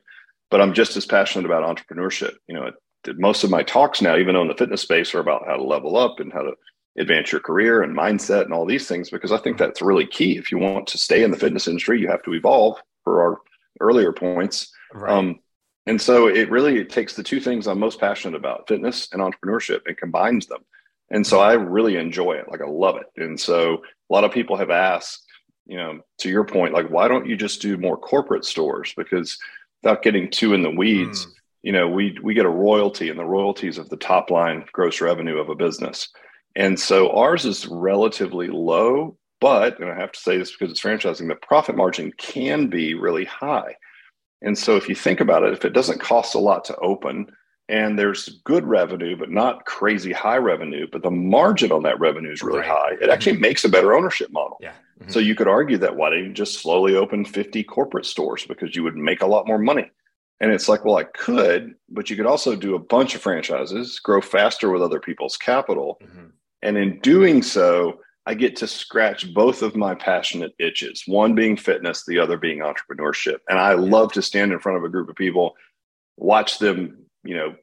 but 0.49 0.61
i'm 0.61 0.73
just 0.73 0.95
as 0.95 1.05
passionate 1.05 1.45
about 1.45 1.63
entrepreneurship 1.63 2.35
you 2.47 2.55
know 2.55 2.71
most 3.15 3.43
of 3.43 3.49
my 3.49 3.63
talks 3.63 4.01
now, 4.01 4.17
even 4.17 4.35
though 4.35 4.41
in 4.41 4.47
the 4.47 4.55
fitness 4.55 4.81
space, 4.81 5.13
are 5.13 5.19
about 5.19 5.45
how 5.45 5.55
to 5.55 5.63
level 5.63 5.97
up 5.97 6.19
and 6.19 6.31
how 6.33 6.41
to 6.41 6.53
advance 6.97 7.31
your 7.31 7.41
career 7.41 7.83
and 7.83 7.95
mindset 7.95 8.43
and 8.43 8.53
all 8.53 8.65
these 8.65 8.87
things, 8.87 9.09
because 9.09 9.31
I 9.31 9.37
think 9.37 9.57
mm-hmm. 9.57 9.65
that's 9.65 9.81
really 9.81 10.07
key. 10.07 10.37
If 10.37 10.51
you 10.51 10.57
want 10.57 10.87
to 10.87 10.97
stay 10.97 11.23
in 11.23 11.31
the 11.31 11.37
fitness 11.37 11.67
industry, 11.67 11.99
you 11.99 12.07
have 12.07 12.23
to 12.23 12.33
evolve 12.33 12.79
for 13.03 13.21
our 13.21 13.41
earlier 13.79 14.11
points. 14.11 14.71
Right. 14.93 15.11
Um, 15.11 15.39
and 15.85 16.01
so 16.01 16.27
it 16.27 16.49
really 16.49 16.79
it 16.79 16.89
takes 16.89 17.13
the 17.13 17.23
two 17.23 17.39
things 17.39 17.67
I'm 17.67 17.79
most 17.79 17.99
passionate 17.99 18.35
about, 18.35 18.67
fitness 18.67 19.07
and 19.13 19.21
entrepreneurship, 19.21 19.81
and 19.85 19.95
combines 19.95 20.47
them. 20.47 20.63
And 21.09 21.25
so 21.25 21.39
I 21.39 21.53
really 21.53 21.95
enjoy 21.95 22.33
it. 22.33 22.49
Like 22.49 22.61
I 22.61 22.67
love 22.67 22.97
it. 22.97 23.21
And 23.21 23.39
so 23.39 23.83
a 24.09 24.13
lot 24.13 24.23
of 24.23 24.31
people 24.31 24.57
have 24.57 24.69
asked, 24.69 25.23
you 25.65 25.77
know, 25.77 25.99
to 26.19 26.29
your 26.29 26.45
point, 26.45 26.73
like, 26.73 26.89
why 26.89 27.07
don't 27.07 27.27
you 27.27 27.35
just 27.35 27.61
do 27.61 27.77
more 27.77 27.97
corporate 27.97 28.45
stores? 28.45 28.93
Because 28.95 29.37
without 29.81 30.03
getting 30.03 30.29
too 30.29 30.53
in 30.53 30.63
the 30.63 30.71
weeds, 30.71 31.25
mm 31.25 31.31
you 31.63 31.73
know 31.73 31.87
we 31.87 32.17
we 32.23 32.33
get 32.33 32.45
a 32.45 32.49
royalty 32.49 33.09
and 33.09 33.19
the 33.19 33.25
royalties 33.25 33.77
of 33.77 33.89
the 33.89 33.97
top 33.97 34.29
line 34.29 34.63
gross 34.71 35.01
revenue 35.01 35.37
of 35.37 35.49
a 35.49 35.55
business. 35.55 36.07
And 36.55 36.79
so 36.79 37.11
ours 37.11 37.45
is 37.45 37.67
relatively 37.67 38.47
low 38.47 39.17
but 39.41 39.79
and 39.79 39.91
i 39.91 39.95
have 39.95 40.13
to 40.13 40.19
say 40.19 40.37
this 40.37 40.51
because 40.51 40.71
it's 40.71 40.81
franchising 40.81 41.27
the 41.27 41.35
profit 41.35 41.75
margin 41.75 42.11
can 42.17 42.67
be 42.67 42.93
really 42.93 43.25
high. 43.25 43.75
And 44.41 44.57
so 44.57 44.75
if 44.77 44.87
you 44.87 44.95
think 44.95 45.19
about 45.19 45.43
it 45.43 45.51
if 45.51 45.65
it 45.65 45.73
doesn't 45.73 45.99
cost 45.99 46.35
a 46.35 46.39
lot 46.39 46.63
to 46.65 46.75
open 46.77 47.27
and 47.69 47.97
there's 47.99 48.39
good 48.43 48.65
revenue 48.65 49.15
but 49.17 49.29
not 49.29 49.65
crazy 49.65 50.11
high 50.11 50.37
revenue 50.37 50.87
but 50.91 51.03
the 51.03 51.11
margin 51.11 51.71
on 51.71 51.83
that 51.83 51.99
revenue 51.99 52.31
is 52.31 52.41
really 52.41 52.59
right. 52.59 52.67
high 52.67 52.91
it 53.01 53.09
actually 53.09 53.33
mm-hmm. 53.33 53.41
makes 53.41 53.63
a 53.63 53.69
better 53.69 53.93
ownership 53.93 54.31
model 54.31 54.57
yeah 54.61 54.73
mm-hmm. 54.99 55.11
so 55.11 55.19
you 55.19 55.35
could 55.35 55.47
argue 55.47 55.77
that 55.77 55.95
why 55.95 56.09
don't 56.09 56.23
you 56.23 56.33
just 56.33 56.61
slowly 56.61 56.95
open 56.95 57.25
50 57.25 57.63
corporate 57.63 58.05
stores 58.05 58.45
because 58.45 58.75
you 58.75 58.83
would 58.83 58.95
make 58.95 59.21
a 59.21 59.27
lot 59.27 59.47
more 59.47 59.59
money 59.59 59.91
and 60.39 60.51
it's 60.51 60.69
like, 60.69 60.85
well, 60.85 60.97
I 60.97 61.03
could, 61.03 61.75
but 61.89 62.09
you 62.09 62.15
could 62.15 62.27
also 62.27 62.55
do 62.55 62.75
a 62.75 62.79
bunch 62.79 63.15
of 63.15 63.21
franchises, 63.21 63.99
grow 63.99 64.21
faster 64.21 64.69
with 64.69 64.83
other 64.83 64.99
people's 64.99 65.35
capital. 65.35 65.99
Mm-hmm. 66.03 66.27
And 66.61 66.77
in 66.77 66.99
doing 66.99 67.41
so, 67.41 68.01
I 68.25 68.33
get 68.33 68.55
to 68.57 68.67
scratch 68.67 69.33
both 69.33 69.61
of 69.61 69.75
my 69.75 69.95
passionate 69.95 70.53
itches, 70.59 71.03
one 71.07 71.33
being 71.33 71.57
fitness, 71.57 72.05
the 72.05 72.19
other 72.19 72.37
being 72.37 72.59
entrepreneurship. 72.59 73.37
And 73.49 73.57
I 73.57 73.73
love 73.73 74.11
to 74.13 74.21
stand 74.21 74.51
in 74.51 74.59
front 74.59 74.77
of 74.77 74.83
a 74.83 74.89
group 74.89 75.09
of 75.09 75.15
people, 75.15 75.55
watch 76.17 76.59
them, 76.59 77.05
you 77.27 77.35
know, 77.35 77.55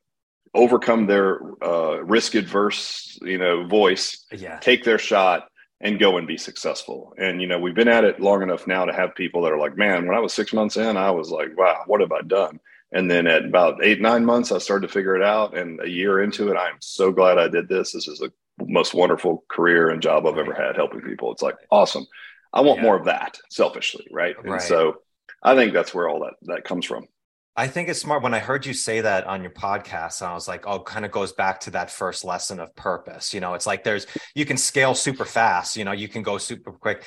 overcome 0.55 1.07
their 1.07 1.41
uh, 1.63 2.03
risk 2.05 2.35
adverse, 2.35 3.19
you 3.23 3.39
know, 3.39 3.67
voice, 3.67 4.25
yeah. 4.33 4.59
take 4.61 4.85
their 4.85 4.99
shot 4.99 5.49
and 5.81 5.99
go 5.99 6.17
and 6.17 6.27
be 6.27 6.37
successful. 6.37 7.13
And, 7.19 7.41
you 7.41 7.47
know, 7.47 7.59
we've 7.59 7.75
been 7.75 7.89
at 7.89 8.05
it 8.05 8.21
long 8.21 8.43
enough 8.43 8.67
now 8.67 8.85
to 8.85 8.93
have 8.93 9.15
people 9.15 9.43
that 9.43 9.53
are 9.53 9.59
like, 9.59 9.77
man, 9.77 10.07
when 10.07 10.17
I 10.17 10.21
was 10.21 10.33
six 10.33 10.53
months 10.53 10.77
in, 10.77 10.97
I 10.97 11.11
was 11.11 11.31
like, 11.31 11.57
wow, 11.57 11.83
what 11.87 12.01
have 12.01 12.13
I 12.13 12.23
done? 12.23 12.61
And 12.93 13.11
then 13.11 13.27
at 13.27 13.45
about 13.45 13.85
eight, 13.85 14.01
nine 14.01 14.25
months, 14.25 14.53
I 14.53 14.59
started 14.59 14.87
to 14.87 14.93
figure 14.93 15.17
it 15.17 15.23
out. 15.23 15.57
And 15.57 15.81
a 15.83 15.91
year 15.91 16.23
into 16.23 16.51
it, 16.51 16.57
I'm 16.57 16.77
so 16.81 17.11
glad 17.11 17.39
I 17.39 17.49
did 17.49 17.69
this. 17.69 17.93
This 17.93 18.07
is 18.07 18.21
the 18.21 18.33
most 18.61 18.95
wonderful 18.95 19.45
career 19.49 19.91
and 19.91 20.01
job 20.01 20.27
I've 20.27 20.39
ever 20.39 20.55
had 20.55 20.77
helping 20.77 21.01
people. 21.01 21.33
It's 21.33 21.43
like 21.43 21.57
awesome. 21.71 22.07
I 22.53 22.61
want 22.61 22.79
yeah. 22.79 22.85
more 22.85 22.97
of 22.97 23.07
that 23.07 23.39
selfishly. 23.51 24.07
Right. 24.13 24.37
right. 24.37 24.53
And 24.53 24.63
so 24.63 24.99
I 25.43 25.57
think 25.57 25.73
that's 25.73 25.93
where 25.93 26.09
all 26.09 26.21
that, 26.21 26.35
that 26.43 26.65
comes 26.65 26.87
from. 26.87 27.09
I 27.57 27.69
think 27.69 27.89
it's 27.89 28.01
smart. 28.01 28.23
When 28.23 28.35
I 28.35 28.41
heard 28.41 28.67
you 28.67 28.75
say 28.75 29.01
that 29.03 29.27
on 29.27 29.43
your 29.43 29.53
podcast, 29.53 30.21
and 30.21 30.31
I 30.31 30.35
was 30.35 30.49
like, 30.49 30.67
oh, 30.67 30.81
kind 30.81 31.05
of 31.05 31.13
goes 31.13 31.33
back 31.33 31.61
to 31.61 31.71
that 31.71 31.91
first 31.91 32.25
lesson 32.25 32.59
of 32.59 32.75
purpose. 32.75 33.33
You 33.33 33.41
know, 33.41 33.55
it's 33.55 33.67
like 33.67 33.85
there's, 33.85 34.07
you 34.35 34.45
can 34.45 34.57
scale 34.57 34.95
super 34.95 35.25
fast, 35.25 35.77
you 35.77 35.85
know, 35.85 35.93
you 35.93 36.09
can 36.09 36.23
go 36.23 36.37
super 36.39 36.73
quick. 36.73 37.05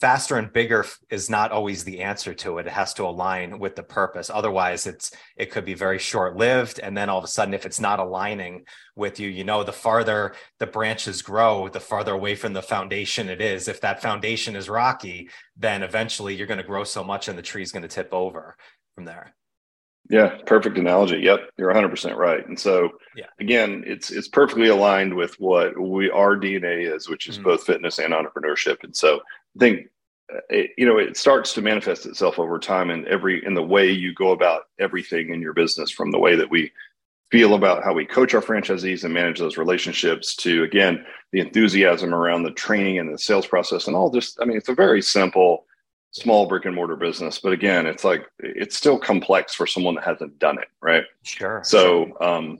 faster 0.00 0.36
and 0.36 0.52
bigger 0.52 0.84
is 1.08 1.30
not 1.30 1.50
always 1.50 1.84
the 1.84 2.02
answer 2.02 2.34
to 2.34 2.58
it. 2.58 2.66
It 2.66 2.72
has 2.72 2.92
to 2.94 3.04
align 3.04 3.58
with 3.58 3.74
the 3.74 3.82
purpose. 3.82 4.28
Otherwise, 4.28 4.86
it's 4.86 5.12
it 5.36 5.50
could 5.50 5.64
be 5.64 5.74
very 5.74 5.98
short 5.98 6.36
lived. 6.36 6.78
And 6.78 6.96
then 6.96 7.08
all 7.08 7.18
of 7.18 7.24
a 7.24 7.28
sudden, 7.28 7.54
if 7.54 7.64
it's 7.64 7.80
not 7.80 8.00
aligning 8.00 8.64
with 8.96 9.18
you, 9.20 9.28
you 9.28 9.44
know, 9.44 9.64
the 9.64 9.72
farther 9.72 10.34
the 10.58 10.66
branches 10.66 11.22
grow, 11.22 11.68
the 11.68 11.80
farther 11.80 12.12
away 12.12 12.34
from 12.34 12.52
the 12.52 12.60
foundation 12.60 13.28
it 13.30 13.40
is. 13.40 13.66
If 13.66 13.80
that 13.80 14.02
foundation 14.02 14.56
is 14.56 14.68
rocky, 14.68 15.30
then 15.56 15.82
eventually 15.82 16.34
you're 16.34 16.46
going 16.46 16.58
to 16.58 16.64
grow 16.64 16.84
so 16.84 17.02
much 17.02 17.28
and 17.28 17.38
the 17.38 17.42
tree 17.42 17.62
is 17.62 17.72
going 17.72 17.82
to 17.82 17.88
tip 17.88 18.12
over 18.12 18.56
from 18.94 19.06
there. 19.06 19.34
Yeah, 20.10 20.36
perfect 20.46 20.76
analogy. 20.76 21.18
Yep, 21.18 21.50
you're 21.56 21.72
100% 21.72 22.16
right. 22.16 22.46
And 22.46 22.58
so, 22.58 22.90
yeah. 23.16 23.26
again, 23.40 23.82
it's 23.86 24.10
it's 24.10 24.28
perfectly 24.28 24.68
aligned 24.68 25.14
with 25.14 25.38
what 25.40 25.80
we 25.80 26.10
our 26.10 26.36
DNA 26.36 26.94
is, 26.94 27.08
which 27.08 27.26
is 27.26 27.36
mm-hmm. 27.36 27.44
both 27.44 27.64
fitness 27.64 27.98
and 27.98 28.12
entrepreneurship. 28.12 28.84
And 28.84 28.94
so, 28.94 29.20
I 29.56 29.58
think 29.58 29.88
uh, 30.32 30.40
it, 30.50 30.70
you 30.76 30.86
know 30.86 30.98
it 30.98 31.16
starts 31.16 31.54
to 31.54 31.62
manifest 31.62 32.04
itself 32.04 32.38
over 32.38 32.58
time 32.58 32.90
in 32.90 33.06
every 33.08 33.44
in 33.46 33.54
the 33.54 33.62
way 33.62 33.90
you 33.90 34.12
go 34.12 34.32
about 34.32 34.64
everything 34.78 35.32
in 35.32 35.40
your 35.40 35.54
business, 35.54 35.90
from 35.90 36.10
the 36.10 36.18
way 36.18 36.36
that 36.36 36.50
we 36.50 36.70
feel 37.30 37.54
about 37.54 37.82
how 37.82 37.94
we 37.94 38.04
coach 38.04 38.34
our 38.34 38.42
franchisees 38.42 39.04
and 39.04 39.14
manage 39.14 39.38
those 39.38 39.56
relationships 39.56 40.36
to 40.36 40.64
again 40.64 41.04
the 41.32 41.40
enthusiasm 41.40 42.14
around 42.14 42.42
the 42.42 42.50
training 42.50 42.98
and 42.98 43.12
the 43.12 43.18
sales 43.18 43.46
process 43.46 43.86
and 43.86 43.96
all 43.96 44.10
just. 44.10 44.38
I 44.38 44.44
mean, 44.44 44.58
it's 44.58 44.68
a 44.68 44.74
very 44.74 45.00
simple 45.00 45.64
small 46.14 46.46
brick 46.46 46.64
and 46.64 46.74
mortar 46.74 46.94
business 46.94 47.40
but 47.40 47.52
again 47.52 47.86
it's 47.86 48.04
like 48.04 48.24
it's 48.38 48.76
still 48.76 48.98
complex 48.98 49.52
for 49.52 49.66
someone 49.66 49.96
that 49.96 50.04
hasn't 50.04 50.38
done 50.38 50.58
it 50.58 50.68
right 50.80 51.04
sure 51.24 51.60
so 51.64 52.16
um 52.20 52.56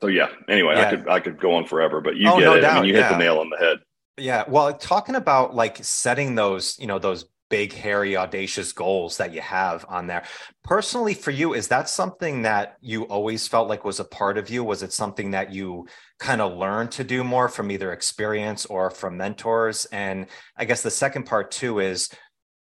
so 0.00 0.06
yeah 0.06 0.28
anyway 0.48 0.74
yeah. 0.76 0.86
i 0.86 0.90
could 0.90 1.08
i 1.08 1.20
could 1.20 1.38
go 1.40 1.54
on 1.54 1.66
forever 1.66 2.00
but 2.00 2.16
you 2.16 2.28
oh, 2.28 2.38
get 2.38 2.44
no 2.44 2.54
it 2.54 2.60
doubt. 2.60 2.76
i 2.76 2.80
mean 2.80 2.88
you 2.88 2.94
yeah. 2.94 3.08
hit 3.08 3.12
the 3.12 3.18
nail 3.18 3.38
on 3.38 3.50
the 3.50 3.56
head 3.56 3.78
yeah 4.18 4.44
well 4.46 4.72
talking 4.72 5.16
about 5.16 5.52
like 5.52 5.82
setting 5.82 6.36
those 6.36 6.78
you 6.78 6.86
know 6.86 7.00
those 7.00 7.24
big 7.50 7.72
hairy 7.72 8.16
audacious 8.16 8.72
goals 8.72 9.18
that 9.18 9.34
you 9.34 9.40
have 9.40 9.84
on 9.88 10.06
there 10.06 10.22
personally 10.62 11.12
for 11.12 11.32
you 11.32 11.52
is 11.52 11.68
that 11.68 11.86
something 11.86 12.42
that 12.42 12.78
you 12.80 13.02
always 13.04 13.46
felt 13.46 13.68
like 13.68 13.84
was 13.84 14.00
a 14.00 14.04
part 14.04 14.38
of 14.38 14.48
you 14.48 14.62
was 14.64 14.82
it 14.82 14.92
something 14.92 15.32
that 15.32 15.52
you 15.52 15.86
kind 16.18 16.40
of 16.40 16.56
learned 16.56 16.90
to 16.90 17.04
do 17.04 17.22
more 17.22 17.48
from 17.48 17.70
either 17.70 17.92
experience 17.92 18.64
or 18.66 18.88
from 18.90 19.18
mentors 19.18 19.86
and 19.86 20.28
i 20.56 20.64
guess 20.64 20.82
the 20.82 20.90
second 20.90 21.24
part 21.24 21.50
too 21.50 21.78
is 21.80 22.08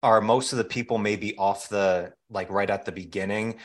are 0.05 0.21
most 0.21 0.51
of 0.51 0.59
the 0.59 0.63
people 0.63 0.99
maybe 0.99 1.35
off 1.35 1.67
the 1.67 2.13
like 2.29 2.51
right 2.51 2.69
at 2.69 2.85
the 2.85 2.91
beginning 2.91 3.55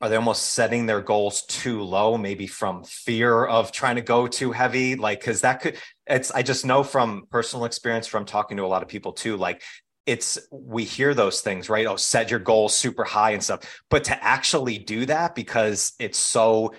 are 0.00 0.08
they 0.08 0.14
almost 0.14 0.52
setting 0.52 0.86
their 0.86 1.00
goals 1.00 1.42
too 1.46 1.82
low 1.82 2.16
maybe 2.16 2.46
from 2.46 2.84
fear 2.84 3.44
of 3.44 3.72
trying 3.72 3.96
to 3.96 4.00
go 4.00 4.28
too 4.28 4.52
heavy? 4.52 4.94
Like 4.94 5.18
because 5.18 5.40
that 5.40 5.60
could 5.60 5.76
it's 6.06 6.30
i 6.30 6.42
just 6.42 6.64
know 6.64 6.84
from 6.84 7.26
personal 7.30 7.64
experience 7.64 8.06
from 8.06 8.24
talking 8.24 8.56
to 8.58 8.64
a 8.64 8.68
lot 8.68 8.82
of 8.82 8.88
people 8.88 9.12
too 9.12 9.36
like 9.36 9.62
it's 10.06 10.38
we 10.52 10.84
hear 10.84 11.14
those 11.14 11.40
things 11.40 11.68
right? 11.68 11.86
Oh 11.86 11.96
set 11.96 12.30
your 12.30 12.38
goals 12.38 12.76
super 12.76 13.04
high 13.04 13.32
and 13.32 13.42
stuff. 13.42 13.82
But 13.90 14.04
to 14.04 14.24
actually 14.24 14.78
do 14.78 15.04
that 15.06 15.34
because 15.34 15.94
it's 15.98 16.18
so 16.18 16.74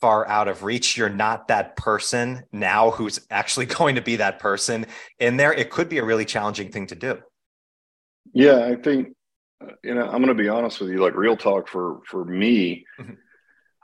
far 0.00 0.26
out 0.28 0.46
of 0.46 0.62
reach 0.62 0.96
you're 0.96 1.08
not 1.08 1.48
that 1.48 1.74
person 1.76 2.44
now 2.52 2.92
who's 2.92 3.26
actually 3.28 3.66
going 3.80 3.96
to 3.96 4.02
be 4.02 4.16
that 4.16 4.38
person 4.38 4.86
in 5.18 5.36
there 5.36 5.52
it 5.52 5.70
could 5.70 5.88
be 5.88 5.98
a 5.98 6.04
really 6.04 6.24
challenging 6.24 6.70
thing 6.70 6.86
to 6.86 6.94
do 6.94 7.18
yeah, 8.32 8.64
I 8.64 8.76
think 8.76 9.14
you 9.82 9.94
know 9.94 10.04
I'm 10.04 10.22
going 10.22 10.28
to 10.28 10.34
be 10.34 10.48
honest 10.48 10.80
with 10.80 10.90
you. 10.90 10.98
Like 10.98 11.14
real 11.14 11.36
talk 11.36 11.68
for 11.68 12.00
for 12.06 12.24
me, 12.24 12.86
mm-hmm. 12.98 13.14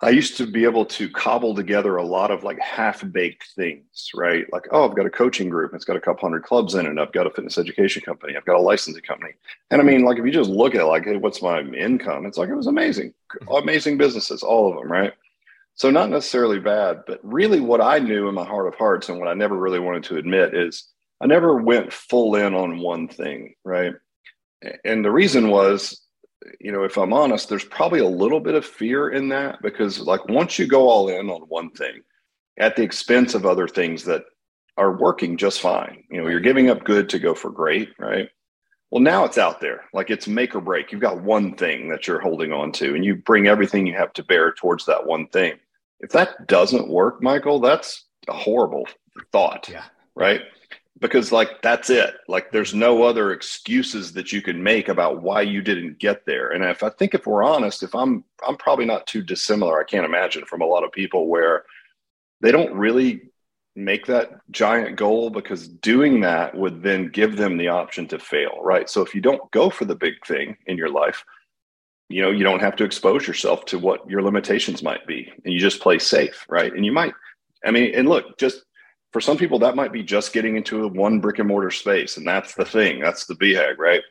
I 0.01 0.11
used 0.11 0.37
to 0.39 0.47
be 0.47 0.65
able 0.65 0.87
to 0.87 1.09
cobble 1.11 1.55
together 1.55 1.97
a 1.97 2.05
lot 2.05 2.31
of 2.31 2.45
like 2.45 2.59
half 2.61 3.05
baked 3.13 3.49
things, 3.57 4.11
right? 4.15 4.47
Like 4.53 4.67
oh, 4.71 4.89
I've 4.89 4.97
got 4.97 5.07
a 5.07 5.11
coaching 5.11 5.49
group. 5.49 5.75
It's 5.75 5.85
got 5.85 5.97
a 5.97 6.01
couple 6.01 6.23
hundred 6.23 6.45
clubs 6.45 6.75
in 6.75 6.87
it. 6.87 6.99
I've 6.99 7.13
got 7.13 7.27
a 7.27 7.31
fitness 7.31 7.59
education 7.59 8.03
company. 8.03 8.37
I've 8.37 8.47
got 8.47 8.57
a 8.57 8.63
licensing 8.63 9.03
company. 9.03 9.33
And 9.71 9.81
I 9.81 9.85
mean, 9.85 10.05
like 10.05 10.19
if 10.19 10.25
you 10.25 10.33
just 10.33 10.51
look 10.51 10.75
at 10.75 10.87
like, 10.87 11.05
hey, 11.05 11.17
what's 11.17 11.43
my 11.43 11.61
income? 11.61 12.27
It's 12.27 12.39
like 12.39 12.49
it 12.49 12.55
was 12.55 12.67
amazing, 12.67 13.13
mm-hmm. 13.33 13.55
amazing 13.63 13.99
businesses, 13.99 14.43
all 14.43 14.71
of 14.71 14.79
them, 14.79 14.91
right? 14.91 15.13
So 15.79 15.93
not 15.93 16.11
necessarily 16.11 16.59
bad, 16.59 17.05
but 17.07 17.21
really 17.23 17.61
what 17.61 17.81
I 17.81 18.01
knew 18.01 18.29
in 18.29 18.35
my 18.35 18.45
heart 18.45 18.67
of 18.67 18.75
hearts 18.75 19.09
and 19.09 19.21
what 19.21 19.29
I 19.29 19.35
never 19.35 19.57
really 19.57 19.79
wanted 19.79 20.03
to 20.05 20.17
admit 20.17 20.53
is 20.53 20.89
I 21.21 21.27
never 21.27 21.55
went 21.55 21.93
full 21.93 22.35
in 22.35 22.53
on 22.53 22.81
one 22.81 23.07
thing, 23.07 23.55
right? 23.65 23.95
And 24.85 25.05
the 25.05 25.11
reason 25.11 25.49
was 25.49 26.03
you 26.61 26.73
know 26.73 26.85
if 26.85 26.97
i'm 26.97 27.13
honest 27.13 27.49
there's 27.49 27.65
probably 27.65 28.01
a 28.01 28.07
little 28.07 28.41
bit 28.41 28.55
of 28.55 28.65
fear 28.65 29.11
in 29.11 29.29
that 29.29 29.61
because 29.63 30.01
like 30.01 30.27
once 30.29 30.59
you 30.59 30.67
go 30.67 30.89
all 30.89 31.09
in 31.09 31.29
on 31.31 31.43
one 31.43 31.71
thing 31.71 32.01
at 32.59 32.77
the 32.77 32.83
expense 32.83 33.35
of 33.35 33.47
other 33.47 33.69
things 33.69 34.05
that 34.05 34.25
are 34.77 34.97
working 34.97 35.37
just 35.37 35.61
fine 35.61 36.05
you 36.11 36.21
know 36.21 36.29
you're 36.29 36.41
giving 36.41 36.71
up 36.71 36.85
good 36.85 37.09
to 37.09 37.19
go 37.19 37.35
for 37.35 37.51
great 37.51 37.91
right? 37.99 38.29
Well 38.91 39.03
now 39.03 39.27
it's 39.27 39.37
out 39.37 39.61
there. 39.61 39.85
Like 39.93 40.09
it's 40.09 40.27
make 40.27 40.55
or 40.55 40.63
break. 40.63 40.93
You've 40.93 41.03
got 41.03 41.23
one 41.23 41.55
thing 41.55 41.91
that 41.91 42.07
you're 42.07 42.21
holding 42.21 42.55
on 42.55 42.73
to 42.73 42.95
and 42.95 43.05
you 43.05 43.17
bring 43.17 43.47
everything 43.47 43.87
you 43.87 43.95
have 43.95 44.15
to 44.15 44.25
bear 44.25 44.55
towards 44.55 44.87
that 44.87 45.05
one 45.05 45.27
thing. 45.27 45.59
If 46.01 46.11
that 46.13 46.47
doesn't 46.47 46.89
work 46.89 47.23
michael 47.23 47.61
that's 47.61 48.07
a 48.29 48.33
horrible 48.33 48.87
thought 49.33 49.69
yeah. 49.69 49.85
right 50.15 50.43
because 51.01 51.33
like 51.33 51.63
that's 51.63 51.91
it. 51.91 52.17
Like 52.29 52.51
there's 52.51 52.75
no 52.75 53.03
other 53.03 53.33
excuses 53.33 54.13
that 54.15 54.33
you 54.33 54.43
can 54.43 54.63
make 54.63 54.89
about 54.89 55.23
why 55.23 55.43
you 55.43 55.63
didn't 55.63 55.99
get 55.99 56.27
there. 56.27 56.51
And 56.51 56.65
if 56.65 56.83
i 56.83 56.91
think 56.91 57.15
if 57.15 57.27
we're 57.27 57.43
honest 57.43 57.83
if 57.83 57.95
i'm 57.95 58.25
i'm 58.47 58.57
probably 58.57 58.85
not 58.85 59.07
too 59.07 59.23
dissimilar 59.23 59.81
i 59.81 59.85
can't 59.85 60.07
imagine 60.07 60.45
from 60.45 60.63
a 60.63 60.67
lot 60.67 60.85
of 60.85 60.93
people 60.93 61.27
where 61.27 61.65
they 62.41 62.53
don't 62.53 62.73
really 62.75 63.23
make 63.75 64.07
that 64.07 64.41
giant 64.51 64.97
goal 64.97 65.31
because 65.31 65.69
doing 65.69 66.21
that 66.21 66.55
would 66.57 66.83
then 66.83 67.09
give 67.09 67.37
them 67.37 67.57
the 67.57 67.69
option 67.69 68.09
to 68.09 68.19
fail 68.19 68.59
right? 68.63 68.91
So 68.91 69.03
if 69.03 69.15
you 69.15 69.21
don't 69.21 69.51
go 69.53 69.71
for 69.71 69.85
the 69.85 69.95
big 69.95 70.15
thing 70.27 70.57
in 70.67 70.77
your 70.77 70.91
life 70.91 71.25
you 72.09 72.23
know 72.23 72.31
you 72.31 72.45
don't 72.45 72.61
have 72.61 72.77
to 72.77 72.85
expose 72.85 73.27
yourself 73.27 73.65
to 73.67 73.79
what 73.79 74.09
your 74.09 74.23
limitations 74.23 74.83
might 74.83 75.07
be 75.07 75.31
and 75.45 75.53
you 75.53 75.61
just 75.61 75.81
play 75.81 75.99
safe 75.99 76.45
right? 76.49 76.73
And 76.73 76.85
you 76.85 76.93
might 76.93 77.15
i 77.65 77.71
mean 77.71 77.93
and 77.95 78.09
look 78.09 78.39
just 78.39 78.65
for 79.13 79.21
some 79.21 79.37
people 79.37 79.59
that 79.59 79.77
might 79.77 79.93
be 79.93 80.03
just 80.03 80.33
getting 80.33 80.57
into 80.57 80.85
a 80.85 80.89
one 80.89 81.21
brick 81.21 81.39
and 81.39 81.49
mortar 81.49 81.71
space 81.71 82.17
and 82.17 82.27
that's 82.27 82.55
the 82.55 82.65
thing 82.65 83.01
that's 83.01 83.27
the 83.27 83.35
BHAG 83.35 83.79
right 83.79 84.03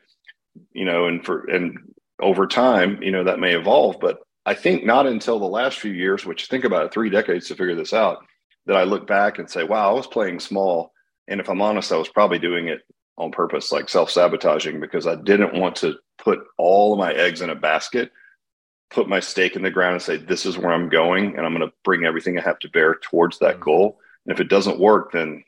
you 0.72 0.84
know 0.84 1.06
and 1.06 1.24
for 1.24 1.44
and 1.46 1.78
over 2.20 2.46
time 2.46 3.02
you 3.02 3.10
know 3.10 3.24
that 3.24 3.38
may 3.38 3.54
evolve 3.54 3.96
but 4.00 4.18
i 4.46 4.54
think 4.54 4.84
not 4.84 5.06
until 5.06 5.38
the 5.38 5.46
last 5.46 5.78
few 5.78 5.92
years 5.92 6.26
which 6.26 6.46
think 6.46 6.64
about 6.64 6.86
it 6.86 6.92
three 6.92 7.10
decades 7.10 7.46
to 7.46 7.54
figure 7.54 7.74
this 7.74 7.92
out 7.92 8.18
that 8.66 8.76
i 8.76 8.82
look 8.82 9.06
back 9.06 9.38
and 9.38 9.48
say 9.48 9.62
wow 9.64 9.90
i 9.90 9.92
was 9.92 10.06
playing 10.06 10.40
small 10.40 10.92
and 11.28 11.40
if 11.40 11.48
i'm 11.48 11.62
honest 11.62 11.92
i 11.92 11.96
was 11.96 12.08
probably 12.08 12.38
doing 12.38 12.68
it 12.68 12.80
on 13.16 13.30
purpose 13.30 13.72
like 13.72 13.88
self-sabotaging 13.88 14.80
because 14.80 15.06
i 15.06 15.14
didn't 15.14 15.58
want 15.58 15.76
to 15.76 15.94
put 16.18 16.40
all 16.56 16.92
of 16.92 16.98
my 16.98 17.12
eggs 17.12 17.40
in 17.40 17.50
a 17.50 17.54
basket 17.54 18.10
put 18.90 19.08
my 19.08 19.20
stake 19.20 19.54
in 19.54 19.62
the 19.62 19.70
ground 19.70 19.94
and 19.94 20.02
say 20.02 20.16
this 20.16 20.46
is 20.46 20.58
where 20.58 20.72
i'm 20.72 20.88
going 20.88 21.36
and 21.36 21.46
i'm 21.46 21.54
going 21.54 21.66
to 21.66 21.74
bring 21.84 22.04
everything 22.04 22.38
i 22.38 22.42
have 22.42 22.58
to 22.58 22.70
bear 22.70 22.96
towards 22.96 23.38
that 23.38 23.54
mm-hmm. 23.54 23.64
goal 23.64 23.98
and 24.28 24.34
if 24.34 24.40
it 24.40 24.50
doesn't 24.50 24.78
work, 24.78 25.12
then 25.12 25.42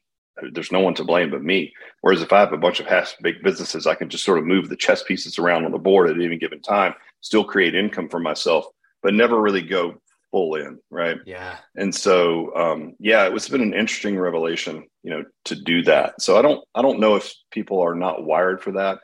there's 0.52 0.72
no 0.72 0.80
one 0.80 0.94
to 0.94 1.04
blame 1.04 1.30
but 1.30 1.44
me. 1.44 1.70
Whereas 2.00 2.22
if 2.22 2.32
I 2.32 2.40
have 2.40 2.54
a 2.54 2.56
bunch 2.56 2.80
of 2.80 2.86
half 2.86 3.14
big 3.20 3.42
businesses, 3.42 3.86
I 3.86 3.94
can 3.94 4.08
just 4.08 4.24
sort 4.24 4.38
of 4.38 4.46
move 4.46 4.70
the 4.70 4.76
chess 4.76 5.02
pieces 5.02 5.38
around 5.38 5.66
on 5.66 5.72
the 5.72 5.78
board 5.78 6.08
at 6.08 6.16
any 6.16 6.38
given 6.38 6.62
time, 6.62 6.94
still 7.20 7.44
create 7.44 7.74
income 7.74 8.08
for 8.08 8.18
myself, 8.18 8.64
but 9.02 9.12
never 9.12 9.38
really 9.38 9.60
go 9.60 10.00
full 10.30 10.54
in. 10.54 10.78
Right. 10.90 11.18
Yeah. 11.26 11.58
And 11.76 11.94
so, 11.94 12.56
um, 12.56 12.94
yeah, 12.98 13.26
it 13.26 13.32
was 13.34 13.50
been 13.50 13.60
an 13.60 13.74
interesting 13.74 14.18
revelation, 14.18 14.88
you 15.02 15.10
know, 15.10 15.24
to 15.44 15.54
do 15.54 15.82
that. 15.82 16.22
So 16.22 16.38
I 16.38 16.42
don't, 16.42 16.64
I 16.74 16.80
don't 16.80 17.00
know 17.00 17.16
if 17.16 17.34
people 17.50 17.80
are 17.80 17.94
not 17.94 18.24
wired 18.24 18.62
for 18.62 18.72
that. 18.72 19.00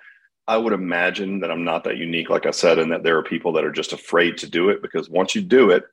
I 0.49 0.57
would 0.57 0.73
imagine 0.73 1.41
that 1.41 1.51
I'm 1.51 1.65
not 1.65 1.85
that 1.85 1.99
unique, 1.99 2.31
like 2.31 2.47
I 2.47 2.53
said, 2.53 2.79
and 2.79 2.91
that 2.93 3.03
there 3.03 3.19
are 3.19 3.23
people 3.23 3.53
that 3.53 3.65
are 3.65 3.73
just 3.73 3.93
afraid 3.93 4.39
to 4.39 4.49
do 4.49 4.71
it 4.71 4.81
because 4.81 5.11
once 5.11 5.35
you 5.35 5.43
do 5.43 5.71
it, 5.71 5.85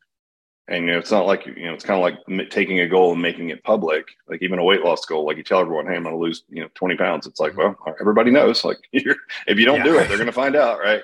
and 0.67 0.85
you 0.85 0.91
know, 0.91 0.97
it's 0.97 1.11
not 1.11 1.25
like 1.25 1.45
you 1.45 1.65
know, 1.65 1.73
it's 1.73 1.83
kind 1.83 1.97
of 1.97 2.03
like 2.03 2.49
taking 2.49 2.79
a 2.79 2.87
goal 2.87 3.11
and 3.11 3.21
making 3.21 3.49
it 3.49 3.63
public. 3.63 4.05
Like 4.29 4.41
even 4.41 4.59
a 4.59 4.63
weight 4.63 4.81
loss 4.81 5.05
goal, 5.05 5.25
like 5.25 5.37
you 5.37 5.43
tell 5.43 5.59
everyone, 5.59 5.87
"Hey, 5.87 5.95
I'm 5.95 6.03
going 6.03 6.15
to 6.15 6.21
lose 6.21 6.43
you 6.49 6.61
know 6.61 6.69
20 6.75 6.95
pounds." 6.95 7.27
It's 7.27 7.39
like, 7.39 7.53
mm-hmm. 7.53 7.83
well, 7.85 7.95
everybody 7.99 8.31
knows. 8.31 8.63
Like 8.63 8.79
if 8.93 9.59
you 9.59 9.65
don't 9.65 9.77
yeah. 9.77 9.83
do 9.83 9.99
it, 9.99 10.07
they're 10.07 10.17
going 10.17 10.27
to 10.27 10.31
find 10.31 10.55
out, 10.55 10.79
right? 10.79 11.01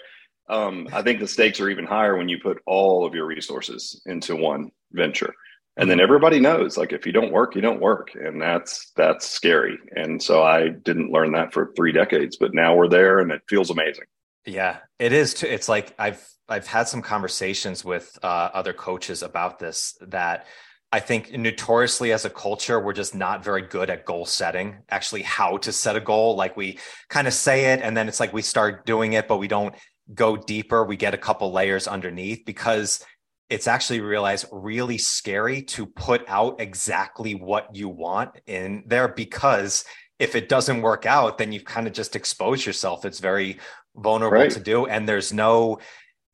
Um, 0.47 0.87
I 0.93 1.01
think 1.01 1.19
the 1.19 1.27
stakes 1.27 1.59
are 1.59 1.69
even 1.69 1.85
higher 1.85 2.17
when 2.17 2.29
you 2.29 2.39
put 2.39 2.61
all 2.65 3.05
of 3.05 3.13
your 3.13 3.25
resources 3.25 4.01
into 4.05 4.35
one 4.35 4.71
venture, 4.93 5.33
and 5.75 5.89
then 5.89 5.97
mm-hmm. 5.97 6.03
everybody 6.03 6.39
knows. 6.39 6.77
Like 6.77 6.93
if 6.93 7.05
you 7.05 7.11
don't 7.11 7.33
work, 7.33 7.53
you 7.53 7.61
don't 7.61 7.81
work, 7.81 8.15
and 8.15 8.41
that's 8.41 8.91
that's 8.95 9.27
scary. 9.27 9.77
And 9.95 10.23
so 10.23 10.41
I 10.41 10.69
didn't 10.69 11.11
learn 11.11 11.33
that 11.33 11.51
for 11.51 11.73
three 11.75 11.91
decades, 11.91 12.37
but 12.37 12.53
now 12.53 12.75
we're 12.75 12.87
there, 12.87 13.19
and 13.19 13.29
it 13.29 13.41
feels 13.49 13.69
amazing. 13.69 14.05
Yeah, 14.45 14.77
it 14.99 15.11
is 15.11 15.33
too. 15.33 15.47
It's 15.47 15.67
like 15.67 15.93
I've 15.99 16.25
I've 16.49 16.67
had 16.67 16.87
some 16.87 17.01
conversations 17.01 17.85
with 17.85 18.17
uh, 18.23 18.49
other 18.53 18.73
coaches 18.73 19.23
about 19.23 19.59
this 19.59 19.97
that 20.01 20.47
I 20.91 20.99
think 20.99 21.31
notoriously 21.31 22.11
as 22.11 22.25
a 22.25 22.29
culture, 22.29 22.79
we're 22.79 22.93
just 22.93 23.13
not 23.13 23.43
very 23.43 23.61
good 23.61 23.89
at 23.91 24.05
goal 24.05 24.25
setting, 24.25 24.77
actually, 24.89 25.21
how 25.21 25.57
to 25.57 25.71
set 25.71 25.95
a 25.95 25.99
goal. 25.99 26.35
Like 26.35 26.57
we 26.57 26.79
kind 27.09 27.27
of 27.27 27.33
say 27.33 27.73
it 27.73 27.81
and 27.81 27.95
then 27.95 28.07
it's 28.07 28.19
like 28.19 28.33
we 28.33 28.41
start 28.41 28.85
doing 28.87 29.13
it, 29.13 29.27
but 29.27 29.37
we 29.37 29.47
don't 29.47 29.75
go 30.13 30.35
deeper. 30.35 30.83
We 30.83 30.97
get 30.97 31.13
a 31.13 31.17
couple 31.17 31.51
layers 31.51 31.87
underneath 31.87 32.43
because 32.43 33.05
it's 33.49 33.67
actually 33.67 34.01
realized 34.01 34.45
really 34.51 34.97
scary 34.97 35.61
to 35.63 35.85
put 35.85 36.23
out 36.27 36.59
exactly 36.59 37.35
what 37.35 37.75
you 37.75 37.89
want 37.89 38.31
in 38.47 38.83
there 38.87 39.07
because 39.07 39.85
if 40.17 40.35
it 40.35 40.49
doesn't 40.49 40.81
work 40.81 41.05
out, 41.05 41.37
then 41.37 41.51
you 41.51 41.61
kind 41.61 41.87
of 41.87 41.93
just 41.93 42.15
expose 42.15 42.65
yourself. 42.65 43.05
It's 43.05 43.19
very 43.19 43.59
vulnerable 43.95 44.37
right. 44.37 44.51
to 44.51 44.59
do. 44.59 44.85
And 44.85 45.07
there's 45.07 45.31
no, 45.31 45.79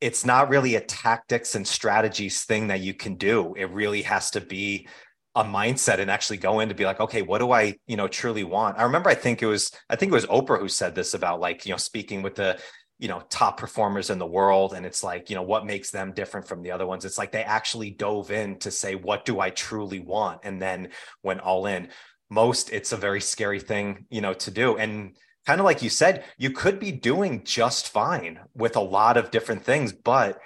it's 0.00 0.24
not 0.24 0.48
really 0.48 0.74
a 0.74 0.80
tactics 0.80 1.54
and 1.54 1.66
strategies 1.66 2.44
thing 2.44 2.68
that 2.68 2.80
you 2.80 2.94
can 2.94 3.16
do. 3.16 3.54
It 3.56 3.70
really 3.70 4.02
has 4.02 4.30
to 4.32 4.40
be 4.40 4.88
a 5.34 5.44
mindset 5.44 5.98
and 5.98 6.10
actually 6.10 6.38
go 6.38 6.60
in 6.60 6.68
to 6.68 6.74
be 6.74 6.84
like, 6.84 7.00
okay, 7.00 7.22
what 7.22 7.38
do 7.38 7.52
I, 7.52 7.76
you 7.86 7.96
know, 7.96 8.08
truly 8.08 8.44
want? 8.44 8.78
I 8.78 8.84
remember 8.84 9.10
I 9.10 9.14
think 9.14 9.42
it 9.42 9.46
was, 9.46 9.70
I 9.88 9.96
think 9.96 10.12
it 10.12 10.14
was 10.14 10.26
Oprah 10.26 10.58
who 10.58 10.68
said 10.68 10.94
this 10.94 11.14
about 11.14 11.40
like, 11.40 11.66
you 11.66 11.72
know, 11.72 11.78
speaking 11.78 12.22
with 12.22 12.34
the, 12.36 12.58
you 12.98 13.08
know, 13.08 13.22
top 13.28 13.58
performers 13.58 14.08
in 14.08 14.18
the 14.18 14.26
world. 14.26 14.72
And 14.72 14.86
it's 14.86 15.04
like, 15.04 15.28
you 15.28 15.36
know, 15.36 15.42
what 15.42 15.66
makes 15.66 15.90
them 15.90 16.12
different 16.12 16.48
from 16.48 16.62
the 16.62 16.70
other 16.70 16.86
ones? 16.86 17.04
It's 17.04 17.18
like 17.18 17.32
they 17.32 17.44
actually 17.44 17.90
dove 17.90 18.30
in 18.30 18.58
to 18.60 18.70
say, 18.70 18.94
what 18.94 19.26
do 19.26 19.40
I 19.40 19.50
truly 19.50 20.00
want? 20.00 20.40
And 20.44 20.60
then 20.60 20.88
went 21.22 21.40
all 21.40 21.66
in 21.66 21.88
most 22.30 22.72
it's 22.72 22.92
a 22.92 22.96
very 22.96 23.20
scary 23.20 23.60
thing 23.60 24.04
you 24.10 24.20
know 24.20 24.34
to 24.34 24.50
do 24.50 24.76
and 24.76 25.16
kind 25.46 25.60
of 25.60 25.64
like 25.64 25.82
you 25.82 25.90
said 25.90 26.24
you 26.36 26.50
could 26.50 26.78
be 26.78 26.92
doing 26.92 27.42
just 27.44 27.88
fine 27.88 28.40
with 28.54 28.76
a 28.76 28.80
lot 28.80 29.16
of 29.16 29.30
different 29.30 29.64
things 29.64 29.92
but 29.92 30.40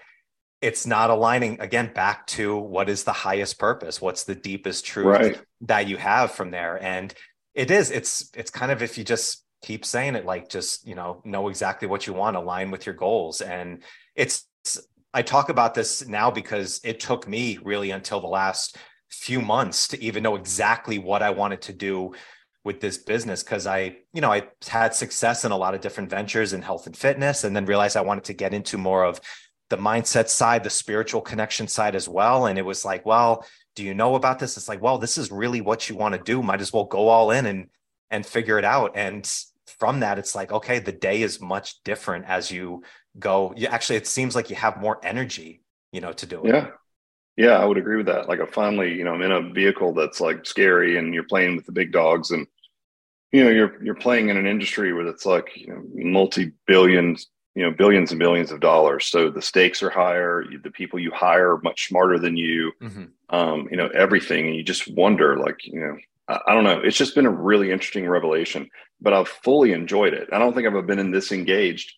it's 0.60 0.86
not 0.86 1.10
aligning 1.10 1.58
again 1.60 1.90
back 1.94 2.26
to 2.26 2.56
what 2.56 2.88
is 2.88 3.04
the 3.04 3.12
highest 3.12 3.58
purpose 3.58 4.00
what's 4.00 4.24
the 4.24 4.34
deepest 4.34 4.84
truth 4.84 5.06
right. 5.06 5.42
that 5.62 5.88
you 5.88 5.96
have 5.96 6.30
from 6.30 6.50
there 6.50 6.82
and 6.82 7.14
it 7.54 7.70
is 7.70 7.90
it's 7.90 8.30
it's 8.34 8.50
kind 8.50 8.70
of 8.70 8.82
if 8.82 8.96
you 8.96 9.04
just 9.04 9.44
keep 9.62 9.84
saying 9.84 10.14
it 10.14 10.24
like 10.24 10.48
just 10.48 10.86
you 10.86 10.94
know 10.94 11.20
know 11.24 11.48
exactly 11.48 11.88
what 11.88 12.06
you 12.06 12.12
want 12.12 12.36
align 12.36 12.70
with 12.70 12.86
your 12.86 12.94
goals 12.94 13.40
and 13.40 13.82
it's 14.14 14.46
i 15.12 15.20
talk 15.22 15.48
about 15.48 15.74
this 15.74 16.06
now 16.06 16.30
because 16.30 16.80
it 16.84 17.00
took 17.00 17.26
me 17.26 17.58
really 17.62 17.90
until 17.90 18.20
the 18.20 18.26
last 18.26 18.78
few 19.10 19.40
months 19.40 19.88
to 19.88 20.02
even 20.02 20.22
know 20.22 20.36
exactly 20.36 20.98
what 20.98 21.22
I 21.22 21.30
wanted 21.30 21.62
to 21.62 21.72
do 21.72 22.14
with 22.64 22.80
this 22.80 22.98
business 22.98 23.42
because 23.42 23.66
I, 23.66 23.96
you 24.12 24.20
know, 24.20 24.32
I 24.32 24.48
had 24.68 24.94
success 24.94 25.44
in 25.44 25.52
a 25.52 25.56
lot 25.56 25.74
of 25.74 25.80
different 25.80 26.10
ventures 26.10 26.52
in 26.52 26.62
health 26.62 26.86
and 26.86 26.96
fitness 26.96 27.44
and 27.44 27.56
then 27.56 27.64
realized 27.64 27.96
I 27.96 28.02
wanted 28.02 28.24
to 28.24 28.34
get 28.34 28.52
into 28.52 28.76
more 28.76 29.04
of 29.04 29.20
the 29.70 29.78
mindset 29.78 30.28
side, 30.28 30.64
the 30.64 30.70
spiritual 30.70 31.22
connection 31.22 31.68
side 31.68 31.94
as 31.94 32.08
well. 32.08 32.46
And 32.46 32.58
it 32.58 32.64
was 32.64 32.84
like, 32.84 33.06
well, 33.06 33.46
do 33.76 33.84
you 33.84 33.94
know 33.94 34.14
about 34.14 34.38
this? 34.38 34.56
It's 34.56 34.68
like, 34.68 34.82
well, 34.82 34.98
this 34.98 35.16
is 35.16 35.30
really 35.30 35.60
what 35.60 35.88
you 35.88 35.96
want 35.96 36.14
to 36.14 36.20
do. 36.20 36.42
Might 36.42 36.60
as 36.60 36.72
well 36.72 36.84
go 36.84 37.08
all 37.08 37.30
in 37.30 37.46
and 37.46 37.68
and 38.10 38.26
figure 38.26 38.58
it 38.58 38.64
out. 38.64 38.92
And 38.96 39.24
from 39.78 40.00
that, 40.00 40.18
it's 40.18 40.34
like, 40.34 40.52
okay, 40.52 40.80
the 40.80 40.92
day 40.92 41.22
is 41.22 41.40
much 41.40 41.82
different 41.84 42.26
as 42.26 42.50
you 42.50 42.82
go. 43.18 43.54
You 43.56 43.68
actually, 43.68 43.96
it 43.96 44.06
seems 44.06 44.34
like 44.34 44.50
you 44.50 44.56
have 44.56 44.80
more 44.80 44.98
energy, 45.02 45.62
you 45.92 46.00
know, 46.00 46.12
to 46.12 46.26
do 46.26 46.44
it. 46.44 46.54
Yeah. 46.54 46.70
Yeah, 47.40 47.56
I 47.56 47.64
would 47.64 47.78
agree 47.78 47.96
with 47.96 48.04
that. 48.04 48.28
Like, 48.28 48.38
I 48.38 48.44
finally, 48.44 48.92
you 48.92 49.02
know, 49.02 49.14
I'm 49.14 49.22
in 49.22 49.32
a 49.32 49.40
vehicle 49.40 49.94
that's 49.94 50.20
like 50.20 50.44
scary, 50.44 50.98
and 50.98 51.14
you're 51.14 51.22
playing 51.22 51.56
with 51.56 51.64
the 51.64 51.72
big 51.72 51.90
dogs, 51.90 52.32
and 52.32 52.46
you 53.32 53.42
know, 53.42 53.48
you're 53.48 53.82
you're 53.82 53.94
playing 53.94 54.28
in 54.28 54.36
an 54.36 54.46
industry 54.46 54.92
where 54.92 55.06
it's 55.06 55.24
like 55.24 55.48
you 55.56 55.68
know, 55.68 55.82
multi 55.94 56.52
billions, 56.66 57.28
you 57.54 57.62
know, 57.62 57.70
billions 57.70 58.10
and 58.10 58.18
billions 58.18 58.52
of 58.52 58.60
dollars. 58.60 59.06
So 59.06 59.30
the 59.30 59.40
stakes 59.40 59.82
are 59.82 59.88
higher. 59.88 60.44
The 60.62 60.70
people 60.70 60.98
you 60.98 61.12
hire 61.12 61.52
are 61.54 61.62
much 61.62 61.88
smarter 61.88 62.18
than 62.18 62.36
you. 62.36 62.72
Mm-hmm. 62.82 63.04
Um, 63.30 63.68
you 63.70 63.78
know, 63.78 63.88
everything, 63.94 64.46
and 64.46 64.54
you 64.54 64.62
just 64.62 64.92
wonder, 64.92 65.38
like, 65.38 65.64
you 65.64 65.80
know, 65.80 65.96
I, 66.28 66.40
I 66.48 66.54
don't 66.54 66.64
know. 66.64 66.82
It's 66.84 66.98
just 66.98 67.14
been 67.14 67.24
a 67.24 67.30
really 67.30 67.72
interesting 67.72 68.06
revelation, 68.06 68.68
but 69.00 69.14
I've 69.14 69.28
fully 69.28 69.72
enjoyed 69.72 70.12
it. 70.12 70.28
I 70.30 70.38
don't 70.38 70.52
think 70.52 70.66
I've 70.66 70.74
ever 70.74 70.82
been 70.82 70.98
in 70.98 71.10
this 71.10 71.32
engaged 71.32 71.94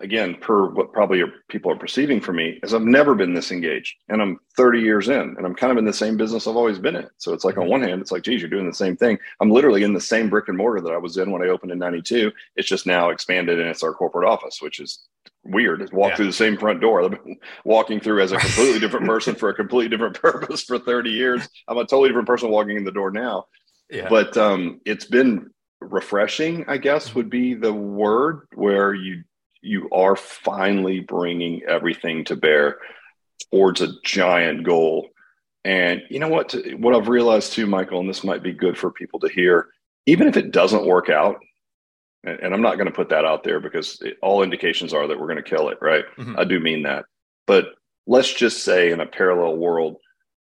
again, 0.00 0.34
per 0.36 0.66
what 0.70 0.92
probably 0.92 1.22
people 1.48 1.70
are 1.70 1.76
perceiving 1.76 2.20
for 2.20 2.32
me, 2.32 2.58
is 2.62 2.74
I've 2.74 2.82
never 2.82 3.14
been 3.14 3.34
this 3.34 3.52
engaged, 3.52 3.96
and 4.08 4.20
I'm 4.20 4.38
30 4.56 4.80
years 4.80 5.08
in, 5.08 5.34
and 5.36 5.46
I'm 5.46 5.54
kind 5.54 5.70
of 5.70 5.78
in 5.78 5.84
the 5.84 5.92
same 5.92 6.16
business 6.16 6.46
I've 6.46 6.56
always 6.56 6.78
been 6.78 6.96
in. 6.96 7.08
So 7.18 7.32
it's 7.32 7.44
like 7.44 7.56
on 7.56 7.64
mm-hmm. 7.64 7.70
one 7.70 7.82
hand, 7.82 8.00
it's 8.00 8.12
like, 8.12 8.22
geez, 8.22 8.40
you're 8.40 8.50
doing 8.50 8.66
the 8.66 8.74
same 8.74 8.96
thing. 8.96 9.18
I'm 9.40 9.50
literally 9.50 9.82
in 9.82 9.92
the 9.92 10.00
same 10.00 10.30
brick 10.30 10.48
and 10.48 10.56
mortar 10.56 10.80
that 10.80 10.92
I 10.92 10.98
was 10.98 11.16
in 11.16 11.30
when 11.30 11.42
I 11.42 11.48
opened 11.48 11.72
in 11.72 11.78
'92. 11.78 12.32
It's 12.56 12.68
just 12.68 12.86
now 12.86 13.10
expanded, 13.10 13.60
and 13.60 13.68
it's 13.68 13.82
our 13.82 13.92
corporate 13.92 14.28
office, 14.28 14.60
which 14.60 14.80
is 14.80 15.06
weird. 15.44 15.82
It's 15.82 15.92
walk 15.92 16.10
yeah. 16.10 16.16
through 16.16 16.26
the 16.26 16.32
same 16.32 16.56
front 16.56 16.80
door. 16.80 17.02
I've 17.02 17.10
been 17.10 17.36
walking 17.64 18.00
through 18.00 18.22
as 18.22 18.32
a 18.32 18.36
completely 18.38 18.80
different 18.80 19.06
person 19.06 19.34
for 19.34 19.48
a 19.48 19.54
completely 19.54 19.88
different 19.88 20.20
purpose 20.20 20.62
for 20.62 20.78
30 20.78 21.10
years. 21.10 21.48
I'm 21.68 21.78
a 21.78 21.82
totally 21.82 22.08
different 22.08 22.28
person 22.28 22.50
walking 22.50 22.76
in 22.76 22.84
the 22.84 22.92
door 22.92 23.10
now. 23.10 23.46
Yeah. 23.90 24.08
But 24.08 24.36
um, 24.36 24.80
it's 24.84 25.04
been 25.04 25.50
refreshing, 25.80 26.64
I 26.68 26.76
guess, 26.76 27.14
would 27.14 27.30
be 27.30 27.54
the 27.54 27.72
word 27.72 28.46
where 28.54 28.94
you 28.94 29.24
you 29.62 29.88
are 29.90 30.16
finally 30.16 31.00
bringing 31.00 31.62
everything 31.64 32.24
to 32.24 32.36
bear 32.36 32.78
towards 33.50 33.80
a 33.80 33.92
giant 34.04 34.64
goal. 34.64 35.08
And 35.64 36.02
you 36.08 36.18
know 36.18 36.28
what? 36.28 36.54
What 36.78 36.94
I've 36.94 37.08
realized 37.08 37.52
too, 37.52 37.66
Michael, 37.66 38.00
and 38.00 38.08
this 38.08 38.24
might 38.24 38.42
be 38.42 38.52
good 38.52 38.78
for 38.78 38.90
people 38.90 39.20
to 39.20 39.28
hear, 39.28 39.68
even 40.06 40.26
if 40.28 40.36
it 40.36 40.52
doesn't 40.52 40.86
work 40.86 41.10
out, 41.10 41.36
and, 42.24 42.40
and 42.40 42.54
I'm 42.54 42.62
not 42.62 42.76
going 42.76 42.86
to 42.86 42.92
put 42.92 43.10
that 43.10 43.24
out 43.24 43.44
there 43.44 43.60
because 43.60 44.00
it, 44.00 44.16
all 44.22 44.42
indications 44.42 44.94
are 44.94 45.06
that 45.06 45.18
we're 45.18 45.26
going 45.26 45.42
to 45.42 45.42
kill 45.42 45.68
it, 45.68 45.78
right? 45.80 46.04
Mm-hmm. 46.16 46.38
I 46.38 46.44
do 46.44 46.60
mean 46.60 46.82
that. 46.84 47.04
But 47.46 47.66
let's 48.06 48.32
just 48.32 48.64
say 48.64 48.90
in 48.90 49.00
a 49.00 49.06
parallel 49.06 49.56
world, 49.56 49.96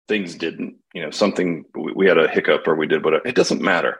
things 0.07 0.35
didn't, 0.35 0.75
you 0.93 1.01
know, 1.01 1.11
something, 1.11 1.65
we 1.95 2.07
had 2.07 2.17
a 2.17 2.27
hiccup 2.27 2.67
or 2.67 2.75
we 2.75 2.87
did, 2.87 3.01
but 3.01 3.25
it 3.25 3.35
doesn't 3.35 3.61
matter. 3.61 3.99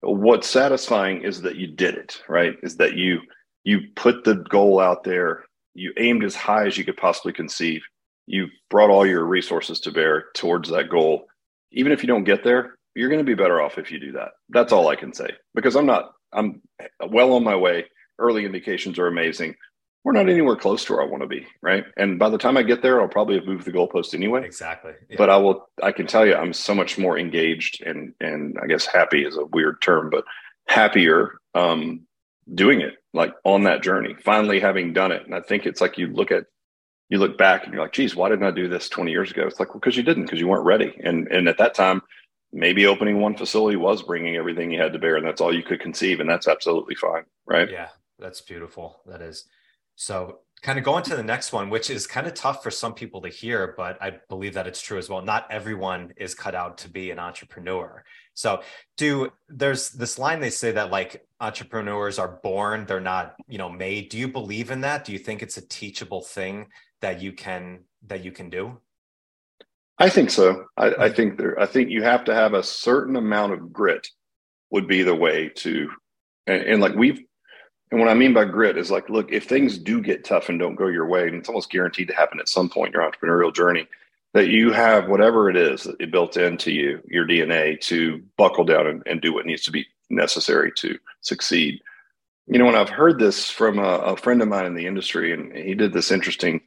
What's 0.00 0.48
satisfying 0.48 1.22
is 1.22 1.42
that 1.42 1.56
you 1.56 1.66
did 1.66 1.94
it, 1.94 2.22
right? 2.28 2.56
Is 2.62 2.76
that 2.78 2.96
you, 2.96 3.20
you 3.64 3.80
put 3.94 4.24
the 4.24 4.36
goal 4.36 4.80
out 4.80 5.04
there, 5.04 5.44
you 5.74 5.92
aimed 5.96 6.24
as 6.24 6.34
high 6.34 6.66
as 6.66 6.76
you 6.76 6.84
could 6.84 6.96
possibly 6.96 7.32
conceive, 7.32 7.82
you 8.26 8.48
brought 8.68 8.90
all 8.90 9.06
your 9.06 9.24
resources 9.24 9.80
to 9.80 9.90
bear 9.90 10.26
towards 10.34 10.68
that 10.70 10.88
goal. 10.88 11.26
Even 11.72 11.92
if 11.92 12.02
you 12.02 12.06
don't 12.06 12.24
get 12.24 12.44
there, 12.44 12.76
you're 12.94 13.08
going 13.08 13.24
to 13.24 13.24
be 13.24 13.34
better 13.34 13.60
off 13.60 13.78
if 13.78 13.90
you 13.90 14.00
do 14.00 14.12
that. 14.12 14.30
That's 14.48 14.72
all 14.72 14.88
I 14.88 14.96
can 14.96 15.12
say 15.12 15.30
because 15.54 15.76
I'm 15.76 15.86
not, 15.86 16.12
I'm 16.32 16.62
well 17.08 17.32
on 17.34 17.44
my 17.44 17.56
way. 17.56 17.86
Early 18.18 18.44
indications 18.44 18.98
are 18.98 19.06
amazing. 19.06 19.54
We're 20.02 20.12
not 20.12 20.28
anywhere 20.30 20.56
close 20.56 20.84
to 20.86 20.94
where 20.94 21.02
I 21.02 21.06
want 21.06 21.22
to 21.22 21.28
be, 21.28 21.46
right? 21.60 21.84
And 21.96 22.18
by 22.18 22.30
the 22.30 22.38
time 22.38 22.56
I 22.56 22.62
get 22.62 22.80
there, 22.80 23.00
I'll 23.00 23.08
probably 23.08 23.34
have 23.34 23.44
moved 23.44 23.66
the 23.66 23.72
goalpost 23.72 24.14
anyway. 24.14 24.44
Exactly. 24.46 24.92
Yeah. 25.10 25.16
But 25.18 25.28
I 25.28 25.36
will. 25.36 25.68
I 25.82 25.92
can 25.92 26.06
tell 26.06 26.24
you, 26.24 26.34
I'm 26.34 26.54
so 26.54 26.74
much 26.74 26.96
more 26.96 27.18
engaged 27.18 27.82
and 27.82 28.14
and 28.18 28.56
I 28.62 28.66
guess 28.66 28.86
happy 28.86 29.24
is 29.24 29.36
a 29.36 29.44
weird 29.44 29.82
term, 29.82 30.08
but 30.08 30.24
happier 30.68 31.38
um, 31.54 32.06
doing 32.54 32.80
it 32.80 32.94
like 33.12 33.34
on 33.44 33.64
that 33.64 33.82
journey, 33.82 34.14
finally 34.22 34.60
having 34.60 34.92
done 34.92 35.12
it. 35.12 35.24
And 35.24 35.34
I 35.34 35.40
think 35.40 35.66
it's 35.66 35.80
like 35.80 35.98
you 35.98 36.08
look 36.08 36.30
at 36.30 36.44
you 37.08 37.18
look 37.18 37.36
back 37.36 37.64
and 37.64 37.72
you're 37.72 37.82
like, 37.82 37.92
geez, 37.92 38.14
why 38.14 38.28
didn't 38.28 38.46
I 38.46 38.52
do 38.52 38.68
this 38.68 38.88
20 38.88 39.10
years 39.10 39.32
ago? 39.32 39.42
It's 39.44 39.58
like, 39.58 39.70
well, 39.70 39.80
because 39.80 39.96
you 39.96 40.04
didn't, 40.04 40.24
because 40.24 40.38
you 40.38 40.46
weren't 40.46 40.64
ready. 40.64 40.96
And 41.02 41.26
and 41.28 41.48
at 41.48 41.58
that 41.58 41.74
time, 41.74 42.02
maybe 42.52 42.86
opening 42.86 43.20
one 43.20 43.36
facility 43.36 43.76
was 43.76 44.02
bringing 44.02 44.36
everything 44.36 44.70
you 44.70 44.80
had 44.80 44.92
to 44.92 44.98
bear, 44.98 45.16
and 45.16 45.26
that's 45.26 45.40
all 45.40 45.54
you 45.54 45.62
could 45.62 45.80
conceive, 45.80 46.20
and 46.20 46.28
that's 46.28 46.48
absolutely 46.48 46.94
fine, 46.94 47.24
right? 47.46 47.70
Yeah, 47.70 47.88
that's 48.18 48.40
beautiful. 48.40 49.00
That 49.06 49.22
is. 49.22 49.44
So, 49.96 50.38
kind 50.62 50.78
of 50.78 50.84
going 50.84 51.02
to 51.04 51.16
the 51.16 51.22
next 51.22 51.52
one, 51.52 51.68
which 51.68 51.90
is 51.90 52.06
kind 52.06 52.26
of 52.26 52.34
tough 52.34 52.62
for 52.62 52.70
some 52.70 52.94
people 52.94 53.20
to 53.22 53.28
hear, 53.28 53.74
but 53.76 54.00
I 54.00 54.18
believe 54.28 54.54
that 54.54 54.66
it's 54.66 54.80
true 54.80 54.98
as 54.98 55.08
well. 55.08 55.22
Not 55.22 55.46
everyone 55.50 56.12
is 56.16 56.34
cut 56.34 56.54
out 56.54 56.78
to 56.78 56.88
be 56.88 57.10
an 57.10 57.18
entrepreneur. 57.18 58.04
So, 58.34 58.62
do 58.96 59.30
there's 59.48 59.90
this 59.90 60.18
line 60.18 60.40
they 60.40 60.50
say 60.50 60.72
that 60.72 60.90
like 60.90 61.26
entrepreneurs 61.40 62.18
are 62.18 62.40
born, 62.42 62.86
they're 62.86 63.00
not, 63.00 63.34
you 63.48 63.58
know, 63.58 63.68
made. 63.68 64.08
Do 64.08 64.18
you 64.18 64.28
believe 64.28 64.70
in 64.70 64.82
that? 64.82 65.04
Do 65.04 65.12
you 65.12 65.18
think 65.18 65.42
it's 65.42 65.56
a 65.56 65.66
teachable 65.66 66.22
thing 66.22 66.68
that 67.00 67.20
you 67.20 67.32
can 67.32 67.80
that 68.06 68.24
you 68.24 68.32
can 68.32 68.50
do? 68.50 68.78
I 69.98 70.08
think 70.08 70.30
so. 70.30 70.64
I, 70.76 70.94
I 70.94 71.08
hmm. 71.08 71.14
think 71.14 71.38
there. 71.38 71.58
I 71.60 71.66
think 71.66 71.90
you 71.90 72.02
have 72.02 72.24
to 72.24 72.34
have 72.34 72.54
a 72.54 72.62
certain 72.62 73.16
amount 73.16 73.52
of 73.52 73.72
grit. 73.72 74.08
Would 74.72 74.86
be 74.86 75.02
the 75.02 75.16
way 75.16 75.48
to, 75.56 75.90
and, 76.46 76.62
and 76.62 76.80
like 76.80 76.94
we've 76.94 77.20
and 77.90 77.98
what 77.98 78.08
I 78.08 78.14
mean 78.14 78.32
by 78.32 78.44
grit 78.44 78.76
is 78.76 78.90
like, 78.90 79.08
look, 79.08 79.32
if 79.32 79.46
things 79.46 79.76
do 79.78 80.00
get 80.00 80.24
tough 80.24 80.48
and 80.48 80.58
don't 80.58 80.76
go 80.76 80.86
your 80.86 81.08
way, 81.08 81.26
and 81.26 81.36
it's 81.36 81.48
almost 81.48 81.70
guaranteed 81.70 82.08
to 82.08 82.14
happen 82.14 82.38
at 82.38 82.48
some 82.48 82.68
point 82.68 82.94
in 82.94 83.00
your 83.00 83.10
entrepreneurial 83.10 83.54
journey, 83.54 83.86
that 84.32 84.48
you 84.48 84.72
have 84.72 85.08
whatever 85.08 85.50
it 85.50 85.56
is 85.56 85.84
that 85.84 86.00
it 86.00 86.12
built 86.12 86.36
into 86.36 86.70
you, 86.70 87.00
your 87.06 87.26
DNA, 87.26 87.80
to 87.80 88.22
buckle 88.36 88.64
down 88.64 88.86
and, 88.86 89.02
and, 89.06 89.20
do 89.20 89.34
what 89.34 89.46
needs 89.46 89.64
to 89.64 89.72
be 89.72 89.86
necessary 90.08 90.70
to 90.76 90.96
succeed. 91.20 91.80
You 92.46 92.58
know, 92.58 92.66
when 92.66 92.76
I've 92.76 92.88
heard 92.88 93.18
this 93.18 93.50
from 93.50 93.78
a, 93.78 93.98
a, 93.98 94.16
friend 94.16 94.40
of 94.40 94.48
mine 94.48 94.66
in 94.66 94.74
the 94.74 94.86
industry, 94.86 95.32
and 95.32 95.56
he 95.56 95.74
did 95.74 95.92
this 95.92 96.12
interesting 96.12 96.60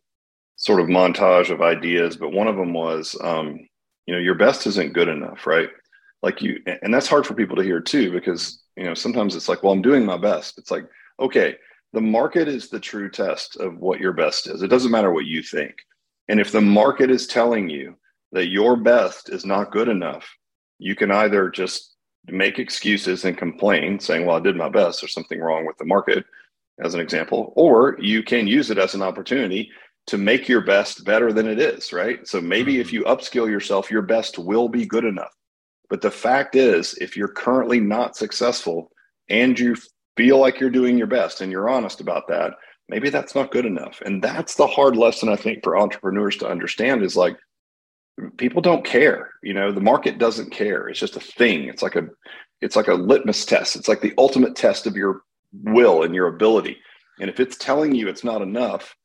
sort 0.55 0.81
of 0.81 0.87
montage 0.87 1.49
of 1.49 1.61
ideas, 1.61 2.17
but 2.17 2.33
one 2.33 2.47
of 2.47 2.57
them 2.57 2.73
was, 2.73 3.17
um, 3.21 3.67
you 4.05 4.13
know, 4.13 4.19
your 4.19 4.35
best 4.35 4.67
isn't 4.67 4.93
good 4.93 5.07
enough, 5.07 5.47
right? 5.47 5.69
Like 6.21 6.41
you, 6.41 6.59
and 6.81 6.93
that's 6.93 7.07
hard 7.07 7.25
for 7.25 7.33
people 7.33 7.55
to 7.55 7.63
hear 7.63 7.79
too, 7.79 8.11
because, 8.11 8.61
you 8.75 8.83
know, 8.83 8.93
sometimes 8.93 9.35
it's 9.35 9.49
like, 9.49 9.63
well, 9.63 9.73
I'm 9.73 9.81
doing 9.81 10.05
my 10.05 10.17
best. 10.17 10.57
It's 10.57 10.71
like, 10.71 10.85
okay, 11.19 11.55
the 11.93 12.01
market 12.01 12.47
is 12.47 12.69
the 12.69 12.79
true 12.79 13.09
test 13.09 13.55
of 13.57 13.77
what 13.77 13.99
your 13.99 14.13
best 14.13 14.47
is. 14.47 14.61
It 14.61 14.69
doesn't 14.69 14.91
matter 14.91 15.11
what 15.11 15.25
you 15.25 15.41
think 15.41 15.75
and 16.27 16.39
if 16.39 16.51
the 16.51 16.61
market 16.61 17.11
is 17.11 17.27
telling 17.27 17.69
you 17.69 17.95
that 18.31 18.47
your 18.47 18.75
best 18.75 19.29
is 19.29 19.45
not 19.45 19.71
good 19.71 19.87
enough, 19.87 20.27
you 20.79 20.95
can 20.95 21.11
either 21.11 21.49
just 21.49 21.95
make 22.27 22.59
excuses 22.59 23.25
and 23.25 23.37
complain, 23.37 23.99
saying, 23.99 24.25
Well, 24.25 24.37
I 24.37 24.39
did 24.39 24.55
my 24.55 24.69
best, 24.69 25.01
there's 25.01 25.13
something 25.13 25.39
wrong 25.39 25.65
with 25.65 25.77
the 25.77 25.85
market, 25.85 26.25
as 26.83 26.93
an 26.93 26.99
example, 26.99 27.53
or 27.55 27.97
you 27.99 28.23
can 28.23 28.47
use 28.47 28.71
it 28.71 28.77
as 28.77 28.95
an 28.95 29.01
opportunity 29.01 29.69
to 30.07 30.17
make 30.17 30.49
your 30.49 30.61
best 30.61 31.05
better 31.05 31.31
than 31.31 31.47
it 31.47 31.59
is, 31.59 31.93
right? 31.93 32.27
So 32.27 32.41
maybe 32.41 32.79
if 32.79 32.87
mm-hmm. 32.87 32.95
you 32.97 33.03
upskill 33.03 33.49
yourself, 33.49 33.91
your 33.91 34.01
best 34.01 34.37
will 34.37 34.67
be 34.67 34.85
good 34.85 35.05
enough. 35.05 35.31
But 35.89 36.01
the 36.01 36.11
fact 36.11 36.55
is, 36.55 36.95
if 36.95 37.15
you're 37.15 37.27
currently 37.27 37.79
not 37.79 38.15
successful, 38.15 38.91
and 39.29 39.57
you 39.57 39.75
feel 40.17 40.37
like 40.37 40.59
you're 40.59 40.69
doing 40.69 40.97
your 40.97 41.07
best 41.07 41.41
and 41.41 41.51
you're 41.51 41.69
honest 41.69 42.01
about 42.01 42.27
that, 42.27 42.53
maybe 42.93 43.09
that's 43.09 43.33
not 43.33 43.49
good 43.49 43.65
enough. 43.65 44.01
And 44.05 44.23
that's 44.23 44.53
the 44.53 44.67
hard 44.67 44.95
lesson 44.95 45.27
I 45.27 45.35
think 45.35 45.63
for 45.63 45.75
entrepreneurs 45.75 46.37
to 46.37 46.47
understand 46.47 47.01
is 47.01 47.17
like 47.17 47.35
people 48.37 48.61
don't 48.61 48.85
care. 48.85 49.31
You 49.41 49.55
know, 49.55 49.71
the 49.71 49.81
market 49.81 50.19
doesn't 50.19 50.51
care. 50.51 50.87
It's 50.87 50.99
just 50.99 51.15
a 51.15 51.19
thing. 51.19 51.63
It's 51.63 51.81
like 51.81 51.95
a 51.95 52.07
it's 52.61 52.75
like 52.75 52.87
a 52.87 52.93
litmus 52.93 53.45
test. 53.45 53.75
It's 53.75 53.87
like 53.87 54.01
the 54.01 54.13
ultimate 54.19 54.55
test 54.55 54.85
of 54.85 54.95
your 54.95 55.23
will 55.63 56.03
and 56.03 56.13
your 56.13 56.27
ability. 56.27 56.77
And 57.19 57.31
if 57.31 57.39
it's 57.39 57.57
telling 57.57 57.95
you 57.95 58.07
it's 58.07 58.23
not 58.23 58.43
enough, 58.43 58.95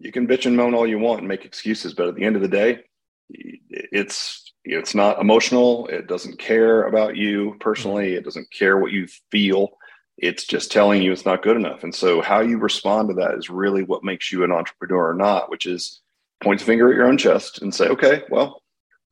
you 0.00 0.10
can 0.10 0.26
bitch 0.26 0.46
and 0.46 0.56
moan 0.56 0.74
all 0.74 0.86
you 0.86 0.98
want 0.98 1.20
and 1.20 1.28
make 1.28 1.44
excuses, 1.44 1.94
but 1.94 2.08
at 2.08 2.16
the 2.16 2.24
end 2.24 2.34
of 2.34 2.42
the 2.42 2.48
day, 2.48 2.80
it's 3.28 4.52
it's 4.64 4.96
not 4.96 5.20
emotional. 5.20 5.86
It 5.86 6.08
doesn't 6.08 6.40
care 6.40 6.88
about 6.88 7.16
you 7.16 7.54
personally. 7.60 8.08
Mm-hmm. 8.08 8.18
It 8.18 8.24
doesn't 8.24 8.50
care 8.50 8.78
what 8.78 8.90
you 8.90 9.06
feel. 9.30 9.78
It's 10.18 10.44
just 10.44 10.72
telling 10.72 11.02
you 11.02 11.12
it's 11.12 11.26
not 11.26 11.42
good 11.42 11.56
enough. 11.56 11.84
And 11.84 11.94
so, 11.94 12.22
how 12.22 12.40
you 12.40 12.58
respond 12.58 13.08
to 13.08 13.14
that 13.16 13.34
is 13.34 13.50
really 13.50 13.82
what 13.82 14.04
makes 14.04 14.32
you 14.32 14.44
an 14.44 14.52
entrepreneur 14.52 15.10
or 15.10 15.14
not, 15.14 15.50
which 15.50 15.66
is 15.66 16.00
point 16.40 16.60
the 16.60 16.66
finger 16.66 16.90
at 16.90 16.96
your 16.96 17.06
own 17.06 17.18
chest 17.18 17.62
and 17.62 17.74
say, 17.74 17.88
okay, 17.88 18.22
well, 18.30 18.62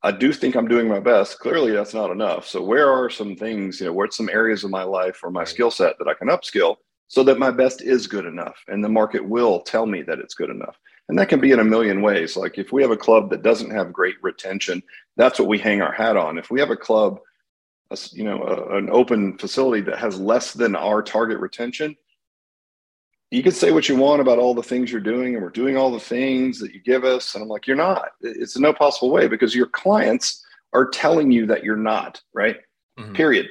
I 0.03 0.11
do 0.11 0.31
think 0.31 0.55
I'm 0.55 0.67
doing 0.67 0.87
my 0.87 0.99
best. 0.99 1.39
Clearly, 1.39 1.71
that's 1.71 1.93
not 1.93 2.11
enough. 2.11 2.47
So, 2.47 2.63
where 2.63 2.89
are 2.89 3.09
some 3.09 3.35
things, 3.35 3.79
you 3.79 3.87
know, 3.87 3.93
where's 3.93 4.15
some 4.15 4.29
areas 4.29 4.63
of 4.63 4.71
my 4.71 4.83
life 4.83 5.19
or 5.23 5.31
my 5.31 5.43
skill 5.43 5.71
set 5.71 5.97
that 5.99 6.07
I 6.07 6.13
can 6.13 6.27
upskill 6.27 6.77
so 7.07 7.23
that 7.23 7.39
my 7.39 7.51
best 7.51 7.81
is 7.83 8.07
good 8.07 8.25
enough 8.25 8.57
and 8.67 8.83
the 8.83 8.89
market 8.89 9.23
will 9.23 9.61
tell 9.61 9.85
me 9.85 10.01
that 10.03 10.19
it's 10.19 10.33
good 10.33 10.49
enough? 10.49 10.75
And 11.07 11.19
that 11.19 11.29
can 11.29 11.39
be 11.39 11.51
in 11.51 11.59
a 11.59 11.63
million 11.63 12.01
ways. 12.01 12.35
Like 12.35 12.57
if 12.57 12.71
we 12.71 12.81
have 12.81 12.91
a 12.91 12.97
club 12.97 13.29
that 13.29 13.43
doesn't 13.43 13.69
have 13.69 13.93
great 13.93 14.15
retention, 14.23 14.81
that's 15.17 15.37
what 15.37 15.47
we 15.47 15.59
hang 15.59 15.81
our 15.81 15.91
hat 15.91 16.17
on. 16.17 16.39
If 16.39 16.49
we 16.49 16.59
have 16.59 16.71
a 16.71 16.75
club, 16.75 17.19
you 18.11 18.23
know, 18.23 18.41
a, 18.43 18.77
an 18.77 18.89
open 18.89 19.37
facility 19.37 19.81
that 19.81 19.99
has 19.99 20.19
less 20.19 20.53
than 20.53 20.75
our 20.75 21.01
target 21.01 21.39
retention, 21.39 21.95
you 23.31 23.43
can 23.43 23.51
say 23.51 23.71
what 23.71 23.89
you 23.89 23.95
want 23.95 24.21
about 24.21 24.39
all 24.39 24.53
the 24.53 24.63
things 24.63 24.91
you're 24.91 25.01
doing 25.01 25.33
and 25.33 25.43
we're 25.43 25.49
doing 25.49 25.77
all 25.77 25.91
the 25.91 25.99
things 25.99 26.59
that 26.59 26.73
you 26.73 26.79
give 26.79 27.03
us 27.03 27.35
and 27.35 27.41
i'm 27.41 27.49
like 27.49 27.67
you're 27.67 27.75
not. 27.75 28.11
It's 28.21 28.57
no 28.57 28.73
possible 28.73 29.11
way 29.11 29.27
because 29.27 29.55
your 29.55 29.67
clients 29.67 30.43
are 30.73 30.87
telling 30.87 31.31
you 31.31 31.45
that 31.47 31.63
you're 31.63 31.75
not 31.75 32.21
right? 32.33 32.57
Mm-hmm. 32.99 33.13
period. 33.13 33.47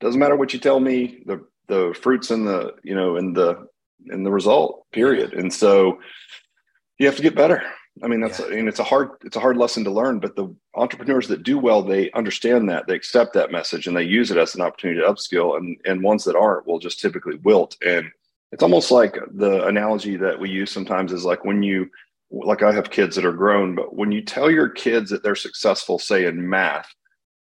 Doesn't 0.00 0.18
matter 0.18 0.36
what 0.36 0.52
you 0.52 0.58
tell 0.58 0.80
me 0.80 1.22
the 1.26 1.44
the 1.68 1.94
fruits 2.00 2.30
and 2.30 2.46
the 2.46 2.74
you 2.82 2.94
know 2.94 3.16
and 3.16 3.36
the 3.36 3.66
and 4.08 4.24
the 4.24 4.30
result 4.30 4.86
period. 4.92 5.34
And 5.34 5.52
so 5.52 5.98
you 6.98 7.06
have 7.06 7.16
to 7.16 7.22
get 7.22 7.34
better 7.34 7.62
i 8.02 8.08
mean 8.08 8.20
that's 8.20 8.40
yeah. 8.40 8.46
I 8.46 8.50
mean, 8.50 8.68
it's 8.68 8.78
a 8.78 8.84
hard 8.84 9.10
it's 9.22 9.36
a 9.36 9.40
hard 9.40 9.56
lesson 9.56 9.84
to 9.84 9.90
learn 9.90 10.18
but 10.18 10.36
the 10.36 10.54
entrepreneurs 10.74 11.28
that 11.28 11.42
do 11.42 11.58
well 11.58 11.82
they 11.82 12.10
understand 12.12 12.68
that 12.68 12.86
they 12.86 12.94
accept 12.94 13.32
that 13.34 13.52
message 13.52 13.86
and 13.86 13.96
they 13.96 14.02
use 14.04 14.30
it 14.30 14.36
as 14.36 14.54
an 14.54 14.60
opportunity 14.60 15.00
to 15.00 15.06
upskill 15.06 15.56
and 15.56 15.78
and 15.84 16.02
ones 16.02 16.24
that 16.24 16.36
aren't 16.36 16.66
will 16.66 16.78
just 16.78 17.00
typically 17.00 17.36
wilt 17.42 17.76
and 17.84 18.10
it's 18.52 18.62
almost 18.62 18.90
like 18.90 19.18
the 19.34 19.66
analogy 19.66 20.16
that 20.16 20.38
we 20.38 20.48
use 20.48 20.70
sometimes 20.70 21.12
is 21.12 21.24
like 21.24 21.44
when 21.44 21.62
you 21.62 21.90
like 22.30 22.62
I 22.62 22.72
have 22.72 22.90
kids 22.90 23.16
that 23.16 23.24
are 23.24 23.32
grown, 23.32 23.74
but 23.74 23.94
when 23.94 24.10
you 24.12 24.22
tell 24.22 24.50
your 24.50 24.68
kids 24.68 25.10
that 25.10 25.22
they're 25.22 25.34
successful, 25.34 25.98
say 25.98 26.26
in 26.26 26.48
math, 26.48 26.88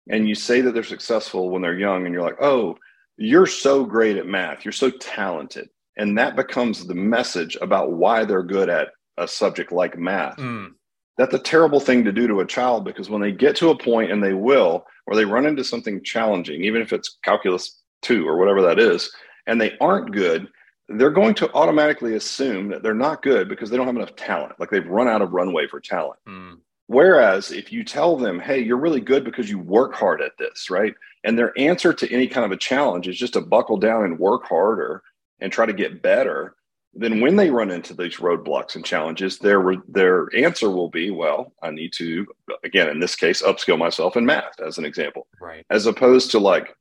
and 0.10 0.28
you 0.28 0.36
say 0.36 0.62
that 0.62 0.74
they're 0.74 0.84
successful 0.84 1.50
when 1.50 1.62
they're 1.62 1.78
young, 1.78 2.06
and 2.06 2.14
you're 2.14 2.24
like, 2.24 2.42
oh, 2.42 2.78
you're 3.18 3.46
so 3.46 3.86
great 3.86 4.18
at 4.18 4.28
math, 4.28 4.66
you're 4.66 4.72
so 4.72 4.90
talented. 4.90 5.70
And 5.98 6.18
that 6.18 6.36
becomes 6.36 6.86
the 6.86 6.96
message 6.96 7.58
about 7.62 7.94
why 7.94 8.26
they're 8.26 8.44
good 8.44 8.70
at 8.70 8.90
a 9.18 9.28
subject 9.28 9.72
like 9.72 9.98
math. 9.98 10.38
Mm. 10.38 10.72
That's 11.18 11.34
a 11.34 11.40
terrible 11.40 11.80
thing 11.80 12.04
to 12.06 12.12
do 12.12 12.28
to 12.28 12.40
a 12.40 12.46
child 12.46 12.86
because 12.86 13.10
when 13.10 13.22
they 13.22 13.32
get 13.32 13.56
to 13.58 13.70
a 13.70 13.78
point 13.78 14.12
and 14.12 14.24
they 14.24 14.34
will, 14.34 14.86
or 15.06 15.16
they 15.16 15.26
run 15.26 15.46
into 15.46 15.64
something 15.64 16.04
challenging, 16.04 16.64
even 16.64 16.82
if 16.82 16.92
it's 16.92 17.20
calculus 17.24 17.82
two 18.02 18.28
or 18.28 18.38
whatever 18.38 18.62
that 18.64 18.80
is, 18.80 19.12
and 19.46 19.62
they 19.62 19.78
aren't 19.80 20.12
good, 20.12 20.48
they're 20.90 21.12
going 21.12 21.36
to 21.36 21.54
automatically 21.54 22.16
assume 22.16 22.70
that 22.70 22.84
they're 22.84 22.94
not 22.94 23.22
good 23.22 23.48
because 23.48 23.70
they 23.70 23.78
don't 23.78 23.88
have 23.88 23.96
enough 23.96 24.16
talent. 24.16 24.54
Like 24.60 24.70
they've 24.70 24.88
run 24.88 25.08
out 25.08 25.22
of 25.22 25.32
runway 25.32 25.68
for 25.68 25.80
talent. 25.80 26.20
Mm. 26.28 26.58
Whereas 26.88 27.52
if 27.52 27.72
you 27.72 27.84
tell 27.84 28.18
them, 28.18 28.40
hey, 28.40 28.60
you're 28.60 28.78
really 28.78 29.00
good 29.00 29.24
because 29.24 29.50
you 29.50 29.60
work 29.60 29.94
hard 29.96 30.22
at 30.22 30.38
this, 30.38 30.70
right? 30.70 30.94
And 31.24 31.38
their 31.38 31.58
answer 31.58 31.94
to 31.94 32.12
any 32.12 32.28
kind 32.28 32.46
of 32.46 32.52
a 32.52 32.58
challenge 32.58 33.08
is 33.08 33.18
just 33.18 33.34
to 33.34 33.42
buckle 33.42 33.78
down 33.78 34.04
and 34.04 34.20
work 34.20 34.44
harder 34.46 35.02
and 35.40 35.52
try 35.52 35.66
to 35.66 35.74
get 35.74 36.02
better. 36.02 36.56
Then 36.96 37.22
when 37.22 37.36
they 37.36 37.50
run 37.50 37.72
into 37.72 37.94
these 37.94 38.18
roadblocks 38.18 38.76
and 38.76 38.86
challenges, 38.86 39.40
their 39.40 39.64
their 39.88 40.30
answer 40.36 40.70
will 40.70 40.90
be, 40.90 41.10
well, 41.10 41.54
I 41.62 41.72
need 41.72 41.94
to 41.94 42.28
again 42.64 42.90
in 42.90 43.00
this 43.00 43.16
case 43.16 43.42
upskill 43.42 43.78
myself 43.78 44.16
in 44.16 44.26
math 44.26 44.60
as 44.60 44.78
an 44.78 44.86
example. 44.86 45.28
Right. 45.42 45.66
As 45.70 45.88
opposed 45.88 46.32
to 46.32 46.40
like, 46.40 46.76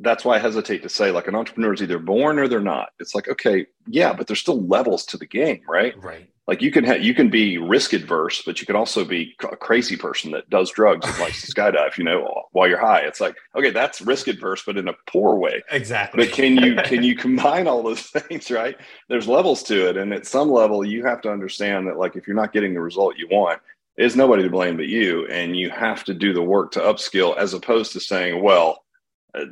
that's 0.00 0.24
why 0.24 0.36
I 0.36 0.38
hesitate 0.38 0.82
to 0.82 0.88
say 0.88 1.10
like 1.10 1.26
an 1.26 1.34
entrepreneur 1.34 1.72
is 1.72 1.82
either 1.82 1.98
born 1.98 2.38
or 2.38 2.46
they're 2.46 2.60
not. 2.60 2.90
It's 3.00 3.14
like, 3.14 3.28
okay, 3.28 3.66
yeah, 3.88 4.12
but 4.12 4.28
there's 4.28 4.40
still 4.40 4.64
levels 4.64 5.04
to 5.06 5.16
the 5.16 5.26
game, 5.26 5.62
right? 5.68 6.00
Right. 6.02 6.30
Like 6.48 6.62
you 6.62 6.72
can 6.72 6.82
have, 6.84 7.02
you 7.02 7.12
can 7.12 7.28
be 7.28 7.58
risk 7.58 7.92
adverse, 7.92 8.40
but 8.40 8.58
you 8.58 8.66
can 8.66 8.74
also 8.74 9.04
be 9.04 9.36
a 9.52 9.54
crazy 9.54 9.98
person 9.98 10.30
that 10.30 10.48
does 10.48 10.70
drugs 10.70 11.06
and 11.06 11.18
likes 11.18 11.42
to 11.42 11.52
skydive, 11.52 11.98
you 11.98 12.04
know, 12.04 12.44
while 12.52 12.66
you're 12.66 12.80
high. 12.80 13.00
It's 13.00 13.20
like, 13.20 13.36
okay, 13.54 13.68
that's 13.68 14.00
risk 14.00 14.28
adverse, 14.28 14.62
but 14.64 14.78
in 14.78 14.88
a 14.88 14.94
poor 15.06 15.36
way. 15.36 15.62
Exactly. 15.70 16.24
But 16.24 16.34
can 16.34 16.56
you, 16.56 16.76
can 16.76 17.02
you 17.02 17.14
combine 17.26 17.68
all 17.68 17.82
those 17.82 18.00
things, 18.06 18.50
right? 18.50 18.76
There's 19.10 19.28
levels 19.28 19.62
to 19.64 19.90
it. 19.90 19.98
And 19.98 20.14
at 20.14 20.26
some 20.26 20.50
level, 20.50 20.86
you 20.86 21.04
have 21.04 21.20
to 21.22 21.30
understand 21.30 21.86
that 21.86 21.98
like, 21.98 22.16
if 22.16 22.26
you're 22.26 22.34
not 22.34 22.54
getting 22.54 22.72
the 22.72 22.80
result 22.80 23.18
you 23.18 23.28
want, 23.30 23.60
there's 23.98 24.16
nobody 24.16 24.42
to 24.42 24.50
blame 24.50 24.78
but 24.78 24.86
you. 24.86 25.26
And 25.26 25.54
you 25.54 25.68
have 25.68 26.02
to 26.04 26.14
do 26.14 26.32
the 26.32 26.42
work 26.42 26.72
to 26.72 26.80
upskill 26.80 27.36
as 27.36 27.52
opposed 27.52 27.92
to 27.92 28.00
saying, 28.00 28.42
well, 28.42 28.84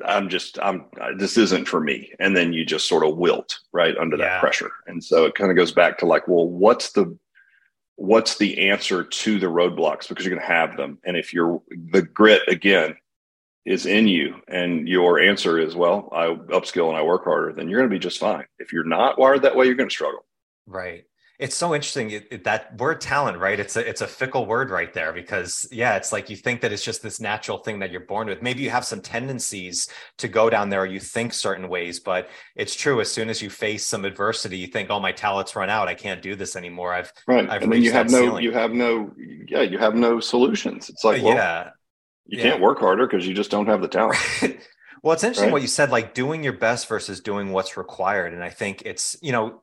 I'm 0.04 0.28
just 0.28 0.58
I'm 0.60 0.86
this 1.18 1.36
isn't 1.36 1.68
for 1.68 1.80
me. 1.80 2.12
And 2.18 2.36
then 2.36 2.52
you 2.52 2.64
just 2.64 2.88
sort 2.88 3.04
of 3.04 3.16
wilt 3.16 3.58
right 3.72 3.96
under 3.96 4.16
yeah. 4.16 4.24
that 4.24 4.40
pressure. 4.40 4.70
And 4.86 5.02
so 5.02 5.24
it 5.24 5.34
kind 5.34 5.50
of 5.50 5.56
goes 5.56 5.72
back 5.72 5.98
to 5.98 6.06
like 6.06 6.28
well 6.28 6.48
what's 6.48 6.92
the 6.92 7.16
what's 7.96 8.38
the 8.38 8.68
answer 8.68 9.04
to 9.04 9.38
the 9.38 9.46
roadblocks? 9.46 10.08
Because 10.08 10.24
you're 10.24 10.34
going 10.34 10.46
to 10.46 10.52
have 10.52 10.76
them. 10.76 10.98
And 11.04 11.16
if 11.16 11.32
you're 11.32 11.62
the 11.90 12.02
grit 12.02 12.42
again 12.48 12.96
is 13.64 13.84
in 13.84 14.06
you 14.06 14.36
and 14.46 14.88
your 14.88 15.18
answer 15.18 15.58
is 15.58 15.74
well 15.74 16.08
I 16.12 16.26
upskill 16.54 16.88
and 16.88 16.96
I 16.96 17.02
work 17.02 17.24
harder 17.24 17.52
then 17.52 17.68
you're 17.68 17.80
going 17.80 17.90
to 17.90 17.94
be 17.94 18.00
just 18.00 18.20
fine. 18.20 18.46
If 18.58 18.72
you're 18.72 18.84
not 18.84 19.18
wired 19.18 19.42
that 19.42 19.56
way 19.56 19.66
you're 19.66 19.74
going 19.74 19.88
to 19.88 19.94
struggle. 19.94 20.24
Right 20.66 21.04
it's 21.38 21.54
so 21.54 21.74
interesting 21.74 22.10
it, 22.10 22.26
it, 22.30 22.44
that 22.44 22.78
word 22.78 23.00
talent 23.00 23.38
right? 23.38 23.58
It's 23.58 23.76
a 23.76 23.86
it's 23.86 24.00
a 24.00 24.06
fickle 24.06 24.46
word 24.46 24.70
right 24.70 24.92
there 24.92 25.12
because 25.12 25.68
yeah 25.70 25.96
it's 25.96 26.12
like 26.12 26.30
you 26.30 26.36
think 26.36 26.60
that 26.62 26.72
it's 26.72 26.84
just 26.84 27.02
this 27.02 27.20
natural 27.20 27.58
thing 27.58 27.78
that 27.80 27.90
you're 27.90 28.00
born 28.00 28.28
with. 28.28 28.42
Maybe 28.42 28.62
you 28.62 28.70
have 28.70 28.84
some 28.84 29.00
tendencies 29.00 29.88
to 30.18 30.28
go 30.28 30.48
down 30.48 30.70
there 30.70 30.82
or 30.82 30.86
you 30.86 31.00
think 31.00 31.32
certain 31.32 31.68
ways 31.68 32.00
but 32.00 32.28
it's 32.54 32.74
true. 32.74 33.00
As 33.00 33.12
soon 33.12 33.28
as 33.28 33.42
you 33.42 33.50
face 33.50 33.84
some 33.84 34.04
adversity 34.04 34.56
you 34.56 34.66
think 34.66 34.90
oh 34.90 35.00
my 35.00 35.12
talents 35.12 35.54
run 35.54 35.70
out. 35.70 35.88
I 35.88 35.94
can't 35.94 36.22
do 36.22 36.34
this 36.34 36.56
anymore. 36.56 36.92
I've 36.92 37.12
right. 37.26 37.48
I've 37.48 37.62
and 37.62 37.72
then 37.72 37.82
you 37.82 37.92
have 37.92 38.10
no 38.10 38.20
ceiling. 38.20 38.44
you 38.44 38.52
have 38.52 38.72
no 38.72 39.12
yeah 39.46 39.62
you 39.62 39.78
have 39.78 39.94
no 39.94 40.20
solutions. 40.20 40.88
It's 40.88 41.04
like 41.04 41.22
well, 41.22 41.34
yeah. 41.34 41.70
you 42.26 42.38
yeah. 42.38 42.50
can't 42.50 42.62
work 42.62 42.78
harder 42.78 43.06
because 43.06 43.26
you 43.26 43.34
just 43.34 43.50
don't 43.50 43.66
have 43.66 43.80
the 43.80 43.88
talent. 43.88 44.18
Well 45.02 45.12
it's 45.12 45.22
interesting 45.22 45.48
right? 45.48 45.52
what 45.52 45.62
you 45.62 45.68
said 45.68 45.90
like 45.90 46.14
doing 46.14 46.42
your 46.42 46.54
best 46.54 46.88
versus 46.88 47.20
doing 47.20 47.52
what's 47.52 47.76
required. 47.76 48.32
And 48.32 48.42
i 48.42 48.50
think 48.50 48.82
it's 48.84 49.16
you 49.22 49.30
know 49.30 49.62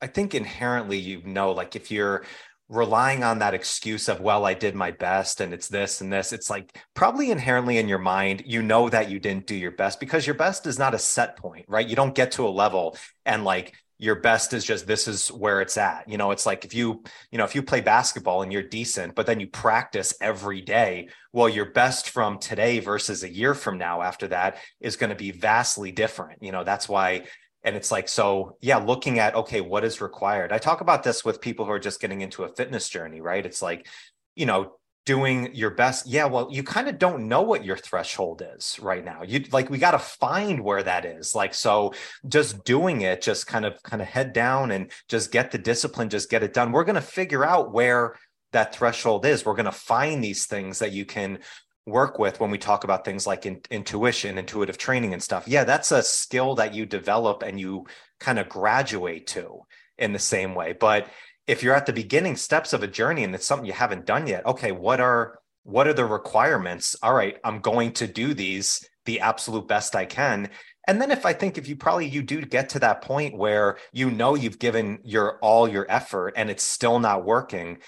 I 0.00 0.06
think 0.06 0.34
inherently 0.34 0.98
you 0.98 1.22
know, 1.24 1.52
like 1.52 1.76
if 1.76 1.90
you're 1.90 2.24
relying 2.68 3.24
on 3.24 3.38
that 3.38 3.54
excuse 3.54 4.08
of, 4.08 4.20
well, 4.20 4.44
I 4.44 4.54
did 4.54 4.74
my 4.74 4.90
best 4.90 5.40
and 5.40 5.54
it's 5.54 5.68
this 5.68 6.00
and 6.00 6.12
this, 6.12 6.32
it's 6.32 6.50
like 6.50 6.76
probably 6.94 7.30
inherently 7.30 7.78
in 7.78 7.88
your 7.88 7.98
mind, 7.98 8.42
you 8.46 8.62
know 8.62 8.88
that 8.90 9.10
you 9.10 9.18
didn't 9.18 9.46
do 9.46 9.54
your 9.54 9.70
best 9.70 10.00
because 10.00 10.26
your 10.26 10.34
best 10.34 10.66
is 10.66 10.78
not 10.78 10.94
a 10.94 10.98
set 10.98 11.36
point, 11.36 11.64
right? 11.68 11.88
You 11.88 11.96
don't 11.96 12.14
get 12.14 12.32
to 12.32 12.46
a 12.46 12.50
level 12.50 12.96
and 13.24 13.44
like 13.44 13.74
your 14.00 14.16
best 14.16 14.52
is 14.52 14.64
just 14.64 14.86
this 14.86 15.08
is 15.08 15.28
where 15.28 15.60
it's 15.60 15.76
at. 15.76 16.08
You 16.08 16.18
know, 16.18 16.30
it's 16.30 16.46
like 16.46 16.64
if 16.64 16.72
you, 16.72 17.02
you 17.32 17.38
know, 17.38 17.44
if 17.44 17.54
you 17.54 17.62
play 17.62 17.80
basketball 17.80 18.42
and 18.42 18.52
you're 18.52 18.62
decent, 18.62 19.16
but 19.16 19.26
then 19.26 19.40
you 19.40 19.48
practice 19.48 20.14
every 20.20 20.60
day, 20.60 21.08
well, 21.32 21.48
your 21.48 21.72
best 21.72 22.10
from 22.10 22.38
today 22.38 22.78
versus 22.78 23.24
a 23.24 23.32
year 23.32 23.54
from 23.54 23.76
now 23.76 24.02
after 24.02 24.28
that 24.28 24.58
is 24.80 24.96
going 24.96 25.10
to 25.10 25.16
be 25.16 25.32
vastly 25.32 25.90
different. 25.90 26.42
You 26.42 26.52
know, 26.52 26.62
that's 26.62 26.88
why 26.88 27.24
and 27.64 27.76
it's 27.76 27.90
like 27.90 28.08
so 28.08 28.56
yeah 28.60 28.78
looking 28.78 29.18
at 29.18 29.34
okay 29.34 29.60
what 29.60 29.84
is 29.84 30.00
required? 30.00 30.52
I 30.52 30.58
talk 30.58 30.80
about 30.80 31.02
this 31.02 31.24
with 31.24 31.40
people 31.40 31.64
who 31.64 31.72
are 31.72 31.78
just 31.78 32.00
getting 32.00 32.20
into 32.20 32.44
a 32.44 32.54
fitness 32.54 32.88
journey 32.88 33.20
right? 33.20 33.44
It's 33.44 33.62
like 33.62 33.86
you 34.34 34.46
know 34.46 34.74
doing 35.06 35.54
your 35.54 35.70
best. 35.70 36.06
Yeah 36.06 36.26
well 36.26 36.48
you 36.50 36.62
kind 36.62 36.88
of 36.88 36.98
don't 36.98 37.28
know 37.28 37.42
what 37.42 37.64
your 37.64 37.76
threshold 37.76 38.42
is 38.56 38.78
right 38.80 39.04
now. 39.04 39.22
You 39.22 39.44
like 39.52 39.70
we 39.70 39.78
got 39.78 39.92
to 39.92 39.98
find 39.98 40.60
where 40.60 40.82
that 40.82 41.04
is. 41.04 41.34
Like 41.34 41.54
so 41.54 41.94
just 42.28 42.64
doing 42.64 43.00
it 43.02 43.22
just 43.22 43.46
kind 43.46 43.64
of 43.64 43.82
kind 43.82 44.02
of 44.02 44.08
head 44.08 44.32
down 44.32 44.70
and 44.70 44.90
just 45.08 45.32
get 45.32 45.50
the 45.50 45.58
discipline 45.58 46.10
just 46.10 46.30
get 46.30 46.42
it 46.42 46.54
done. 46.54 46.72
We're 46.72 46.84
going 46.84 46.94
to 46.94 47.00
figure 47.00 47.44
out 47.44 47.72
where 47.72 48.16
that 48.52 48.74
threshold 48.74 49.26
is. 49.26 49.44
We're 49.44 49.54
going 49.54 49.66
to 49.66 49.72
find 49.72 50.22
these 50.22 50.46
things 50.46 50.78
that 50.78 50.92
you 50.92 51.04
can 51.04 51.40
work 51.88 52.18
with 52.18 52.40
when 52.40 52.50
we 52.50 52.58
talk 52.58 52.84
about 52.84 53.04
things 53.04 53.26
like 53.26 53.46
in, 53.46 53.60
intuition, 53.70 54.38
intuitive 54.38 54.78
training 54.78 55.12
and 55.12 55.22
stuff. 55.22 55.46
Yeah, 55.46 55.64
that's 55.64 55.92
a 55.92 56.02
skill 56.02 56.54
that 56.56 56.74
you 56.74 56.86
develop 56.86 57.42
and 57.42 57.58
you 57.58 57.86
kind 58.20 58.38
of 58.38 58.48
graduate 58.48 59.26
to 59.28 59.60
in 59.96 60.12
the 60.12 60.18
same 60.18 60.54
way. 60.54 60.72
But 60.72 61.08
if 61.46 61.62
you're 61.62 61.74
at 61.74 61.86
the 61.86 61.92
beginning 61.92 62.36
steps 62.36 62.72
of 62.72 62.82
a 62.82 62.86
journey 62.86 63.24
and 63.24 63.34
it's 63.34 63.46
something 63.46 63.66
you 63.66 63.72
haven't 63.72 64.06
done 64.06 64.26
yet, 64.26 64.46
okay, 64.46 64.72
what 64.72 65.00
are 65.00 65.38
what 65.64 65.86
are 65.86 65.92
the 65.92 66.04
requirements? 66.04 66.96
All 67.02 67.12
right, 67.12 67.36
I'm 67.44 67.60
going 67.60 67.92
to 67.94 68.06
do 68.06 68.32
these 68.32 68.86
the 69.04 69.20
absolute 69.20 69.68
best 69.68 69.96
I 69.96 70.04
can 70.04 70.50
and 70.88 71.00
then 71.00 71.12
if 71.12 71.24
i 71.24 71.32
think 71.32 71.56
if 71.56 71.68
you 71.68 71.76
probably 71.76 72.08
you 72.08 72.22
do 72.22 72.40
get 72.40 72.70
to 72.70 72.80
that 72.80 73.02
point 73.02 73.36
where 73.36 73.76
you 73.92 74.10
know 74.10 74.34
you've 74.34 74.58
given 74.58 74.98
your 75.04 75.38
all 75.38 75.68
your 75.68 75.86
effort 75.88 76.32
and 76.34 76.50
it's 76.50 76.64
still 76.64 76.98
not 76.98 77.24
working 77.24 77.78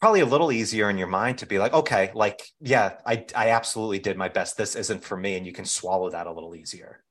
probably 0.00 0.20
a 0.20 0.26
little 0.26 0.50
easier 0.50 0.88
in 0.88 0.98
your 0.98 1.08
mind 1.08 1.38
to 1.38 1.46
be 1.46 1.58
like 1.58 1.72
okay 1.72 2.10
like 2.14 2.40
yeah 2.60 2.94
i 3.06 3.24
i 3.36 3.50
absolutely 3.50 3.98
did 3.98 4.16
my 4.16 4.28
best. 4.28 4.56
This 4.56 4.74
isn't 4.74 5.04
for 5.04 5.16
me 5.16 5.36
and 5.36 5.46
you 5.46 5.52
can 5.52 5.64
swallow 5.64 6.10
that 6.10 6.26
a 6.26 6.32
little 6.32 6.54
easier. 6.54 7.02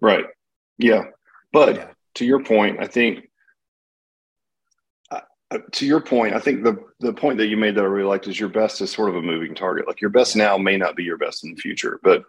Right. 0.00 0.24
Yeah. 0.78 1.04
But 1.52 1.76
yeah. 1.76 1.88
to 2.14 2.24
your 2.24 2.42
point 2.42 2.78
i 2.80 2.86
think 2.86 3.28
uh, 5.10 5.20
uh, 5.50 5.58
to 5.72 5.86
your 5.86 6.00
point, 6.00 6.34
I 6.34 6.38
think 6.38 6.62
the 6.62 6.76
the 7.00 7.12
point 7.12 7.38
that 7.38 7.48
you 7.48 7.56
made 7.56 7.74
that 7.74 7.82
I 7.82 7.88
really 7.88 8.08
liked 8.08 8.28
is 8.28 8.38
your 8.38 8.48
best 8.48 8.80
is 8.80 8.92
sort 8.92 9.08
of 9.08 9.16
a 9.16 9.22
moving 9.22 9.54
target. 9.54 9.88
Like 9.88 10.00
your 10.00 10.10
best 10.10 10.36
now 10.36 10.56
may 10.56 10.76
not 10.76 10.94
be 10.94 11.02
your 11.02 11.18
best 11.18 11.44
in 11.44 11.54
the 11.54 11.60
future, 11.60 11.98
but 12.04 12.24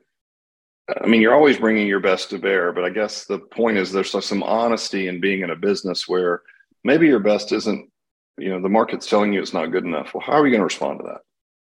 I 1.02 1.08
mean, 1.08 1.22
you're 1.22 1.36
always 1.36 1.58
bringing 1.58 1.88
your 1.88 2.00
best 2.00 2.30
to 2.32 2.40
bear, 2.40 2.72
but 2.72 2.84
I 2.84 2.90
guess 2.90 3.26
the 3.26 3.40
point 3.40 3.78
is 3.78 3.92
there's 3.92 4.12
some 4.26 4.44
honesty 4.44 5.08
in 5.08 5.22
being 5.22 5.42
in 5.42 5.52
a 5.52 5.56
business 5.56 6.08
where 6.08 6.42
maybe 6.84 7.08
your 7.08 7.20
best 7.20 7.52
isn't, 7.52 7.90
you 8.38 8.50
know, 8.50 8.62
the 8.62 8.70
market's 8.70 9.08
telling 9.08 9.34
you 9.34 9.42
it's 9.42 9.54
not 9.54 9.72
good 9.72 9.86
enough. 9.86 10.14
Well, 10.14 10.24
how 10.26 10.34
are 10.34 10.46
you 10.46 10.52
going 10.52 10.62
to 10.62 10.66
respond 10.66 11.00
to 11.00 11.06
that? 11.06 11.22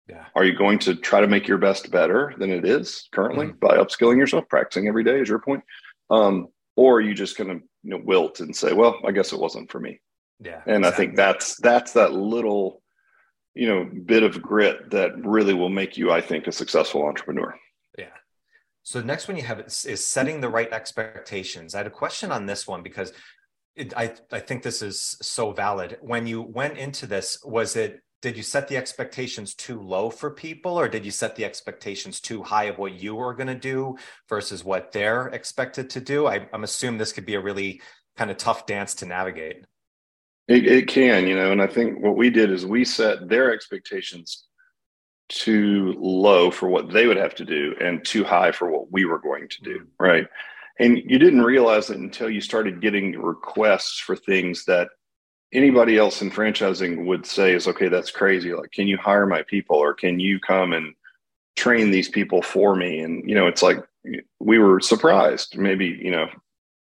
Yeah. 0.08 0.24
Are 0.34 0.44
you 0.44 0.56
going 0.56 0.78
to 0.80 0.94
try 0.94 1.20
to 1.20 1.26
make 1.26 1.48
your 1.48 1.58
best 1.58 1.90
better 1.90 2.34
than 2.38 2.50
it 2.50 2.64
is 2.64 3.08
currently 3.12 3.46
mm-hmm. 3.46 3.58
by 3.58 3.76
upskilling 3.76 4.18
yourself, 4.18 4.48
practicing 4.48 4.88
every 4.88 5.02
day? 5.02 5.20
Is 5.20 5.28
your 5.28 5.40
point? 5.40 5.64
Um, 6.10 6.48
or 6.76 6.98
are 6.98 7.00
you 7.00 7.14
just 7.14 7.36
going 7.36 7.50
to 7.50 7.64
you 7.82 7.90
know, 7.90 8.00
wilt 8.04 8.40
and 8.40 8.54
say, 8.54 8.72
"Well, 8.72 9.00
I 9.06 9.12
guess 9.12 9.32
it 9.32 9.40
wasn't 9.40 9.70
for 9.70 9.80
me." 9.80 10.00
Yeah. 10.40 10.60
And 10.66 10.84
exactly. 10.84 10.88
I 10.88 10.90
think 10.92 11.16
that's 11.16 11.56
that's 11.56 11.92
that 11.92 12.12
little, 12.12 12.82
you 13.54 13.66
know, 13.66 13.88
bit 14.04 14.22
of 14.22 14.40
grit 14.42 14.90
that 14.90 15.24
really 15.24 15.54
will 15.54 15.70
make 15.70 15.96
you, 15.96 16.12
I 16.12 16.20
think, 16.20 16.46
a 16.46 16.52
successful 16.52 17.04
entrepreneur. 17.04 17.56
Yeah. 17.98 18.06
So 18.82 19.00
the 19.00 19.06
next 19.06 19.28
one 19.28 19.36
you 19.36 19.42
have 19.44 19.60
is, 19.60 20.04
setting 20.04 20.40
the 20.40 20.48
right 20.48 20.72
expectations. 20.72 21.74
I 21.74 21.78
had 21.78 21.86
a 21.86 21.90
question 21.90 22.30
on 22.30 22.46
this 22.46 22.66
one 22.66 22.82
because 22.82 23.12
it, 23.76 23.96
I 23.96 24.14
I 24.32 24.40
think 24.40 24.62
this 24.62 24.82
is 24.82 25.16
so 25.22 25.52
valid. 25.52 25.98
When 26.00 26.26
you 26.26 26.42
went 26.42 26.78
into 26.78 27.06
this, 27.06 27.38
was 27.44 27.76
it 27.76 28.00
did 28.22 28.36
you 28.36 28.42
set 28.42 28.66
the 28.66 28.76
expectations 28.76 29.54
too 29.54 29.80
low 29.80 30.10
for 30.10 30.30
people, 30.30 30.78
or 30.80 30.88
did 30.88 31.04
you 31.04 31.10
set 31.10 31.36
the 31.36 31.44
expectations 31.44 32.20
too 32.20 32.42
high 32.42 32.64
of 32.64 32.78
what 32.78 32.94
you 32.94 33.14
were 33.14 33.34
going 33.34 33.46
to 33.46 33.54
do 33.54 33.96
versus 34.28 34.64
what 34.64 34.90
they're 34.90 35.28
expected 35.28 35.90
to 35.90 36.00
do? 36.00 36.26
I, 36.26 36.48
I'm 36.52 36.64
assuming 36.64 36.98
this 36.98 37.12
could 37.12 37.26
be 37.26 37.34
a 37.34 37.40
really 37.40 37.80
kind 38.16 38.30
of 38.30 38.38
tough 38.38 38.66
dance 38.66 38.94
to 38.96 39.06
navigate. 39.06 39.66
It, 40.48 40.66
it 40.66 40.88
can, 40.88 41.26
you 41.26 41.36
know, 41.36 41.52
and 41.52 41.60
I 41.60 41.66
think 41.66 42.00
what 42.00 42.16
we 42.16 42.30
did 42.30 42.50
is 42.50 42.64
we 42.64 42.84
set 42.84 43.28
their 43.28 43.52
expectations 43.52 44.46
too 45.28 45.94
low 45.98 46.50
for 46.50 46.68
what 46.68 46.90
they 46.90 47.06
would 47.06 47.16
have 47.16 47.34
to 47.34 47.44
do 47.44 47.74
and 47.80 48.04
too 48.04 48.24
high 48.24 48.52
for 48.52 48.70
what 48.70 48.90
we 48.92 49.04
were 49.04 49.18
going 49.18 49.48
to 49.48 49.62
do 49.62 49.78
mm-hmm. 49.78 50.04
right 50.04 50.26
and 50.78 50.98
you 50.98 51.18
didn't 51.18 51.42
realize 51.42 51.90
it 51.90 51.98
until 51.98 52.28
you 52.28 52.40
started 52.40 52.80
getting 52.80 53.18
requests 53.18 53.98
for 53.98 54.16
things 54.16 54.64
that 54.66 54.88
anybody 55.52 55.96
else 55.96 56.22
in 56.22 56.30
franchising 56.30 57.06
would 57.06 57.24
say 57.24 57.54
is 57.54 57.68
okay 57.68 57.88
that's 57.88 58.10
crazy. 58.10 58.52
Like 58.52 58.72
can 58.72 58.86
you 58.86 58.98
hire 58.98 59.26
my 59.26 59.42
people 59.42 59.76
or 59.76 59.94
can 59.94 60.20
you 60.20 60.38
come 60.40 60.72
and 60.72 60.94
train 61.56 61.90
these 61.90 62.08
people 62.08 62.42
for 62.42 62.76
me? 62.76 63.00
And 63.00 63.28
you 63.28 63.34
know 63.34 63.46
it's 63.46 63.62
like 63.62 63.78
we 64.40 64.58
were 64.58 64.80
surprised. 64.80 65.56
Maybe 65.56 65.86
you 65.86 66.10
know 66.10 66.28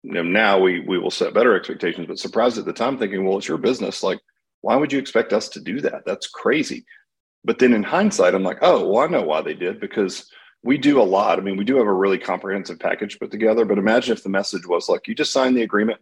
now 0.02 0.58
we 0.58 0.80
we 0.80 0.98
will 0.98 1.10
set 1.10 1.34
better 1.34 1.54
expectations 1.54 2.06
but 2.06 2.18
surprised 2.18 2.58
at 2.58 2.64
the 2.64 2.72
time 2.72 2.98
thinking 2.98 3.24
well 3.24 3.38
it's 3.38 3.48
your 3.48 3.58
business. 3.58 4.02
Like 4.02 4.20
why 4.62 4.76
would 4.76 4.92
you 4.92 4.98
expect 4.98 5.32
us 5.32 5.48
to 5.50 5.60
do 5.60 5.80
that? 5.82 6.04
That's 6.04 6.26
crazy. 6.26 6.84
But 7.44 7.60
then 7.60 7.72
in 7.72 7.84
hindsight, 7.84 8.34
I'm 8.34 8.42
like, 8.42 8.58
oh, 8.60 8.88
well, 8.88 9.04
I 9.04 9.06
know 9.06 9.22
why 9.22 9.40
they 9.40 9.54
did 9.54 9.78
because 9.78 10.28
we 10.66 10.76
do 10.76 11.00
a 11.00 11.04
lot. 11.04 11.38
I 11.38 11.42
mean, 11.42 11.56
we 11.56 11.64
do 11.64 11.76
have 11.76 11.86
a 11.86 11.92
really 11.92 12.18
comprehensive 12.18 12.80
package 12.80 13.18
put 13.18 13.30
together. 13.30 13.64
But 13.64 13.78
imagine 13.78 14.12
if 14.12 14.24
the 14.24 14.28
message 14.28 14.66
was 14.66 14.88
like, 14.88 15.06
you 15.06 15.14
just 15.14 15.32
signed 15.32 15.56
the 15.56 15.62
agreement. 15.62 16.00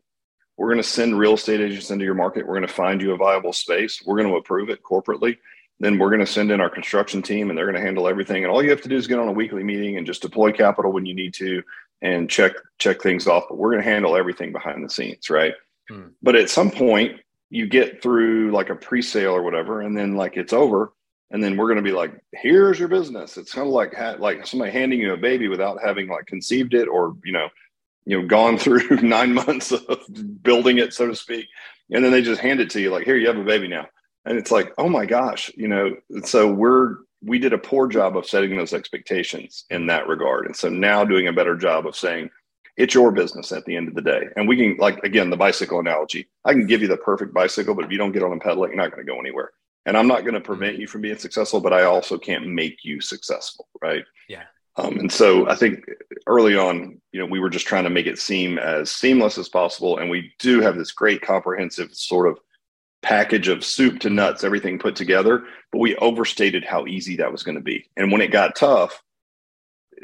We're 0.56 0.68
going 0.68 0.82
to 0.82 0.88
send 0.88 1.18
real 1.18 1.34
estate 1.34 1.60
agents 1.60 1.90
into 1.90 2.04
your 2.04 2.14
market. 2.14 2.46
We're 2.46 2.54
going 2.54 2.66
to 2.66 2.72
find 2.72 3.02
you 3.02 3.12
a 3.12 3.16
viable 3.16 3.52
space. 3.52 4.02
We're 4.04 4.16
going 4.16 4.28
to 4.28 4.36
approve 4.36 4.70
it 4.70 4.82
corporately. 4.82 5.36
Then 5.80 5.98
we're 5.98 6.08
going 6.08 6.20
to 6.20 6.26
send 6.26 6.50
in 6.50 6.60
our 6.60 6.70
construction 6.70 7.20
team 7.20 7.50
and 7.50 7.58
they're 7.58 7.66
going 7.66 7.76
to 7.76 7.82
handle 7.82 8.08
everything. 8.08 8.42
And 8.42 8.50
all 8.50 8.62
you 8.62 8.70
have 8.70 8.80
to 8.82 8.88
do 8.88 8.96
is 8.96 9.06
get 9.06 9.18
on 9.18 9.28
a 9.28 9.32
weekly 9.32 9.64
meeting 9.64 9.98
and 9.98 10.06
just 10.06 10.22
deploy 10.22 10.50
capital 10.52 10.92
when 10.92 11.04
you 11.04 11.14
need 11.14 11.34
to 11.34 11.62
and 12.00 12.30
check 12.30 12.52
check 12.78 13.02
things 13.02 13.26
off. 13.26 13.44
But 13.48 13.58
we're 13.58 13.72
going 13.72 13.82
to 13.82 13.90
handle 13.90 14.16
everything 14.16 14.52
behind 14.52 14.84
the 14.84 14.90
scenes, 14.90 15.28
right? 15.28 15.54
Hmm. 15.90 16.08
But 16.22 16.36
at 16.36 16.48
some 16.48 16.70
point, 16.70 17.20
you 17.50 17.66
get 17.66 18.02
through 18.02 18.52
like 18.52 18.70
a 18.70 18.74
pre-sale 18.74 19.32
or 19.32 19.42
whatever, 19.42 19.82
and 19.82 19.96
then 19.96 20.16
like 20.16 20.36
it's 20.36 20.52
over 20.52 20.92
and 21.35 21.43
then 21.43 21.57
we're 21.57 21.66
going 21.66 21.76
to 21.76 21.82
be 21.82 21.91
like 21.91 22.12
here's 22.32 22.78
your 22.78 22.87
business. 22.87 23.37
It's 23.37 23.53
kind 23.53 23.66
of 23.66 23.72
like 23.72 23.93
ha- 23.93 24.14
like 24.20 24.47
somebody 24.47 24.70
handing 24.70 25.01
you 25.01 25.12
a 25.12 25.16
baby 25.16 25.49
without 25.49 25.82
having 25.85 26.09
like 26.09 26.26
conceived 26.26 26.74
it 26.74 26.87
or 26.87 27.16
you 27.24 27.32
know 27.32 27.49
you 28.07 28.20
know 28.20 28.26
gone 28.26 28.57
through 28.59 29.01
nine 29.03 29.35
months 29.35 29.72
of 29.72 30.01
building 30.43 30.78
it 30.78 30.95
so 30.95 31.09
to 31.09 31.14
speak. 31.14 31.47
And 31.91 32.03
then 32.03 32.12
they 32.12 32.22
just 32.22 32.41
hand 32.41 32.61
it 32.61 32.70
to 32.70 32.80
you 32.80 32.91
like 32.91 33.05
here 33.05 33.16
you 33.16 33.26
have 33.26 33.37
a 33.37 33.45
baby 33.45 33.66
now. 33.66 33.87
And 34.24 34.39
it's 34.39 34.53
like 34.53 34.72
oh 34.78 34.89
my 34.89 35.07
gosh 35.07 35.51
you 35.57 35.66
know? 35.66 35.97
So 36.22 36.51
we're 36.51 36.99
we 37.20 37.41
did 37.41 37.53
a 37.53 37.59
poor 37.59 37.89
job 37.89 38.16
of 38.16 38.26
setting 38.26 38.57
those 38.57 38.72
expectations 38.72 39.64
in 39.70 39.87
that 39.89 40.07
regard. 40.07 40.47
And 40.47 40.55
so 40.55 40.68
now 40.68 41.05
doing 41.05 41.26
a 41.26 41.32
better 41.32 41.57
job 41.57 41.87
of 41.87 41.97
saying 41.97 42.30
it's 42.76 42.95
your 42.95 43.11
business 43.11 43.51
at 43.51 43.64
the 43.64 43.74
end 43.76 43.89
of 43.89 43.95
the 43.95 44.03
day. 44.03 44.28
And 44.37 44.47
we 44.47 44.57
can 44.57 44.76
like 44.76 45.03
again 45.03 45.30
the 45.30 45.37
bicycle 45.37 45.80
analogy 45.80 46.28
i 46.45 46.53
can 46.53 46.68
give 46.68 46.80
you 46.80 46.87
the 46.87 46.97
perfect 46.97 47.35
bicycle 47.35 47.74
but 47.74 47.85
if 47.85 47.91
you 47.91 47.99
don't 47.99 48.12
get 48.12 48.22
on 48.22 48.30
and 48.30 48.41
pedal 48.41 48.62
it 48.62 48.68
you're 48.68 48.76
not 48.76 48.93
going 48.93 49.05
to 49.05 49.12
go 49.12 49.18
anywhere 49.18 49.51
and 49.87 49.97
I'm 49.97 50.09
not 50.09 50.22
going 50.22 50.35
to 50.35 50.41
prevent 50.41 50.78
you 50.78 50.87
from 50.87 51.03
being 51.03 51.18
successful, 51.18 51.61
but 51.61 51.72
I 51.72 51.85
also 51.85 52.18
can't 52.18 52.49
make 52.49 52.85
you 52.85 53.01
successful, 53.01 53.68
right? 53.82 54.05
Yeah. 54.28 54.45
Um, 54.76 54.99
and 54.99 55.12
so 55.12 55.49
I 55.49 55.55
think 55.55 55.85
early 56.26 56.57
on, 56.57 57.01
you 57.12 57.20
know, 57.20 57.26
we 57.26 57.39
were 57.39 57.51
just 57.51 57.66
trying 57.66 57.85
to 57.85 57.91
make 57.91 58.07
it 58.07 58.18
seem 58.18 58.59
as 58.59 58.91
seamless 58.91 59.39
as 59.39 59.49
possible, 59.49 59.99
and 59.99 60.11
we 60.11 60.32
do 60.39 60.61
have 60.61 60.76
this 60.76 60.93
great 60.93 61.22
comprehensive 61.22 61.95
sort 61.95 62.28
of 62.28 62.39
package 63.03 63.49
of 63.49 63.64
soup 63.64 64.01
to 64.01 64.11
nuts, 64.11 64.43
everything 64.43 64.78
put 64.78 64.97
together. 64.97 65.45
But 65.70 65.78
we 65.78 65.95
overstated 65.97 66.64
how 66.64 66.87
easy 66.87 67.16
that 67.16 67.30
was 67.30 67.45
going 67.45 67.57
to 67.57 67.62
be, 67.62 67.89
and 67.97 68.11
when 68.11 68.20
it 68.20 68.32
got 68.32 68.57
tough, 68.57 69.01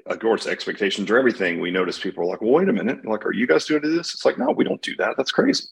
of 0.06 0.20
course, 0.20 0.46
expectations 0.46 1.10
are 1.10 1.18
everything. 1.18 1.60
We 1.60 1.72
noticed 1.72 2.02
people 2.02 2.22
were 2.22 2.30
like, 2.30 2.40
"Well, 2.40 2.52
wait 2.52 2.68
a 2.68 2.72
minute, 2.72 3.04
like, 3.04 3.26
are 3.26 3.34
you 3.34 3.48
guys 3.48 3.64
doing 3.64 3.82
this?" 3.82 4.14
It's 4.14 4.24
like, 4.24 4.38
no, 4.38 4.50
we 4.50 4.64
don't 4.64 4.82
do 4.82 4.94
that. 4.96 5.14
That's 5.16 5.32
crazy. 5.32 5.64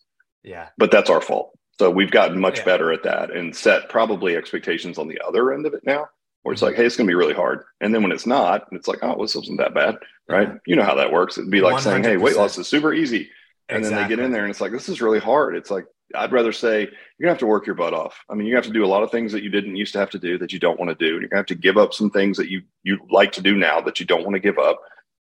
Yeah. 0.43 0.69
But 0.77 0.91
that's 0.91 1.11
our 1.11 1.21
fault. 1.21 1.58
So 1.79 1.91
we've 1.91 2.11
gotten 2.11 2.41
much 2.41 2.59
yeah. 2.59 2.65
better 2.65 2.93
at 2.93 3.05
that 3.05 3.31
and 3.31 3.55
set 3.55 3.89
probably 3.89 4.37
expectations 4.37 4.99
on 4.99 5.09
the 5.09 5.21
other 5.27 5.53
end 5.53 5.65
of 5.67 5.75
it 5.75 5.85
now, 5.85 6.09
where 6.43 6.53
it's 6.53 6.61
mm-hmm. 6.61 6.67
like, 6.67 6.77
hey, 6.77 6.87
it's 6.87 6.97
going 6.97 7.07
to 7.07 7.11
be 7.11 7.15
really 7.15 7.35
hard. 7.35 7.65
And 7.81 7.95
then 7.95 8.03
when 8.03 8.13
it's 8.13 8.27
not, 8.27 8.67
it's 8.73 8.89
like, 8.89 8.99
oh, 9.03 9.09
well, 9.09 9.23
this 9.23 9.37
wasn't 9.37 9.59
that 9.59 9.75
bad, 9.75 9.97
right? 10.29 10.49
Yeah. 10.49 10.59
You 10.67 10.77
know 10.77 10.85
how 10.85 10.97
that 10.97 11.13
works. 11.13 11.39
It'd 11.39 11.51
be 11.51 11.61
like 11.61 11.77
100%. 11.77 11.81
saying, 11.81 12.05
hey, 12.05 12.17
weight 12.17 12.37
loss 12.37 12.59
is 12.59 12.67
super 12.67 12.93
easy. 12.93 13.31
And 13.69 13.79
exactly. 13.79 13.95
then 13.95 14.03
they 14.03 14.17
get 14.17 14.25
in 14.25 14.33
there 14.33 14.45
and 14.45 14.51
it's 14.51 14.61
like, 14.61 14.73
this 14.73 14.89
is 14.89 15.01
really 15.01 15.21
hard. 15.21 15.55
It's 15.55 15.71
like, 15.71 15.87
I'd 16.15 16.33
rather 16.33 16.53
say 16.53 16.81
you're 16.81 16.91
gonna 17.21 17.33
have 17.33 17.39
to 17.41 17.47
work 17.47 17.67
your 17.67 17.75
butt 17.75 17.93
off. 17.93 18.25
I 18.31 18.35
mean, 18.35 18.47
you 18.47 18.55
have 18.55 18.65
to 18.65 18.73
do 18.73 18.85
a 18.85 18.87
lot 18.89 19.03
of 19.03 19.11
things 19.11 19.31
that 19.33 19.43
you 19.43 19.51
didn't 19.51 19.77
used 19.77 19.93
to 19.93 19.99
have 19.99 20.11
to 20.11 20.19
do 20.19 20.39
that 20.39 20.53
you 20.53 20.59
don't 20.59 20.79
want 20.79 20.91
to 20.91 20.95
do. 20.95 21.19
You're 21.19 21.29
gonna 21.29 21.41
have 21.41 21.47
to 21.47 21.55
give 21.55 21.77
up 21.77 21.93
some 21.93 22.11
things 22.11 22.37
that 22.39 22.51
you 22.51 22.63
you 22.83 22.99
like 23.11 23.33
to 23.33 23.43
do 23.43 23.57
now 23.57 23.81
that 23.83 24.01
you 24.01 24.07
don't 24.07 24.25
want 24.25 24.35
to 24.35 24.41
give 24.41 24.59
up 24.59 24.81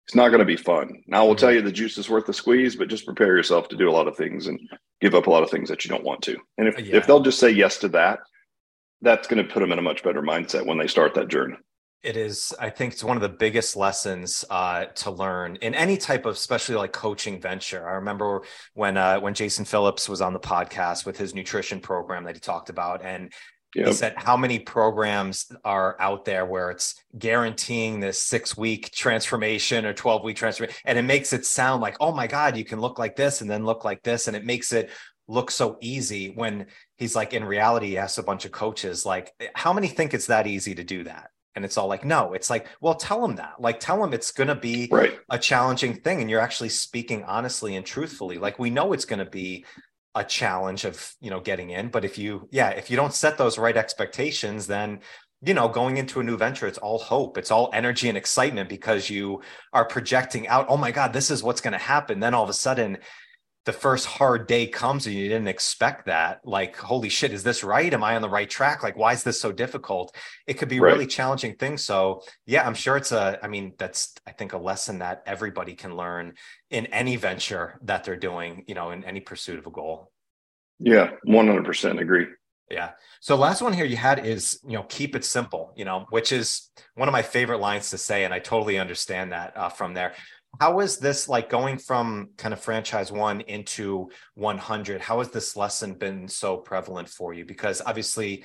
it's 0.06 0.14
not 0.14 0.28
going 0.28 0.40
to 0.40 0.44
be 0.44 0.56
fun. 0.56 1.02
Now, 1.06 1.22
I 1.22 1.26
will 1.26 1.34
tell 1.34 1.48
mm-hmm. 1.48 1.56
you 1.56 1.62
the 1.62 1.72
juice 1.72 1.96
is 1.96 2.10
worth 2.10 2.26
the 2.26 2.34
squeeze, 2.34 2.76
but 2.76 2.88
just 2.88 3.06
prepare 3.06 3.36
yourself 3.36 3.68
to 3.68 3.76
do 3.76 3.88
a 3.88 3.92
lot 3.92 4.06
of 4.06 4.16
things 4.16 4.46
and 4.46 4.60
give 5.00 5.14
up 5.14 5.26
a 5.26 5.30
lot 5.30 5.42
of 5.42 5.50
things 5.50 5.68
that 5.70 5.84
you 5.84 5.88
don't 5.88 6.04
want 6.04 6.22
to. 6.22 6.36
And 6.58 6.68
if, 6.68 6.78
yeah. 6.78 6.96
if 6.96 7.06
they'll 7.06 7.20
just 7.20 7.38
say 7.38 7.50
yes 7.50 7.78
to 7.78 7.88
that, 7.88 8.20
that's 9.00 9.28
going 9.28 9.44
to 9.44 9.52
put 9.52 9.60
them 9.60 9.72
in 9.72 9.78
a 9.78 9.82
much 9.82 10.02
better 10.02 10.22
mindset 10.22 10.66
when 10.66 10.78
they 10.78 10.88
start 10.88 11.14
that 11.14 11.28
journey. 11.28 11.56
It 12.02 12.18
is, 12.18 12.52
I 12.60 12.68
think 12.68 12.92
it's 12.92 13.02
one 13.02 13.16
of 13.16 13.22
the 13.22 13.30
biggest 13.30 13.76
lessons 13.76 14.44
uh, 14.50 14.84
to 14.84 15.10
learn 15.10 15.56
in 15.56 15.74
any 15.74 15.96
type 15.96 16.26
of, 16.26 16.34
especially 16.34 16.74
like 16.74 16.92
coaching 16.92 17.40
venture. 17.40 17.88
I 17.88 17.92
remember 17.92 18.42
when 18.74 18.98
uh, 18.98 19.20
when 19.20 19.32
Jason 19.32 19.64
Phillips 19.64 20.06
was 20.06 20.20
on 20.20 20.34
the 20.34 20.40
podcast 20.40 21.06
with 21.06 21.16
his 21.16 21.34
nutrition 21.34 21.80
program 21.80 22.24
that 22.24 22.34
he 22.34 22.40
talked 22.40 22.68
about, 22.68 23.02
and 23.02 23.32
Yep. 23.74 23.86
He 23.86 23.92
said, 23.92 24.14
How 24.16 24.36
many 24.36 24.58
programs 24.58 25.50
are 25.64 25.96
out 26.00 26.24
there 26.24 26.46
where 26.46 26.70
it's 26.70 26.94
guaranteeing 27.18 28.00
this 28.00 28.20
six 28.20 28.56
week 28.56 28.90
transformation 28.92 29.84
or 29.84 29.92
12 29.92 30.24
week 30.24 30.36
transformation? 30.36 30.76
And 30.84 30.98
it 30.98 31.02
makes 31.02 31.32
it 31.32 31.44
sound 31.46 31.82
like, 31.82 31.96
Oh 32.00 32.12
my 32.12 32.26
God, 32.26 32.56
you 32.56 32.64
can 32.64 32.80
look 32.80 32.98
like 32.98 33.16
this 33.16 33.40
and 33.40 33.50
then 33.50 33.64
look 33.64 33.84
like 33.84 34.02
this. 34.02 34.28
And 34.28 34.36
it 34.36 34.44
makes 34.44 34.72
it 34.72 34.90
look 35.26 35.50
so 35.50 35.78
easy 35.80 36.28
when 36.28 36.66
he's 36.98 37.16
like, 37.16 37.32
in 37.32 37.44
reality, 37.44 37.88
he 37.88 37.98
asks 37.98 38.18
a 38.18 38.22
bunch 38.22 38.44
of 38.44 38.52
coaches, 38.52 39.04
like, 39.06 39.32
eh, 39.40 39.48
How 39.54 39.72
many 39.72 39.88
think 39.88 40.14
it's 40.14 40.26
that 40.26 40.46
easy 40.46 40.74
to 40.74 40.84
do 40.84 41.04
that? 41.04 41.30
And 41.56 41.64
it's 41.64 41.78
all 41.78 41.86
like, 41.86 42.04
no, 42.04 42.32
it's 42.32 42.50
like, 42.50 42.66
well, 42.80 42.96
tell 42.96 43.22
them 43.22 43.36
that. 43.36 43.60
Like, 43.60 43.78
tell 43.78 44.00
them 44.00 44.12
it's 44.12 44.32
going 44.32 44.48
to 44.48 44.56
be 44.56 44.88
right. 44.90 45.16
a 45.30 45.38
challenging 45.38 45.94
thing. 45.94 46.20
And 46.20 46.28
you're 46.28 46.40
actually 46.40 46.70
speaking 46.70 47.22
honestly 47.24 47.76
and 47.76 47.86
truthfully. 47.86 48.38
Like, 48.38 48.58
we 48.58 48.70
know 48.70 48.92
it's 48.92 49.04
going 49.04 49.20
to 49.20 49.30
be 49.30 49.64
a 50.14 50.24
challenge 50.24 50.84
of 50.84 51.14
you 51.20 51.30
know 51.30 51.40
getting 51.40 51.70
in. 51.70 51.88
But 51.88 52.04
if 52.04 52.18
you 52.18 52.48
yeah 52.50 52.70
if 52.70 52.90
you 52.90 52.96
don't 52.96 53.14
set 53.14 53.38
those 53.38 53.58
right 53.58 53.76
expectations 53.76 54.66
then 54.66 55.00
you 55.44 55.54
know 55.54 55.68
going 55.68 55.96
into 55.96 56.20
a 56.20 56.24
new 56.24 56.36
venture 56.36 56.66
it's 56.66 56.78
all 56.78 56.98
hope. 56.98 57.38
It's 57.38 57.50
all 57.50 57.70
energy 57.72 58.08
and 58.08 58.18
excitement 58.18 58.68
because 58.68 59.10
you 59.10 59.42
are 59.72 59.84
projecting 59.84 60.48
out 60.48 60.66
oh 60.68 60.76
my 60.76 60.90
god 60.90 61.12
this 61.12 61.30
is 61.30 61.42
what's 61.42 61.60
going 61.60 61.72
to 61.72 61.78
happen. 61.78 62.20
Then 62.20 62.34
all 62.34 62.44
of 62.44 62.50
a 62.50 62.54
sudden 62.54 62.98
the 63.64 63.72
first 63.72 64.06
hard 64.06 64.46
day 64.46 64.66
comes 64.66 65.06
and 65.06 65.14
you 65.14 65.28
didn't 65.28 65.48
expect 65.48 66.06
that 66.06 66.40
like 66.44 66.76
holy 66.76 67.08
shit 67.08 67.32
is 67.32 67.42
this 67.42 67.64
right? 67.64 67.92
Am 67.92 68.04
i 68.04 68.14
on 68.14 68.22
the 68.22 68.28
right 68.28 68.48
track? 68.48 68.82
Like 68.82 68.96
why 68.96 69.12
is 69.12 69.22
this 69.22 69.40
so 69.40 69.52
difficult? 69.52 70.14
It 70.46 70.54
could 70.54 70.68
be 70.68 70.80
right. 70.80 70.92
really 70.92 71.06
challenging 71.06 71.54
thing 71.56 71.78
so 71.78 72.22
yeah 72.46 72.66
i'm 72.66 72.74
sure 72.74 72.96
it's 72.96 73.12
a 73.12 73.38
i 73.42 73.48
mean 73.48 73.74
that's 73.78 74.14
i 74.26 74.32
think 74.32 74.52
a 74.52 74.58
lesson 74.58 74.98
that 74.98 75.22
everybody 75.26 75.74
can 75.74 75.96
learn 75.96 76.34
in 76.70 76.86
any 76.86 77.16
venture 77.16 77.78
that 77.82 78.04
they're 78.04 78.16
doing 78.16 78.64
you 78.66 78.74
know 78.74 78.90
in 78.90 79.04
any 79.04 79.20
pursuit 79.20 79.58
of 79.58 79.66
a 79.66 79.70
goal. 79.70 80.10
Yeah 80.78 81.10
100% 81.26 82.00
agree. 82.00 82.26
Yeah. 82.70 82.92
So 83.20 83.36
last 83.36 83.62
one 83.62 83.72
here 83.72 83.84
you 83.84 83.96
had 83.96 84.24
is 84.26 84.58
you 84.66 84.72
know 84.72 84.84
keep 84.84 85.14
it 85.14 85.24
simple 85.24 85.72
you 85.76 85.84
know 85.84 86.06
which 86.10 86.32
is 86.32 86.70
one 86.94 87.08
of 87.08 87.12
my 87.12 87.22
favorite 87.22 87.58
lines 87.58 87.90
to 87.90 87.98
say 87.98 88.24
and 88.24 88.34
i 88.34 88.38
totally 88.38 88.78
understand 88.78 89.32
that 89.32 89.56
uh, 89.56 89.68
from 89.68 89.94
there 89.94 90.14
how 90.60 90.80
is 90.80 90.98
this 90.98 91.28
like 91.28 91.48
going 91.48 91.78
from 91.78 92.30
kind 92.36 92.52
of 92.52 92.60
franchise 92.60 93.10
one 93.10 93.40
into 93.42 94.10
100 94.34 95.00
how 95.00 95.18
has 95.18 95.30
this 95.30 95.56
lesson 95.56 95.94
been 95.94 96.28
so 96.28 96.56
prevalent 96.56 97.08
for 97.08 97.34
you? 97.34 97.44
Because 97.44 97.82
obviously 97.84 98.44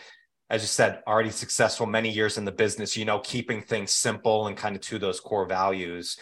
as 0.49 0.61
you 0.61 0.67
said 0.67 1.01
already 1.07 1.29
successful 1.29 1.85
many 1.85 2.09
years 2.09 2.37
in 2.37 2.45
the 2.45 2.51
business 2.51 2.97
you 2.97 3.05
know 3.05 3.19
keeping 3.19 3.61
things 3.61 3.91
simple 3.91 4.47
and 4.47 4.57
kind 4.57 4.75
of 4.75 4.81
to 4.81 4.99
those 4.99 5.19
core 5.19 5.45
values. 5.45 6.17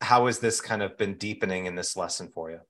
How 0.00 0.26
has 0.26 0.38
this 0.38 0.60
kind 0.60 0.82
of 0.82 0.96
been 0.96 1.14
deepening 1.14 1.66
in 1.66 1.74
this 1.74 1.96
lesson 1.96 2.28
for 2.28 2.50
you? 2.50 2.60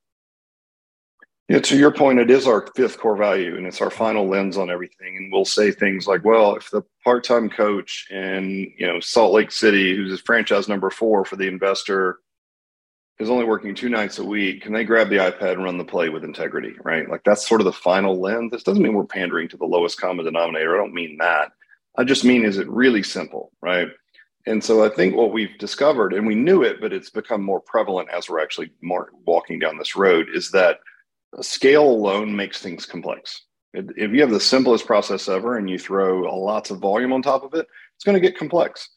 Yeah, 1.51 1.59
to 1.59 1.77
your 1.77 1.91
point, 1.91 2.21
it 2.21 2.31
is 2.31 2.47
our 2.47 2.65
fifth 2.77 2.99
core 2.99 3.17
value 3.17 3.57
and 3.57 3.67
it's 3.67 3.81
our 3.81 3.91
final 3.91 4.29
lens 4.29 4.57
on 4.57 4.71
everything. 4.71 5.17
And 5.17 5.33
we'll 5.33 5.45
say 5.45 5.73
things 5.73 6.07
like, 6.07 6.25
well, 6.25 6.55
if 6.55 6.71
the 6.71 6.83
part-time 7.03 7.51
coach 7.51 8.07
in, 8.09 8.73
you 8.79 8.87
know, 8.87 9.01
Salt 9.01 9.33
Lake 9.33 9.51
City, 9.51 9.97
who's 9.97 10.21
franchise 10.21 10.69
number 10.69 10.91
four 10.91 11.25
for 11.25 11.35
the 11.35 11.49
investor, 11.49 12.21
is 13.21 13.31
only 13.31 13.45
working 13.45 13.75
two 13.75 13.89
nights 13.89 14.19
a 14.19 14.25
week, 14.25 14.63
can 14.63 14.73
they 14.73 14.85
grab 14.85 15.11
the 15.11 15.17
iPad 15.17 15.53
and 15.53 15.65
run 15.65 15.79
the 15.79 15.85
play 15.85 16.09
with 16.09 16.25
integrity, 16.25 16.75
right? 16.83 17.09
Like 17.09 17.23
that's 17.25 17.47
sort 17.47 17.61
of 17.61 17.67
the 17.67 17.73
final 17.73 18.19
lens. 18.19 18.51
This 18.51 18.63
doesn't 18.63 18.83
mean 18.83 18.95
we're 18.95 19.05
pandering 19.05 19.49
to 19.49 19.57
the 19.57 19.67
lowest 19.67 20.01
common 20.01 20.25
denominator. 20.25 20.75
I 20.75 20.79
don't 20.79 20.95
mean 20.95 21.19
that. 21.19 21.53
I 21.99 22.05
just 22.05 22.25
mean 22.25 22.45
is 22.45 22.59
it 22.59 22.69
really 22.69 23.03
simple, 23.03 23.53
right? 23.61 23.89
And 24.47 24.65
so 24.65 24.85
I 24.85 24.89
think 24.89 25.15
what 25.15 25.33
we've 25.33 25.57
discovered, 25.59 26.15
and 26.15 26.27
we 26.27 26.35
knew 26.35 26.63
it, 26.63 26.81
but 26.81 26.95
it's 26.95 27.11
become 27.11 27.43
more 27.43 27.61
prevalent 27.61 28.09
as 28.09 28.29
we're 28.29 28.43
actually 28.43 28.73
more 28.81 29.11
walking 29.27 29.59
down 29.59 29.77
this 29.77 29.97
road, 29.97 30.29
is 30.33 30.51
that 30.53 30.79
scale 31.43 31.85
alone 31.85 32.35
makes 32.35 32.61
things 32.61 32.87
complex. 32.87 33.43
If 33.75 34.13
you 34.13 34.21
have 34.23 34.31
the 34.31 34.41
simplest 34.41 34.87
process 34.87 35.29
ever 35.29 35.59
and 35.59 35.69
you 35.69 35.79
throw 35.79 36.23
lots 36.23 36.71
of 36.71 36.79
volume 36.79 37.13
on 37.13 37.23
top 37.23 37.45
of 37.45 37.55
it, 37.55 37.67
it's 37.95 38.05
going 38.05 38.15
to 38.15 38.21
get 38.21 38.39
complex. 38.39 38.89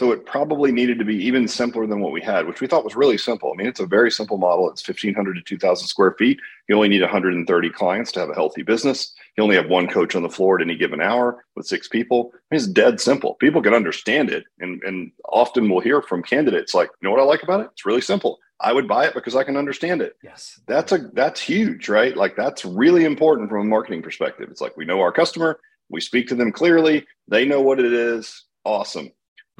So 0.00 0.12
it 0.12 0.24
probably 0.24 0.72
needed 0.72 0.98
to 1.00 1.04
be 1.04 1.14
even 1.26 1.46
simpler 1.46 1.86
than 1.86 2.00
what 2.00 2.12
we 2.12 2.22
had, 2.22 2.46
which 2.46 2.62
we 2.62 2.66
thought 2.66 2.86
was 2.86 2.96
really 2.96 3.18
simple. 3.18 3.52
I 3.52 3.56
mean, 3.58 3.66
it's 3.66 3.80
a 3.80 3.86
very 3.86 4.10
simple 4.10 4.38
model. 4.38 4.70
It's 4.70 4.88
1,500 4.88 5.34
to 5.34 5.42
2,000 5.42 5.86
square 5.86 6.12
feet. 6.18 6.40
You 6.70 6.74
only 6.74 6.88
need 6.88 7.02
130 7.02 7.70
clients 7.72 8.10
to 8.12 8.20
have 8.20 8.30
a 8.30 8.34
healthy 8.34 8.62
business. 8.62 9.12
You 9.36 9.44
only 9.44 9.56
have 9.56 9.68
one 9.68 9.88
coach 9.88 10.16
on 10.16 10.22
the 10.22 10.30
floor 10.30 10.58
at 10.58 10.64
any 10.64 10.74
given 10.74 11.02
hour 11.02 11.44
with 11.54 11.66
six 11.66 11.86
people. 11.86 12.30
I 12.32 12.38
mean, 12.50 12.62
it's 12.62 12.66
dead 12.66 12.98
simple. 12.98 13.34
People 13.34 13.60
can 13.60 13.74
understand 13.74 14.30
it. 14.30 14.44
And, 14.58 14.82
and 14.84 15.12
often 15.28 15.68
we'll 15.68 15.80
hear 15.82 16.00
from 16.00 16.22
candidates 16.22 16.72
like, 16.72 16.88
you 17.02 17.06
know 17.06 17.10
what 17.10 17.20
I 17.20 17.24
like 17.24 17.42
about 17.42 17.60
it? 17.60 17.68
It's 17.72 17.84
really 17.84 18.00
simple. 18.00 18.38
I 18.58 18.72
would 18.72 18.88
buy 18.88 19.04
it 19.04 19.12
because 19.12 19.36
I 19.36 19.44
can 19.44 19.58
understand 19.58 20.00
it. 20.00 20.16
Yes. 20.24 20.58
That's 20.66 20.92
a 20.92 21.10
that's 21.12 21.42
huge, 21.42 21.90
right? 21.90 22.16
Like 22.16 22.36
that's 22.36 22.64
really 22.64 23.04
important 23.04 23.50
from 23.50 23.60
a 23.60 23.64
marketing 23.68 24.00
perspective. 24.00 24.48
It's 24.50 24.62
like 24.62 24.78
we 24.78 24.86
know 24.86 25.02
our 25.02 25.12
customer, 25.12 25.60
we 25.90 26.00
speak 26.00 26.26
to 26.28 26.34
them 26.34 26.52
clearly, 26.52 27.06
they 27.28 27.44
know 27.44 27.60
what 27.60 27.80
it 27.80 27.92
is. 27.92 28.46
Awesome 28.64 29.10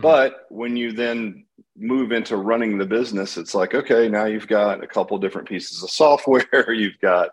Mm-hmm. 0.00 0.30
But 0.30 0.46
when 0.48 0.76
you 0.76 0.92
then 0.92 1.44
move 1.76 2.12
into 2.12 2.36
running 2.36 2.78
the 2.78 2.86
business, 2.86 3.36
it's 3.36 3.54
like, 3.54 3.74
okay, 3.74 4.08
now 4.08 4.24
you've 4.24 4.48
got 4.48 4.82
a 4.82 4.86
couple 4.86 5.18
different 5.18 5.48
pieces 5.48 5.82
of 5.82 5.90
software. 5.90 6.72
you've 6.72 6.98
got, 7.00 7.30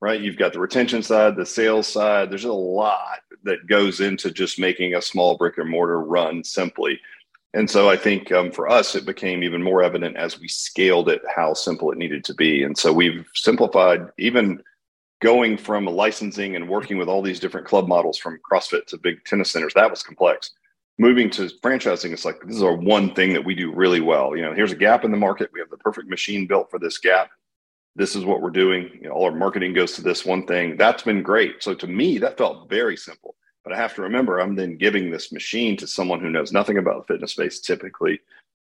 right, 0.00 0.20
you've 0.20 0.36
got 0.36 0.52
the 0.52 0.60
retention 0.60 1.02
side, 1.02 1.36
the 1.36 1.46
sales 1.46 1.86
side. 1.86 2.30
There's 2.30 2.44
a 2.44 2.52
lot 2.52 3.20
that 3.44 3.66
goes 3.66 4.00
into 4.00 4.30
just 4.30 4.58
making 4.58 4.94
a 4.94 5.02
small 5.02 5.36
brick 5.36 5.58
and 5.58 5.70
mortar 5.70 6.00
run 6.00 6.42
simply. 6.42 7.00
And 7.54 7.70
so 7.70 7.88
I 7.88 7.96
think 7.96 8.30
um, 8.30 8.50
for 8.52 8.68
us, 8.68 8.94
it 8.94 9.06
became 9.06 9.42
even 9.42 9.62
more 9.62 9.82
evident 9.82 10.16
as 10.16 10.38
we 10.38 10.48
scaled 10.48 11.08
it 11.08 11.22
how 11.34 11.54
simple 11.54 11.90
it 11.90 11.98
needed 11.98 12.24
to 12.24 12.34
be. 12.34 12.62
And 12.62 12.76
so 12.76 12.92
we've 12.92 13.26
simplified 13.34 14.08
even 14.18 14.62
going 15.22 15.56
from 15.56 15.86
licensing 15.86 16.56
and 16.56 16.68
working 16.68 16.98
with 16.98 17.08
all 17.08 17.22
these 17.22 17.40
different 17.40 17.66
club 17.66 17.88
models 17.88 18.18
from 18.18 18.38
CrossFit 18.48 18.86
to 18.86 18.98
big 18.98 19.24
tennis 19.24 19.50
centers. 19.50 19.72
That 19.74 19.90
was 19.90 20.02
complex 20.02 20.50
moving 20.98 21.30
to 21.30 21.48
franchising, 21.62 22.12
it's 22.12 22.24
like 22.24 22.40
this 22.44 22.56
is 22.56 22.62
our 22.62 22.74
one 22.74 23.14
thing 23.14 23.32
that 23.32 23.44
we 23.44 23.54
do 23.54 23.72
really 23.72 24.00
well. 24.00 24.36
You 24.36 24.42
know, 24.42 24.52
here's 24.52 24.72
a 24.72 24.76
gap 24.76 25.04
in 25.04 25.10
the 25.10 25.16
market. 25.16 25.50
We 25.52 25.60
have 25.60 25.70
the 25.70 25.76
perfect 25.78 26.08
machine 26.08 26.46
built 26.46 26.70
for 26.70 26.78
this 26.78 26.98
gap. 26.98 27.30
This 27.96 28.14
is 28.14 28.24
what 28.24 28.42
we're 28.42 28.50
doing. 28.50 28.90
You 29.00 29.08
know, 29.08 29.14
all 29.14 29.24
our 29.24 29.32
marketing 29.32 29.74
goes 29.74 29.92
to 29.94 30.02
this 30.02 30.24
one 30.24 30.46
thing. 30.46 30.76
That's 30.76 31.02
been 31.02 31.22
great. 31.22 31.62
So 31.62 31.74
to 31.74 31.86
me, 31.86 32.18
that 32.18 32.38
felt 32.38 32.68
very 32.68 32.96
simple. 32.96 33.36
But 33.64 33.72
I 33.72 33.76
have 33.76 33.94
to 33.96 34.02
remember, 34.02 34.38
I'm 34.38 34.54
then 34.54 34.76
giving 34.76 35.10
this 35.10 35.32
machine 35.32 35.76
to 35.78 35.86
someone 35.86 36.20
who 36.20 36.30
knows 36.30 36.52
nothing 36.52 36.78
about 36.78 37.06
the 37.06 37.14
fitness 37.14 37.32
space 37.32 37.60
typically. 37.60 38.20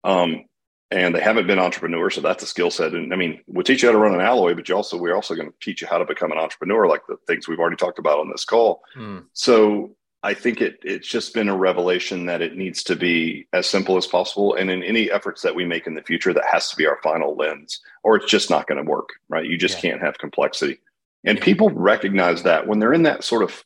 Um, 0.03 0.45
and 0.91 1.13
they 1.13 1.21
haven't 1.21 1.45
been 1.45 1.59
entrepreneurs, 1.59 2.15
so 2.15 2.21
that's 2.21 2.43
a 2.43 2.47
skill 2.47 2.71
set. 2.71 2.93
And 2.93 3.13
I 3.13 3.15
mean, 3.15 3.41
we'll 3.45 3.63
teach 3.63 3.83
you 3.83 3.89
how 3.89 3.93
to 3.93 3.99
run 3.99 4.15
an 4.15 4.21
alloy, 4.21 4.55
but 4.55 4.67
you 4.67 4.75
also 4.75 4.97
we're 4.97 5.13
also 5.13 5.35
going 5.35 5.47
to 5.47 5.53
teach 5.61 5.81
you 5.81 5.87
how 5.87 5.99
to 5.99 6.05
become 6.05 6.31
an 6.31 6.39
entrepreneur, 6.39 6.87
like 6.87 7.05
the 7.07 7.17
things 7.27 7.47
we've 7.47 7.59
already 7.59 7.75
talked 7.75 7.99
about 7.99 8.19
on 8.19 8.29
this 8.31 8.43
call. 8.43 8.81
Mm. 8.97 9.25
So 9.33 9.95
I 10.21 10.33
think 10.33 10.59
it 10.61 10.79
it's 10.83 11.07
just 11.07 11.33
been 11.33 11.47
a 11.47 11.55
revelation 11.55 12.25
that 12.25 12.41
it 12.41 12.57
needs 12.57 12.83
to 12.83 12.95
be 12.95 13.47
as 13.53 13.67
simple 13.67 13.95
as 13.95 14.05
possible. 14.05 14.55
And 14.55 14.69
in 14.69 14.83
any 14.83 15.09
efforts 15.09 15.41
that 15.43 15.55
we 15.55 15.65
make 15.65 15.87
in 15.87 15.95
the 15.95 16.01
future, 16.01 16.33
that 16.33 16.45
has 16.45 16.69
to 16.69 16.75
be 16.75 16.85
our 16.85 16.99
final 17.01 17.35
lens, 17.35 17.79
or 18.03 18.17
it's 18.17 18.29
just 18.29 18.49
not 18.49 18.67
going 18.67 18.83
to 18.83 18.89
work, 18.89 19.09
right? 19.29 19.45
You 19.45 19.57
just 19.57 19.75
yeah. 19.75 19.91
can't 19.91 20.01
have 20.01 20.17
complexity. 20.17 20.79
And 21.23 21.37
yeah. 21.37 21.43
people 21.43 21.69
recognize 21.69 22.43
that 22.43 22.67
when 22.67 22.79
they're 22.79 22.93
in 22.93 23.03
that 23.03 23.23
sort 23.23 23.43
of 23.43 23.63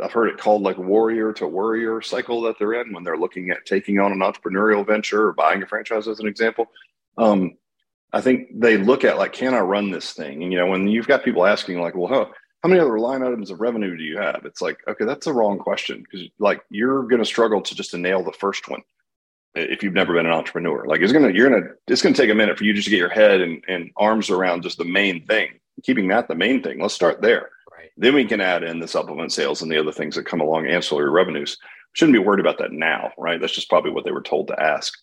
I've 0.00 0.12
heard 0.12 0.28
it 0.28 0.38
called 0.38 0.62
like 0.62 0.78
warrior 0.78 1.32
to 1.34 1.48
warrior 1.48 2.00
cycle 2.00 2.40
that 2.42 2.56
they're 2.58 2.80
in 2.80 2.92
when 2.92 3.02
they're 3.02 3.16
looking 3.16 3.50
at 3.50 3.66
taking 3.66 3.98
on 3.98 4.12
an 4.12 4.20
entrepreneurial 4.20 4.86
venture 4.86 5.26
or 5.26 5.32
buying 5.32 5.62
a 5.62 5.66
franchise 5.66 6.06
as 6.06 6.20
an 6.20 6.28
example. 6.28 6.66
Um, 7.18 7.56
I 8.12 8.20
think 8.20 8.48
they 8.54 8.76
look 8.76 9.02
at 9.02 9.18
like, 9.18 9.32
can 9.32 9.54
I 9.54 9.58
run 9.58 9.90
this 9.90 10.12
thing? 10.12 10.44
And 10.44 10.52
you 10.52 10.58
know, 10.58 10.68
when 10.68 10.86
you've 10.86 11.08
got 11.08 11.24
people 11.24 11.44
asking 11.44 11.80
like, 11.80 11.96
well, 11.96 12.06
huh, 12.06 12.32
how 12.64 12.70
many 12.70 12.80
other 12.80 12.98
line 12.98 13.22
items 13.22 13.50
of 13.50 13.60
revenue 13.60 13.94
do 13.94 14.02
you 14.02 14.16
have? 14.16 14.40
It's 14.46 14.62
like, 14.62 14.78
okay, 14.88 15.04
that's 15.04 15.26
a 15.26 15.32
wrong 15.34 15.58
question 15.58 16.02
because 16.02 16.26
like 16.38 16.62
you're 16.70 17.02
going 17.02 17.20
to 17.20 17.26
struggle 17.26 17.60
to 17.60 17.74
just 17.74 17.90
to 17.90 17.98
nail 17.98 18.24
the 18.24 18.32
first 18.32 18.70
one 18.70 18.80
if 19.54 19.82
you've 19.82 19.92
never 19.92 20.14
been 20.14 20.24
an 20.24 20.32
entrepreneur. 20.32 20.86
Like 20.86 21.02
it's 21.02 21.12
gonna, 21.12 21.28
you're 21.28 21.50
gonna, 21.50 21.72
it's 21.88 22.00
gonna 22.00 22.14
take 22.14 22.30
a 22.30 22.34
minute 22.34 22.56
for 22.56 22.64
you 22.64 22.72
just 22.72 22.86
to 22.86 22.90
get 22.90 22.98
your 22.98 23.10
head 23.10 23.42
and, 23.42 23.62
and 23.68 23.90
arms 23.98 24.30
around 24.30 24.62
just 24.62 24.78
the 24.78 24.84
main 24.86 25.26
thing, 25.26 25.60
keeping 25.82 26.08
that 26.08 26.26
the 26.26 26.34
main 26.34 26.62
thing. 26.62 26.80
Let's 26.80 26.94
start 26.94 27.20
there. 27.20 27.50
Right. 27.70 27.90
Then 27.98 28.14
we 28.14 28.24
can 28.24 28.40
add 28.40 28.64
in 28.64 28.80
the 28.80 28.88
supplement 28.88 29.30
sales 29.30 29.60
and 29.60 29.70
the 29.70 29.78
other 29.78 29.92
things 29.92 30.14
that 30.14 30.24
come 30.24 30.40
along, 30.40 30.66
ancillary 30.66 31.10
revenues. 31.10 31.58
Shouldn't 31.92 32.14
be 32.14 32.18
worried 32.18 32.40
about 32.40 32.56
that 32.60 32.72
now, 32.72 33.12
right? 33.18 33.38
That's 33.38 33.54
just 33.54 33.68
probably 33.68 33.90
what 33.90 34.06
they 34.06 34.10
were 34.10 34.22
told 34.22 34.48
to 34.48 34.58
ask. 34.58 34.94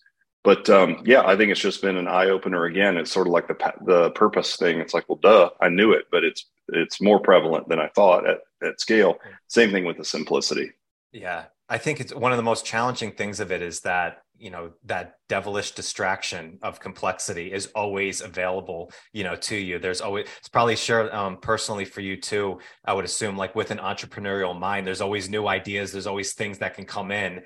But 0.44 0.70
um, 0.70 1.04
yeah, 1.06 1.22
I 1.26 1.36
think 1.36 1.52
it's 1.52 1.60
just 1.60 1.82
been 1.82 1.98
an 1.98 2.08
eye 2.08 2.30
opener 2.30 2.66
again. 2.66 2.98
It's 2.98 3.12
sort 3.12 3.28
of 3.28 3.34
like 3.34 3.48
the 3.48 3.74
the 3.86 4.12
purpose 4.12 4.56
thing. 4.56 4.80
It's 4.80 4.94
like, 4.94 5.08
well, 5.08 5.20
duh, 5.22 5.50
I 5.60 5.70
knew 5.70 5.92
it, 5.92 6.06
but 6.12 6.24
it's 6.24 6.50
it's 6.70 7.02
more 7.02 7.20
prevalent 7.20 7.70
than 7.70 7.80
I 7.80 7.90
thought 7.90 8.28
at, 8.28 8.40
at 8.64 8.82
scale. 8.82 9.18
Same 9.48 9.72
thing 9.72 9.86
with 9.86 9.98
the 9.98 10.06
simplicity. 10.06 10.72
Yeah. 11.12 11.46
I 11.70 11.78
think 11.78 12.02
it's 12.02 12.14
one 12.14 12.32
of 12.34 12.38
the 12.38 12.44
most 12.44 12.66
challenging 12.66 13.12
things 13.14 13.40
of 13.40 13.52
it 13.52 13.62
is 13.62 13.80
that, 13.82 14.24
you 14.38 14.50
know, 14.50 14.72
that 14.86 15.16
devilish 15.30 15.72
distraction 15.72 16.60
of 16.62 16.82
complexity 16.82 17.54
is 17.54 17.68
always 17.68 18.20
available, 18.22 18.92
you 19.14 19.24
know, 19.24 19.38
to 19.38 19.56
you. 19.56 19.80
There's 19.80 20.02
always, 20.02 20.28
it's 20.40 20.50
probably 20.50 20.76
sure 20.76 21.14
um, 21.16 21.38
personally 21.38 21.86
for 21.86 22.02
you 22.02 22.18
too. 22.18 22.60
I 22.84 22.94
would 22.94 23.06
assume 23.06 23.38
like 23.38 23.56
with 23.56 23.72
an 23.72 23.78
entrepreneurial 23.78 24.58
mind, 24.58 24.86
there's 24.86 25.00
always 25.00 25.30
new 25.30 25.48
ideas. 25.48 25.94
There's 25.94 26.08
always 26.08 26.34
things 26.34 26.58
that 26.58 26.74
can 26.74 26.86
come 26.86 27.10
in 27.10 27.42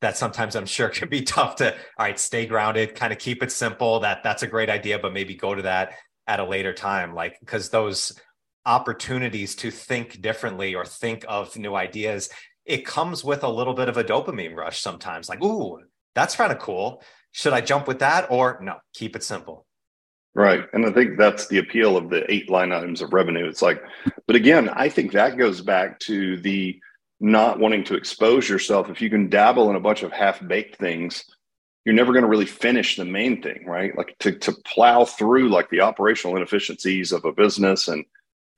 that 0.00 0.16
sometimes 0.16 0.56
I'm 0.56 0.66
sure 0.66 0.88
can 0.90 1.08
be 1.08 1.22
tough 1.22 1.56
to, 1.56 1.72
all 1.72 1.78
right, 1.98 2.18
stay 2.18 2.46
grounded, 2.46 2.94
kind 2.94 3.12
of 3.12 3.18
keep 3.18 3.42
it 3.42 3.52
simple. 3.52 4.00
That 4.00 4.22
that's 4.22 4.42
a 4.42 4.46
great 4.46 4.70
idea, 4.70 4.98
but 4.98 5.12
maybe 5.12 5.34
go 5.34 5.54
to 5.54 5.62
that 5.62 5.94
at 6.26 6.40
a 6.40 6.44
later 6.44 6.72
time. 6.72 7.14
Like, 7.14 7.38
because 7.40 7.70
those 7.70 8.18
opportunities 8.66 9.54
to 9.56 9.70
think 9.70 10.20
differently 10.20 10.74
or 10.74 10.84
think 10.84 11.24
of 11.28 11.56
new 11.56 11.74
ideas, 11.74 12.30
it 12.64 12.86
comes 12.86 13.24
with 13.24 13.42
a 13.42 13.48
little 13.48 13.74
bit 13.74 13.88
of 13.88 13.96
a 13.96 14.04
dopamine 14.04 14.54
rush 14.54 14.80
sometimes. 14.80 15.28
Like, 15.28 15.42
ooh, 15.42 15.80
that's 16.14 16.36
kind 16.36 16.52
of 16.52 16.58
cool. 16.58 17.02
Should 17.32 17.52
I 17.52 17.60
jump 17.60 17.88
with 17.88 18.00
that 18.00 18.30
or 18.30 18.58
no? 18.62 18.76
Keep 18.94 19.16
it 19.16 19.24
simple. 19.24 19.66
Right. 20.34 20.64
And 20.72 20.86
I 20.86 20.92
think 20.92 21.18
that's 21.18 21.48
the 21.48 21.58
appeal 21.58 21.96
of 21.96 22.08
the 22.08 22.30
eight 22.30 22.48
line 22.48 22.72
items 22.72 23.02
of 23.02 23.12
revenue. 23.12 23.48
It's 23.48 23.62
like, 23.62 23.82
but 24.26 24.36
again, 24.36 24.68
I 24.68 24.88
think 24.88 25.12
that 25.12 25.36
goes 25.36 25.60
back 25.60 25.98
to 26.00 26.36
the 26.38 26.78
not 27.20 27.58
wanting 27.58 27.84
to 27.84 27.94
expose 27.94 28.48
yourself. 28.48 28.88
If 28.88 29.02
you 29.02 29.10
can 29.10 29.28
dabble 29.28 29.68
in 29.70 29.76
a 29.76 29.80
bunch 29.80 30.02
of 30.02 30.12
half 30.12 30.46
baked 30.46 30.76
things, 30.76 31.24
you're 31.84 31.94
never 31.94 32.12
going 32.12 32.22
to 32.22 32.28
really 32.28 32.46
finish 32.46 32.96
the 32.96 33.04
main 33.04 33.42
thing, 33.42 33.64
right? 33.66 33.96
Like 33.96 34.16
to, 34.20 34.32
to 34.32 34.52
plow 34.64 35.04
through 35.04 35.48
like 35.48 35.68
the 35.70 35.80
operational 35.80 36.36
inefficiencies 36.36 37.12
of 37.12 37.24
a 37.24 37.32
business 37.32 37.88
and 37.88 38.04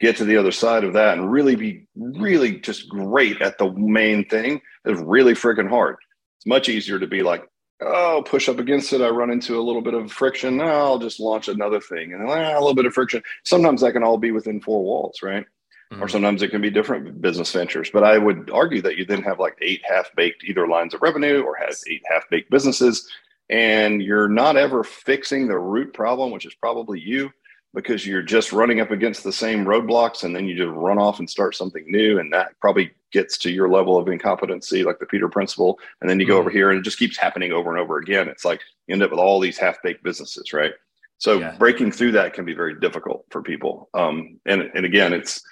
get 0.00 0.16
to 0.16 0.24
the 0.24 0.36
other 0.36 0.50
side 0.50 0.84
of 0.84 0.92
that 0.94 1.18
and 1.18 1.30
really 1.30 1.54
be 1.54 1.86
really 1.94 2.58
just 2.58 2.88
great 2.88 3.40
at 3.40 3.58
the 3.58 3.70
main 3.72 4.28
thing 4.28 4.60
is 4.84 5.00
really 5.00 5.34
freaking 5.34 5.68
hard. 5.68 5.96
It's 6.38 6.46
much 6.46 6.68
easier 6.68 6.98
to 6.98 7.06
be 7.06 7.22
like, 7.22 7.48
oh, 7.80 8.22
push 8.26 8.48
up 8.48 8.58
against 8.58 8.92
it. 8.92 9.00
I 9.00 9.08
run 9.08 9.30
into 9.30 9.58
a 9.58 9.62
little 9.62 9.82
bit 9.82 9.94
of 9.94 10.10
friction. 10.10 10.60
Oh, 10.60 10.66
I'll 10.66 10.98
just 10.98 11.20
launch 11.20 11.48
another 11.48 11.80
thing. 11.80 12.12
And 12.12 12.28
ah, 12.28 12.52
a 12.52 12.60
little 12.60 12.74
bit 12.74 12.86
of 12.86 12.94
friction. 12.94 13.22
Sometimes 13.44 13.80
that 13.80 13.92
can 13.92 14.02
all 14.02 14.18
be 14.18 14.32
within 14.32 14.60
four 14.60 14.82
walls, 14.82 15.20
right? 15.22 15.44
Mm-hmm. 15.92 16.02
Or 16.02 16.08
sometimes 16.08 16.42
it 16.42 16.48
can 16.48 16.62
be 16.62 16.70
different 16.70 17.20
business 17.20 17.52
ventures. 17.52 17.90
But 17.90 18.02
I 18.02 18.16
would 18.16 18.50
argue 18.50 18.80
that 18.82 18.96
you 18.96 19.04
then 19.04 19.22
have 19.22 19.38
like 19.38 19.58
eight 19.60 19.82
half 19.84 20.10
baked 20.16 20.42
either 20.44 20.66
lines 20.66 20.94
of 20.94 21.02
revenue 21.02 21.42
or 21.42 21.54
has 21.56 21.84
eight 21.88 22.02
half 22.10 22.28
baked 22.30 22.50
businesses. 22.50 23.10
And 23.50 24.02
you're 24.02 24.28
not 24.28 24.56
ever 24.56 24.84
fixing 24.84 25.46
the 25.46 25.58
root 25.58 25.92
problem, 25.92 26.30
which 26.30 26.46
is 26.46 26.54
probably 26.54 26.98
you 26.98 27.30
because 27.74 28.06
you're 28.06 28.22
just 28.22 28.52
running 28.52 28.80
up 28.80 28.90
against 28.90 29.24
the 29.24 29.32
same 29.32 29.64
roadblocks 29.64 30.24
and 30.24 30.36
then 30.36 30.46
you 30.46 30.56
just 30.56 30.70
run 30.70 30.98
off 30.98 31.18
and 31.18 31.28
start 31.28 31.54
something 31.54 31.84
new 31.86 32.18
and 32.18 32.32
that 32.32 32.58
probably 32.60 32.90
gets 33.12 33.38
to 33.38 33.50
your 33.50 33.68
level 33.68 33.96
of 33.96 34.08
incompetency 34.08 34.84
like 34.84 34.98
the 34.98 35.06
peter 35.06 35.28
principle 35.28 35.78
and 36.00 36.08
then 36.08 36.20
you 36.20 36.26
go 36.26 36.34
mm-hmm. 36.34 36.40
over 36.40 36.50
here 36.50 36.70
and 36.70 36.78
it 36.78 36.82
just 36.82 36.98
keeps 36.98 37.16
happening 37.16 37.52
over 37.52 37.70
and 37.70 37.80
over 37.80 37.98
again 37.98 38.28
it's 38.28 38.44
like 38.44 38.60
you 38.86 38.92
end 38.92 39.02
up 39.02 39.10
with 39.10 39.20
all 39.20 39.40
these 39.40 39.58
half-baked 39.58 40.02
businesses 40.02 40.52
right 40.52 40.72
so 41.18 41.38
yeah. 41.38 41.56
breaking 41.58 41.90
through 41.90 42.12
that 42.12 42.34
can 42.34 42.44
be 42.44 42.54
very 42.54 42.78
difficult 42.78 43.24
for 43.30 43.42
people 43.42 43.88
um, 43.94 44.38
and, 44.46 44.62
and 44.74 44.84
again 44.84 45.12
it's 45.12 45.42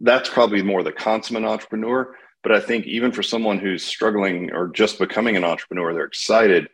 that's 0.00 0.28
probably 0.28 0.62
more 0.62 0.82
the 0.82 0.92
consummate 0.92 1.44
entrepreneur 1.44 2.14
but 2.42 2.52
i 2.52 2.60
think 2.60 2.86
even 2.86 3.12
for 3.12 3.22
someone 3.22 3.58
who's 3.58 3.84
struggling 3.84 4.52
or 4.52 4.68
just 4.68 4.98
becoming 4.98 5.36
an 5.36 5.44
entrepreneur 5.44 5.92
they're 5.92 6.04
excited 6.04 6.68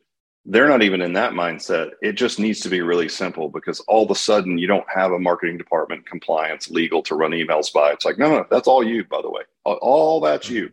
they're 0.44 0.68
not 0.68 0.82
even 0.82 1.00
in 1.00 1.12
that 1.12 1.32
mindset. 1.32 1.90
It 2.02 2.14
just 2.14 2.40
needs 2.40 2.60
to 2.60 2.68
be 2.68 2.80
really 2.80 3.08
simple 3.08 3.48
because 3.48 3.80
all 3.80 4.04
of 4.04 4.10
a 4.10 4.14
sudden 4.14 4.58
you 4.58 4.66
don't 4.66 4.86
have 4.92 5.12
a 5.12 5.18
marketing 5.18 5.56
department, 5.56 6.06
compliance, 6.06 6.70
legal 6.70 7.02
to 7.04 7.14
run 7.14 7.30
emails 7.30 7.72
by. 7.72 7.92
It's 7.92 8.04
like, 8.04 8.18
no, 8.18 8.28
no, 8.28 8.46
that's 8.50 8.66
all 8.66 8.82
you, 8.82 9.04
by 9.04 9.22
the 9.22 9.30
way. 9.30 9.42
All, 9.64 10.20
that's 10.20 10.50
you. 10.50 10.70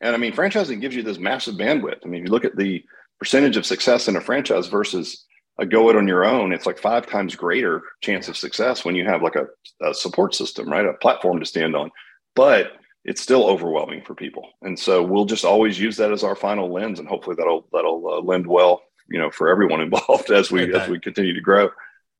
And 0.00 0.14
I 0.14 0.18
mean, 0.18 0.32
franchising 0.32 0.80
gives 0.80 0.96
you 0.96 1.02
this 1.02 1.18
massive 1.18 1.56
bandwidth. 1.56 1.98
I 2.02 2.08
mean, 2.08 2.22
if 2.22 2.28
you 2.28 2.32
look 2.32 2.46
at 2.46 2.56
the 2.56 2.82
percentage 3.18 3.58
of 3.58 3.66
success 3.66 4.08
in 4.08 4.16
a 4.16 4.20
franchise 4.20 4.68
versus 4.68 5.26
a 5.60 5.66
go 5.66 5.88
it 5.90 5.96
on 5.96 6.08
your 6.08 6.24
own, 6.24 6.52
it's 6.52 6.66
like 6.66 6.78
five 6.78 7.06
times 7.06 7.36
greater 7.36 7.82
chance 8.00 8.28
of 8.28 8.36
success 8.36 8.84
when 8.84 8.96
you 8.96 9.04
have 9.04 9.22
like 9.22 9.36
a, 9.36 9.46
a 9.86 9.94
support 9.94 10.34
system, 10.34 10.68
right? 10.68 10.86
A 10.86 10.94
platform 10.94 11.38
to 11.38 11.46
stand 11.46 11.76
on. 11.76 11.90
But 12.34 12.72
it's 13.04 13.20
still 13.20 13.46
overwhelming 13.46 14.02
for 14.02 14.14
people. 14.14 14.48
And 14.62 14.78
so 14.78 15.02
we'll 15.02 15.24
just 15.24 15.44
always 15.44 15.78
use 15.78 15.96
that 15.96 16.12
as 16.12 16.24
our 16.24 16.36
final 16.36 16.72
lens 16.72 16.98
and 16.98 17.08
hopefully 17.08 17.36
that'll 17.38 17.66
that'll 17.72 18.06
uh, 18.08 18.20
lend 18.20 18.46
well 18.46 18.82
you 19.10 19.18
know 19.18 19.30
for 19.30 19.48
everyone 19.48 19.80
involved 19.88 20.30
as 20.30 20.50
we 20.50 20.72
as 20.72 20.88
we 20.88 20.98
continue 20.98 21.34
to 21.34 21.40
grow 21.40 21.68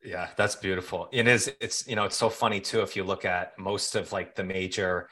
yeah 0.04 0.28
that's 0.36 0.56
beautiful 0.56 1.08
it 1.12 1.26
is 1.26 1.50
it's 1.60 1.86
you 1.86 1.96
know 1.96 2.04
it's 2.04 2.16
so 2.16 2.28
funny 2.28 2.60
too 2.60 2.80
if 2.80 2.96
you 2.96 3.04
look 3.04 3.24
at 3.24 3.58
most 3.58 3.94
of 3.94 4.12
like 4.12 4.34
the 4.34 4.44
major 4.44 5.08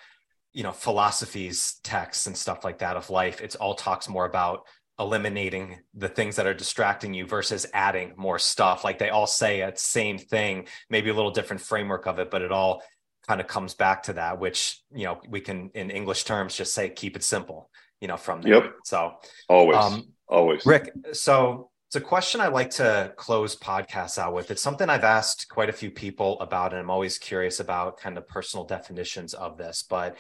you 0.53 0.63
know 0.63 0.73
philosophies 0.73 1.77
texts 1.85 2.27
and 2.27 2.37
stuff 2.37 2.65
like 2.65 2.79
that 2.79 2.97
of 2.97 3.09
life 3.11 3.41
it's 3.41 3.55
all 3.55 3.75
talks 3.75 4.09
more 4.09 4.27
about 4.27 4.65
eliminating 4.99 5.79
the 5.95 6.09
things 6.09 6.37
that 6.37 6.47
are 6.47 6.55
distracting 6.55 7.15
you 7.15 7.27
versus 7.27 7.67
adding 7.73 8.13
more 8.17 8.39
stuff 8.39 8.83
like 8.85 8.99
they 8.99 9.11
all 9.11 9.27
say 9.27 9.61
a 9.61 9.77
same 9.77 10.19
thing 10.19 10.67
maybe 10.91 11.11
a 11.11 11.15
little 11.15 11.31
different 11.31 11.63
framework 11.63 12.07
of 12.07 12.19
it 12.19 12.31
but 12.31 12.43
it 12.43 12.51
all 12.51 12.83
kind 13.27 13.41
of 13.41 13.47
comes 13.47 13.75
back 13.75 14.03
to 14.03 14.15
that 14.15 14.41
which 14.41 14.83
you 14.93 15.05
know 15.05 15.21
we 15.29 15.41
can 15.41 15.71
in 15.75 15.91
english 15.91 16.25
terms 16.25 16.57
just 16.57 16.75
say 16.75 16.89
keep 16.89 17.15
it 17.15 17.23
simple 17.23 17.71
you 18.01 18.09
know 18.09 18.17
from 18.17 18.43
there 18.43 18.55
yep. 18.55 18.73
so 18.85 19.13
always 19.49 19.77
um, 19.77 20.05
Always. 20.29 20.67
Rick, 20.67 20.93
so 21.13 21.71
it's 21.89 21.97
a 21.97 22.01
question 22.01 22.41
I 22.41 22.49
like 22.49 22.71
to 22.71 23.13
close 23.17 23.57
podcasts 23.57 24.19
out 24.19 24.35
with. 24.35 24.51
It's 24.51 24.63
something 24.63 24.91
I've 24.91 25.05
asked 25.05 25.49
quite 25.49 25.71
a 25.71 25.73
few 25.73 25.91
people 25.91 26.39
about, 26.41 26.73
and 26.73 26.81
I'm 26.81 26.91
always 26.91 27.17
curious 27.17 27.61
about 27.61 27.99
kind 27.99 28.19
of 28.19 28.29
personal 28.29 28.67
definitions 28.67 29.33
of 29.33 29.57
this. 29.57 29.83
But 29.83 30.17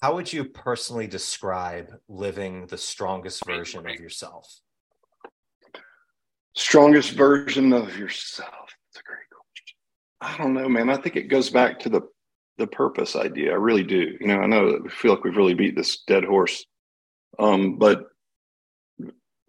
how 0.00 0.14
would 0.14 0.32
you 0.32 0.44
personally 0.44 1.06
describe 1.06 1.92
living 2.08 2.66
the 2.66 2.78
strongest 2.78 3.44
version 3.44 3.88
of 3.88 3.94
yourself? 3.96 4.60
Strongest 6.54 7.12
version 7.12 7.72
of 7.72 7.96
yourself. 7.98 8.76
That's 8.92 9.00
a 9.00 9.08
great 9.08 9.28
question. 9.30 9.76
I 10.20 10.36
don't 10.36 10.54
know, 10.54 10.68
man. 10.68 10.88
I 10.88 10.96
think 10.96 11.16
it 11.16 11.28
goes 11.28 11.50
back 11.50 11.80
to 11.80 11.88
the 11.88 12.02
the 12.58 12.66
purpose 12.66 13.14
idea. 13.14 13.52
I 13.52 13.54
really 13.54 13.84
do. 13.84 14.16
You 14.20 14.26
know, 14.26 14.40
I 14.40 14.46
know 14.46 14.72
that 14.72 14.82
we 14.82 14.88
feel 14.88 15.14
like 15.14 15.22
we've 15.22 15.36
really 15.36 15.54
beat 15.54 15.76
this 15.76 16.02
dead 16.08 16.24
horse. 16.24 16.64
Um, 17.38 17.78
but 17.78 18.06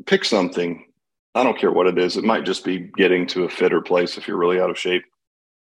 pick 0.06 0.24
something. 0.24 0.86
I 1.34 1.44
don't 1.44 1.58
care 1.58 1.72
what 1.72 1.88
it 1.88 1.98
is. 1.98 2.18
It 2.18 2.24
might 2.24 2.46
just 2.46 2.64
be 2.64 2.92
getting 2.98 3.26
to 3.28 3.46
a 3.46 3.50
fitter 3.50 3.82
place 3.82 4.18
if 4.18 4.28
you're 4.28 4.38
really 4.38 4.60
out 4.60 4.70
of 4.70 4.78
shape 4.78 5.04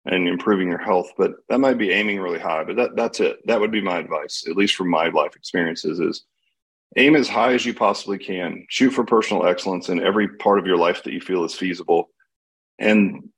and 0.08 0.26
improving 0.26 0.68
your 0.68 0.78
health, 0.78 1.12
but 1.16 1.32
that 1.48 1.60
might 1.60 1.78
be 1.78 1.92
aiming 1.92 2.20
really 2.20 2.38
high. 2.38 2.64
But 2.64 2.76
that 2.76 2.96
that's 2.96 3.20
it. 3.20 3.46
That 3.46 3.60
would 3.60 3.70
be 3.70 3.80
my 3.80 3.98
advice, 3.98 4.44
at 4.48 4.56
least 4.56 4.74
from 4.74 4.90
my 4.90 5.08
life 5.08 5.36
experiences, 5.36 6.00
is 6.00 6.24
aim 6.96 7.14
as 7.14 7.28
high 7.28 7.52
as 7.54 7.66
you 7.66 7.74
possibly 7.74 8.18
can. 8.18 8.66
Shoot 8.68 8.90
for 8.90 9.04
personal 9.04 9.46
excellence 9.46 9.88
in 9.88 10.02
every 10.02 10.28
part 10.28 10.58
of 10.58 10.66
your 10.66 10.78
life 10.78 11.02
that 11.04 11.12
you 11.12 11.20
feel 11.20 11.44
is 11.44 11.54
feasible. 11.54 12.10
And 12.78 13.28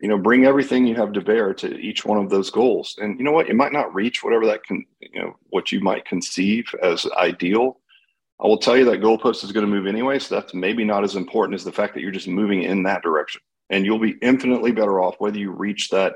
you 0.00 0.08
know, 0.08 0.18
bring 0.18 0.44
everything 0.44 0.86
you 0.86 0.94
have 0.96 1.12
to 1.12 1.22
bear 1.22 1.54
to 1.54 1.74
each 1.78 2.04
one 2.04 2.18
of 2.18 2.28
those 2.28 2.50
goals. 2.50 2.96
And 3.00 3.18
you 3.18 3.24
know 3.24 3.32
what? 3.32 3.48
You 3.48 3.54
might 3.54 3.72
not 3.72 3.94
reach 3.94 4.22
whatever 4.22 4.44
that 4.46 4.62
can, 4.64 4.84
you 5.00 5.22
know, 5.22 5.36
what 5.48 5.72
you 5.72 5.80
might 5.80 6.04
conceive 6.04 6.66
as 6.82 7.06
ideal, 7.16 7.80
I 8.40 8.46
will 8.46 8.58
tell 8.58 8.76
you 8.76 8.84
that 8.86 9.00
goalpost 9.00 9.44
is 9.44 9.52
going 9.52 9.64
to 9.64 9.72
move 9.72 9.86
anyway. 9.86 10.18
So 10.18 10.34
that's 10.34 10.52
maybe 10.52 10.84
not 10.84 11.04
as 11.04 11.16
important 11.16 11.54
as 11.54 11.64
the 11.64 11.72
fact 11.72 11.94
that 11.94 12.02
you're 12.02 12.10
just 12.10 12.28
moving 12.28 12.62
in 12.62 12.82
that 12.82 13.02
direction. 13.02 13.40
And 13.70 13.84
you'll 13.84 13.98
be 13.98 14.16
infinitely 14.22 14.72
better 14.72 15.00
off 15.00 15.16
whether 15.18 15.38
you 15.38 15.50
reach 15.50 15.90
that 15.90 16.14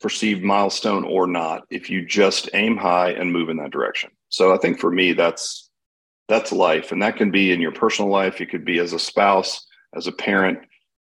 perceived 0.00 0.42
milestone 0.42 1.04
or 1.04 1.26
not 1.26 1.64
if 1.70 1.90
you 1.90 2.06
just 2.06 2.48
aim 2.54 2.76
high 2.76 3.10
and 3.10 3.32
move 3.32 3.50
in 3.50 3.58
that 3.58 3.70
direction. 3.70 4.10
So 4.30 4.54
I 4.54 4.58
think 4.58 4.78
for 4.78 4.90
me, 4.90 5.12
that's 5.12 5.68
that's 6.28 6.52
life. 6.52 6.92
And 6.92 7.02
that 7.02 7.16
can 7.16 7.30
be 7.30 7.52
in 7.52 7.60
your 7.60 7.72
personal 7.72 8.10
life. 8.10 8.40
It 8.40 8.50
could 8.50 8.64
be 8.64 8.78
as 8.78 8.92
a 8.92 8.98
spouse, 9.00 9.66
as 9.96 10.06
a 10.06 10.12
parent, 10.12 10.60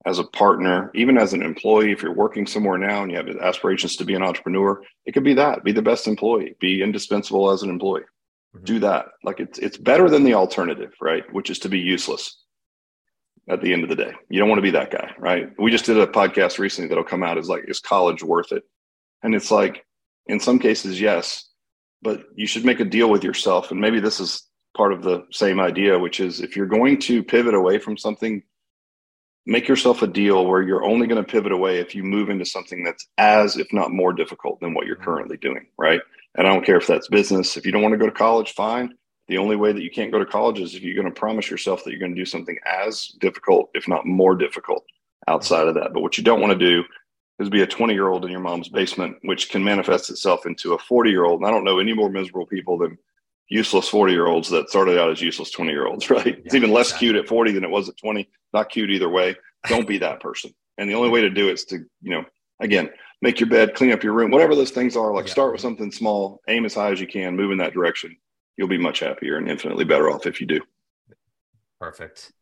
as 0.07 0.21
a 0.21 0.25
partner, 0.25 0.93
even 0.95 1.19
as 1.19 1.33
an 1.33 1.43
employee. 1.43 1.91
If 1.91 2.03
you're 2.03 2.15
working 2.15 2.47
somewhere 2.47 2.79
now 2.79 3.03
and 3.03 3.11
you 3.11 3.17
have 3.17 3.29
aspirations 3.29 3.97
to 3.97 4.05
be 4.05 4.15
an 4.15 4.23
entrepreneur, 4.23 4.81
it 5.07 5.13
could 5.13 5.25
be 5.25 5.35
that. 5.35 5.65
Be 5.65 5.73
the 5.73 5.83
best 5.83 6.07
employee, 6.07 6.55
be 6.61 6.83
indispensable 6.83 7.51
as 7.51 7.63
an 7.63 7.71
employee 7.71 8.05
mm-hmm. 8.55 8.65
do 8.65 8.79
that. 8.81 9.07
Like 9.23 9.41
it's 9.41 9.59
it's 9.59 9.77
better 9.77 10.09
than 10.09 10.25
the 10.25 10.35
alternative, 10.35 10.93
right? 11.01 11.25
Which 11.33 11.51
is 11.51 11.59
to 11.61 11.69
be 11.69 11.79
useless 11.79 12.37
at 13.49 13.63
the 13.63 13.73
end 13.73 13.83
of 13.83 13.89
the 13.89 13.97
day. 13.97 14.13
You 14.29 14.39
don't 14.39 14.49
want 14.49 14.59
to 14.59 14.63
be 14.63 14.71
that 14.73 14.91
guy, 14.91 15.13
right? 15.19 15.51
We 15.59 15.71
just 15.71 15.87
did 15.87 15.99
a 15.99 16.07
podcast 16.07 16.59
recently 16.59 16.89
that'll 16.89 17.05
come 17.05 17.23
out 17.23 17.39
as 17.39 17.49
like, 17.49 17.65
is 17.67 17.81
college 17.81 18.23
worth 18.23 18.53
it? 18.53 18.65
And 19.23 19.35
it's 19.35 19.51
like, 19.51 19.85
in 20.27 20.39
some 20.39 20.59
cases, 20.59 21.01
yes, 21.01 21.49
but 22.03 22.25
you 22.35 22.47
should 22.47 22.65
make 22.65 22.81
a 22.81 22.85
deal 22.85 23.11
with 23.11 23.25
yourself. 23.25 23.71
And 23.71 23.81
maybe 23.81 24.01
this 24.01 24.21
is 24.21 24.47
part 24.77 24.93
of 24.93 25.03
the 25.03 25.27
same 25.33 25.61
idea, 25.61 25.99
which 25.99 26.21
is 26.21 26.41
if 26.41 26.57
you're 26.57 26.67
going 26.67 27.01
to 27.01 27.23
pivot 27.23 27.55
away 27.55 27.79
from 27.79 27.97
something, 27.97 28.43
make 29.47 29.67
yourself 29.67 30.03
a 30.03 30.07
deal 30.07 30.47
where 30.47 30.63
you're 30.63 30.85
only 30.85 31.07
going 31.07 31.23
to 31.23 31.29
pivot 31.29 31.53
away 31.53 31.79
if 31.79 31.95
you 31.95 32.05
move 32.05 32.29
into 32.29 32.45
something 32.45 32.85
that's 32.85 33.09
as, 33.17 33.57
if 33.57 33.67
not 33.73 33.91
more 33.91 34.13
difficult 34.13 34.61
than 34.61 34.75
what 34.75 34.87
you're 34.87 34.97
mm-hmm. 34.97 35.05
currently 35.05 35.39
doing, 35.39 35.67
right? 35.79 36.01
And 36.37 36.47
I 36.47 36.53
don't 36.53 36.65
care 36.65 36.77
if 36.77 36.87
that's 36.87 37.09
business. 37.09 37.57
If 37.57 37.65
you 37.65 37.73
don't 37.73 37.83
want 37.83 37.95
to 37.95 37.99
go 37.99 38.07
to 38.07 38.13
college, 38.13 38.53
fine. 38.53 38.95
The 39.29 39.39
only 39.39 39.57
way 39.57 39.73
that 39.73 39.83
you 39.83 39.91
can't 39.91 40.11
go 40.11 40.19
to 40.19 40.27
college 40.27 40.59
is 40.59 40.75
if 40.75 40.83
you're 40.83 40.95
going 40.95 41.13
to 41.13 41.21
promise 41.21 41.51
yourself 41.51 41.85
that 41.85 41.91
you're 41.91 42.01
going 42.01 42.15
to 42.15 42.21
do 42.21 42.25
something 42.25 42.59
as 42.67 43.09
difficult, 43.21 43.71
if 43.75 43.87
not 43.87 44.07
more 44.07 44.35
difficult, 44.35 44.85
outside 45.27 45.69
of 45.69 45.75
that. 45.75 45.93
But 45.93 46.01
what 46.01 46.17
you 46.17 46.25
don't 46.25 46.41
want 46.41 46.59
to 46.59 46.59
do 46.59 46.83
is 47.39 47.51
be 47.51 47.63
a 47.63 47.67
20 47.67 47.93
year 47.93 48.09
old 48.09 48.25
in 48.25 48.31
your 48.31 48.41
mom's 48.41 48.69
basement, 48.69 49.17
which 49.23 49.51
can 49.51 49.63
manifest 49.63 50.11
itself 50.11 50.47
into 50.47 50.75
a 50.75 50.79
40 50.79 51.11
year 51.11 51.25
old. 51.25 51.41
And 51.41 51.47
I 51.47 51.51
don't 51.51 51.65
know 51.65 51.79
any 51.79 51.93
more 51.93 52.09
miserable 52.09 52.47
people 52.47 52.79
than 52.79 52.99
useless 53.49 53.89
40 53.89 54.13
year 54.13 54.27
olds 54.27 54.49
that 54.51 54.71
started 54.71 54.99
out 54.99 55.11
as 55.11 55.21
useless 55.21 55.51
20 55.51 55.71
year 55.71 55.87
olds, 55.87 56.11
right? 56.11 56.27
Yeah, 56.27 56.43
it's 56.45 56.55
even 56.55 56.73
less 56.73 56.89
exactly. 56.89 57.09
cute 57.09 57.17
at 57.17 57.29
40 57.29 57.53
than 57.53 57.65
it 57.65 57.71
was 57.71 57.89
at 57.89 57.97
20. 57.99 58.29
Not 58.53 58.71
cute 58.71 58.91
either 58.91 59.09
way. 59.09 59.37
Don't 59.69 59.87
be 59.87 59.99
that 59.99 60.21
person. 60.21 60.55
And 60.79 60.89
the 60.89 60.95
only 60.95 61.11
way 61.11 61.21
to 61.21 61.31
do 61.31 61.49
it 61.49 61.55
is 61.55 61.65
to, 61.67 61.79
you 62.01 62.11
know, 62.11 62.25
again, 62.61 62.91
make 63.21 63.41
your 63.41 63.49
bed, 63.49 63.75
clean 63.75 63.93
up 63.93 64.03
your 64.03 64.13
room, 64.13 64.31
whatever 64.31 64.55
those 64.55 64.71
things 64.71 64.97
are. 64.97 65.13
Like 65.13 65.27
yeah. 65.27 65.33
start 65.33 65.53
with 65.53 65.61
something 65.61 65.91
small, 65.91 66.41
aim 66.49 66.65
as 66.65 66.75
high 66.75 66.93
as 66.93 67.01
you 67.01 67.07
can, 67.07 67.37
move 67.37 67.51
in 67.51 67.59
that 67.59 67.75
direction. 67.75 68.17
You'll 68.59 68.69
be 68.69 68.77
much 68.77 68.99
happier 68.99 69.37
and 69.37 69.49
infinitely 69.49 69.85
better 69.85 70.11
off 70.11 70.27
if 70.27 70.41
you 70.41 70.47
do. 70.47 70.61
Perfect. 71.81 72.33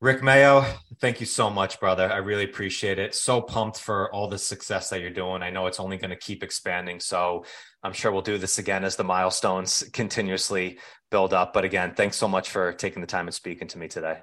Rick 0.00 0.22
Mayo, 0.22 0.66
thank 1.00 1.20
you 1.20 1.26
so 1.26 1.48
much, 1.48 1.80
brother. 1.80 2.12
I 2.12 2.18
really 2.18 2.44
appreciate 2.44 2.98
it. 2.98 3.14
So 3.14 3.40
pumped 3.40 3.78
for 3.78 4.12
all 4.12 4.28
the 4.28 4.38
success 4.38 4.90
that 4.90 5.00
you're 5.00 5.08
doing. 5.08 5.42
I 5.42 5.48
know 5.48 5.66
it's 5.66 5.80
only 5.80 5.96
going 5.96 6.10
to 6.10 6.16
keep 6.16 6.42
expanding. 6.42 7.00
So 7.00 7.46
I'm 7.82 7.94
sure 7.94 8.12
we'll 8.12 8.20
do 8.20 8.36
this 8.36 8.58
again 8.58 8.84
as 8.84 8.96
the 8.96 9.04
milestones 9.04 9.88
continuously 9.94 10.78
build 11.10 11.32
up. 11.32 11.54
But 11.54 11.64
again, 11.64 11.94
thanks 11.94 12.16
so 12.16 12.28
much 12.28 12.50
for 12.50 12.72
taking 12.74 13.00
the 13.00 13.06
time 13.06 13.26
and 13.26 13.34
speaking 13.34 13.68
to 13.68 13.78
me 13.78 13.88
today. 13.88 14.18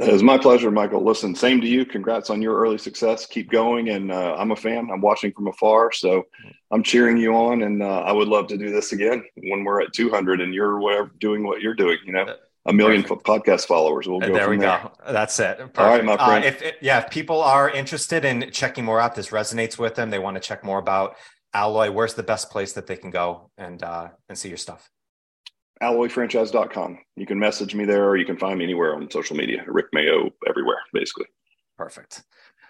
It 0.00 0.12
was 0.12 0.22
my 0.22 0.38
pleasure, 0.38 0.70
Michael. 0.70 1.04
Listen, 1.04 1.34
same 1.34 1.60
to 1.60 1.66
you. 1.66 1.84
Congrats 1.84 2.30
on 2.30 2.40
your 2.40 2.58
early 2.58 2.78
success. 2.78 3.26
Keep 3.26 3.50
going. 3.50 3.90
And 3.90 4.10
uh, 4.10 4.34
I'm 4.38 4.50
a 4.50 4.56
fan. 4.56 4.88
I'm 4.90 5.02
watching 5.02 5.30
from 5.32 5.48
afar. 5.48 5.92
So 5.92 6.24
I'm 6.70 6.82
cheering 6.82 7.18
you 7.18 7.34
on. 7.34 7.62
And 7.62 7.82
uh, 7.82 8.00
I 8.00 8.12
would 8.12 8.26
love 8.26 8.46
to 8.48 8.56
do 8.56 8.70
this 8.70 8.92
again 8.92 9.22
when 9.36 9.62
we're 9.62 9.82
at 9.82 9.92
200 9.92 10.40
and 10.40 10.54
you're 10.54 10.78
whatever, 10.78 11.12
doing 11.18 11.44
what 11.44 11.60
you're 11.60 11.74
doing, 11.74 11.98
you 12.04 12.12
know? 12.12 12.34
A 12.66 12.72
million 12.72 13.02
Perfect. 13.02 13.26
podcast 13.26 13.66
followers. 13.66 14.08
We'll 14.08 14.20
go. 14.20 14.32
There 14.32 14.48
we 14.48 14.56
there. 14.56 14.80
go. 14.82 15.12
That's 15.12 15.38
it. 15.38 15.58
Perfect. 15.58 15.78
All 15.78 15.86
right, 15.86 16.04
my 16.04 16.14
uh, 16.14 16.26
friend. 16.26 16.44
Uh, 16.44 16.48
if, 16.48 16.74
yeah, 16.80 17.04
if 17.04 17.10
people 17.10 17.42
are 17.42 17.70
interested 17.70 18.24
in 18.24 18.50
checking 18.52 18.84
more 18.84 19.00
out, 19.00 19.14
this 19.14 19.28
resonates 19.28 19.78
with 19.78 19.94
them. 19.94 20.10
They 20.10 20.18
want 20.18 20.36
to 20.36 20.40
check 20.40 20.62
more 20.62 20.78
about 20.78 21.16
Alloy. 21.54 21.90
Where's 21.90 22.14
the 22.14 22.22
best 22.22 22.50
place 22.50 22.74
that 22.74 22.86
they 22.86 22.96
can 22.96 23.10
go 23.10 23.50
and 23.56 23.82
uh, 23.82 24.08
and 24.28 24.36
see 24.36 24.48
your 24.48 24.58
stuff? 24.58 24.90
alloyfranchise.com. 25.82 26.98
You 27.16 27.26
can 27.26 27.38
message 27.38 27.74
me 27.74 27.84
there 27.84 28.08
or 28.08 28.16
you 28.16 28.24
can 28.24 28.36
find 28.36 28.58
me 28.58 28.64
anywhere 28.64 28.94
on 28.94 29.10
social 29.10 29.36
media. 29.36 29.64
Rick 29.66 29.86
Mayo 29.92 30.30
everywhere, 30.48 30.78
basically. 30.92 31.26
Perfect. 31.76 32.22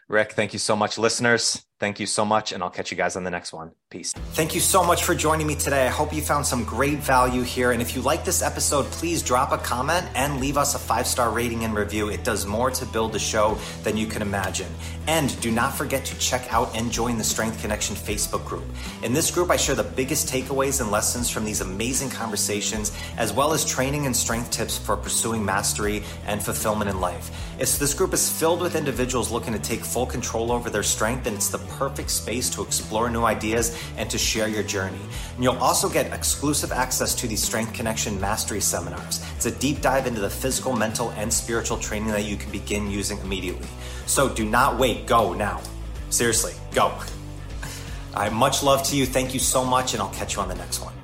Rick, 0.09 0.33
thank 0.33 0.53
you 0.53 0.59
so 0.59 0.77
much, 0.77 0.99
listeners. 0.99 1.65
Thank 1.81 1.99
you 1.99 2.05
so 2.05 2.27
much, 2.27 2.53
and 2.53 2.63
I'll 2.63 2.69
catch 2.69 2.91
you 2.91 2.97
guys 2.99 3.17
on 3.17 3.25
the 3.25 3.31
next 3.31 3.55
one. 3.55 3.73
Peace. 3.89 4.13
Thank 4.13 4.55
you 4.55 4.61
so 4.61 4.85
much 4.85 5.03
for 5.03 5.15
joining 5.15 5.47
me 5.47 5.55
today. 5.55 5.87
I 5.87 5.89
hope 5.89 6.13
you 6.13 6.21
found 6.21 6.45
some 6.45 6.63
great 6.63 6.99
value 6.99 7.41
here. 7.41 7.73
And 7.73 7.81
if 7.81 7.97
you 7.97 8.03
like 8.03 8.23
this 8.23 8.43
episode, 8.43 8.85
please 8.91 9.23
drop 9.23 9.51
a 9.51 9.57
comment 9.57 10.07
and 10.15 10.41
leave 10.41 10.59
us 10.59 10.75
a 10.75 10.79
five 10.79 11.07
star 11.07 11.31
rating 11.31 11.65
and 11.65 11.75
review. 11.75 12.11
It 12.11 12.23
does 12.23 12.45
more 12.45 12.71
to 12.71 12.85
build 12.85 13.15
the 13.15 13.19
show 13.19 13.57
than 13.83 13.97
you 13.97 14.07
can 14.07 14.21
imagine. 14.21 14.69
And 15.07 15.41
do 15.41 15.51
not 15.51 15.75
forget 15.75 16.05
to 16.05 16.19
check 16.19 16.53
out 16.53 16.77
and 16.77 16.93
join 16.93 17.17
the 17.17 17.25
Strength 17.25 17.63
Connection 17.63 17.97
Facebook 17.97 18.45
group. 18.45 18.65
In 19.03 19.15
this 19.15 19.31
group, 19.31 19.51
I 19.51 19.57
share 19.57 19.75
the 19.75 19.83
biggest 19.83 20.29
takeaways 20.29 20.83
and 20.83 20.91
lessons 20.91 21.31
from 21.31 21.47
these 21.47 21.63
amazing 21.63 22.11
conversations, 22.11 22.93
as 23.17 23.33
well 23.33 23.55
as 23.55 23.65
training 23.65 24.05
and 24.05 24.15
strength 24.15 24.51
tips 24.51 24.77
for 24.77 24.99
pursuing 24.99 25.43
mastery 25.43 26.03
and 26.27 26.43
fulfillment 26.43 26.91
in 26.91 27.01
life. 27.01 27.31
This 27.59 27.95
group 27.95 28.13
is 28.13 28.31
filled 28.31 28.61
with 28.61 28.77
individuals 28.77 29.31
looking 29.31 29.55
to 29.55 29.59
take 29.59 29.85
full 29.85 30.07
control 30.07 30.53
over 30.53 30.69
their 30.69 30.83
strength, 30.83 31.27
and 31.27 31.37
it's 31.37 31.49
the 31.49 31.70
perfect 31.79 32.11
space 32.11 32.51
to 32.51 32.63
explore 32.63 33.11
new 33.11 33.25
ideas 33.25 33.77
and 33.97 34.11
to 34.11 34.19
share 34.19 34.49
your 34.49 34.63
journey. 34.63 35.01
And 35.35 35.45
you'll 35.45 35.57
also 35.59 35.89
get 35.89 36.13
exclusive 36.13 36.73
access 36.73 37.15
to 37.17 37.27
the 37.27 37.37
Strength 37.37 37.75
Connection 37.75 38.21
Mastery 38.21 38.61
seminars. 38.61 39.25
It's 39.37 39.47
a 39.47 39.51
deep 39.51 39.81
dive 39.81 40.07
into 40.07 40.21
the 40.21 40.31
physical, 40.31 40.75
mental, 40.75 41.11
and 41.13 41.33
spiritual 41.33 41.79
training 41.79 42.09
that 42.09 42.25
you 42.25 42.37
can 42.37 42.51
begin 42.51 42.91
using 42.91 43.19
immediately. 43.19 43.69
So 44.07 44.29
do 44.29 44.45
not 44.45 44.79
wait, 44.79 45.07
go 45.07 45.33
now. 45.33 45.61
Seriously, 46.11 46.55
go. 46.73 46.93
I 48.15 48.29
much 48.29 48.63
love 48.63 48.83
to 48.85 48.97
you. 48.97 49.07
Thank 49.07 49.35
you 49.35 49.41
so 49.41 49.65
much, 49.65 49.95
and 49.95 50.03
I'll 50.03 50.11
catch 50.11 50.35
you 50.35 50.43
on 50.43 50.49
the 50.49 50.57
next 50.57 50.81
one. 50.81 51.00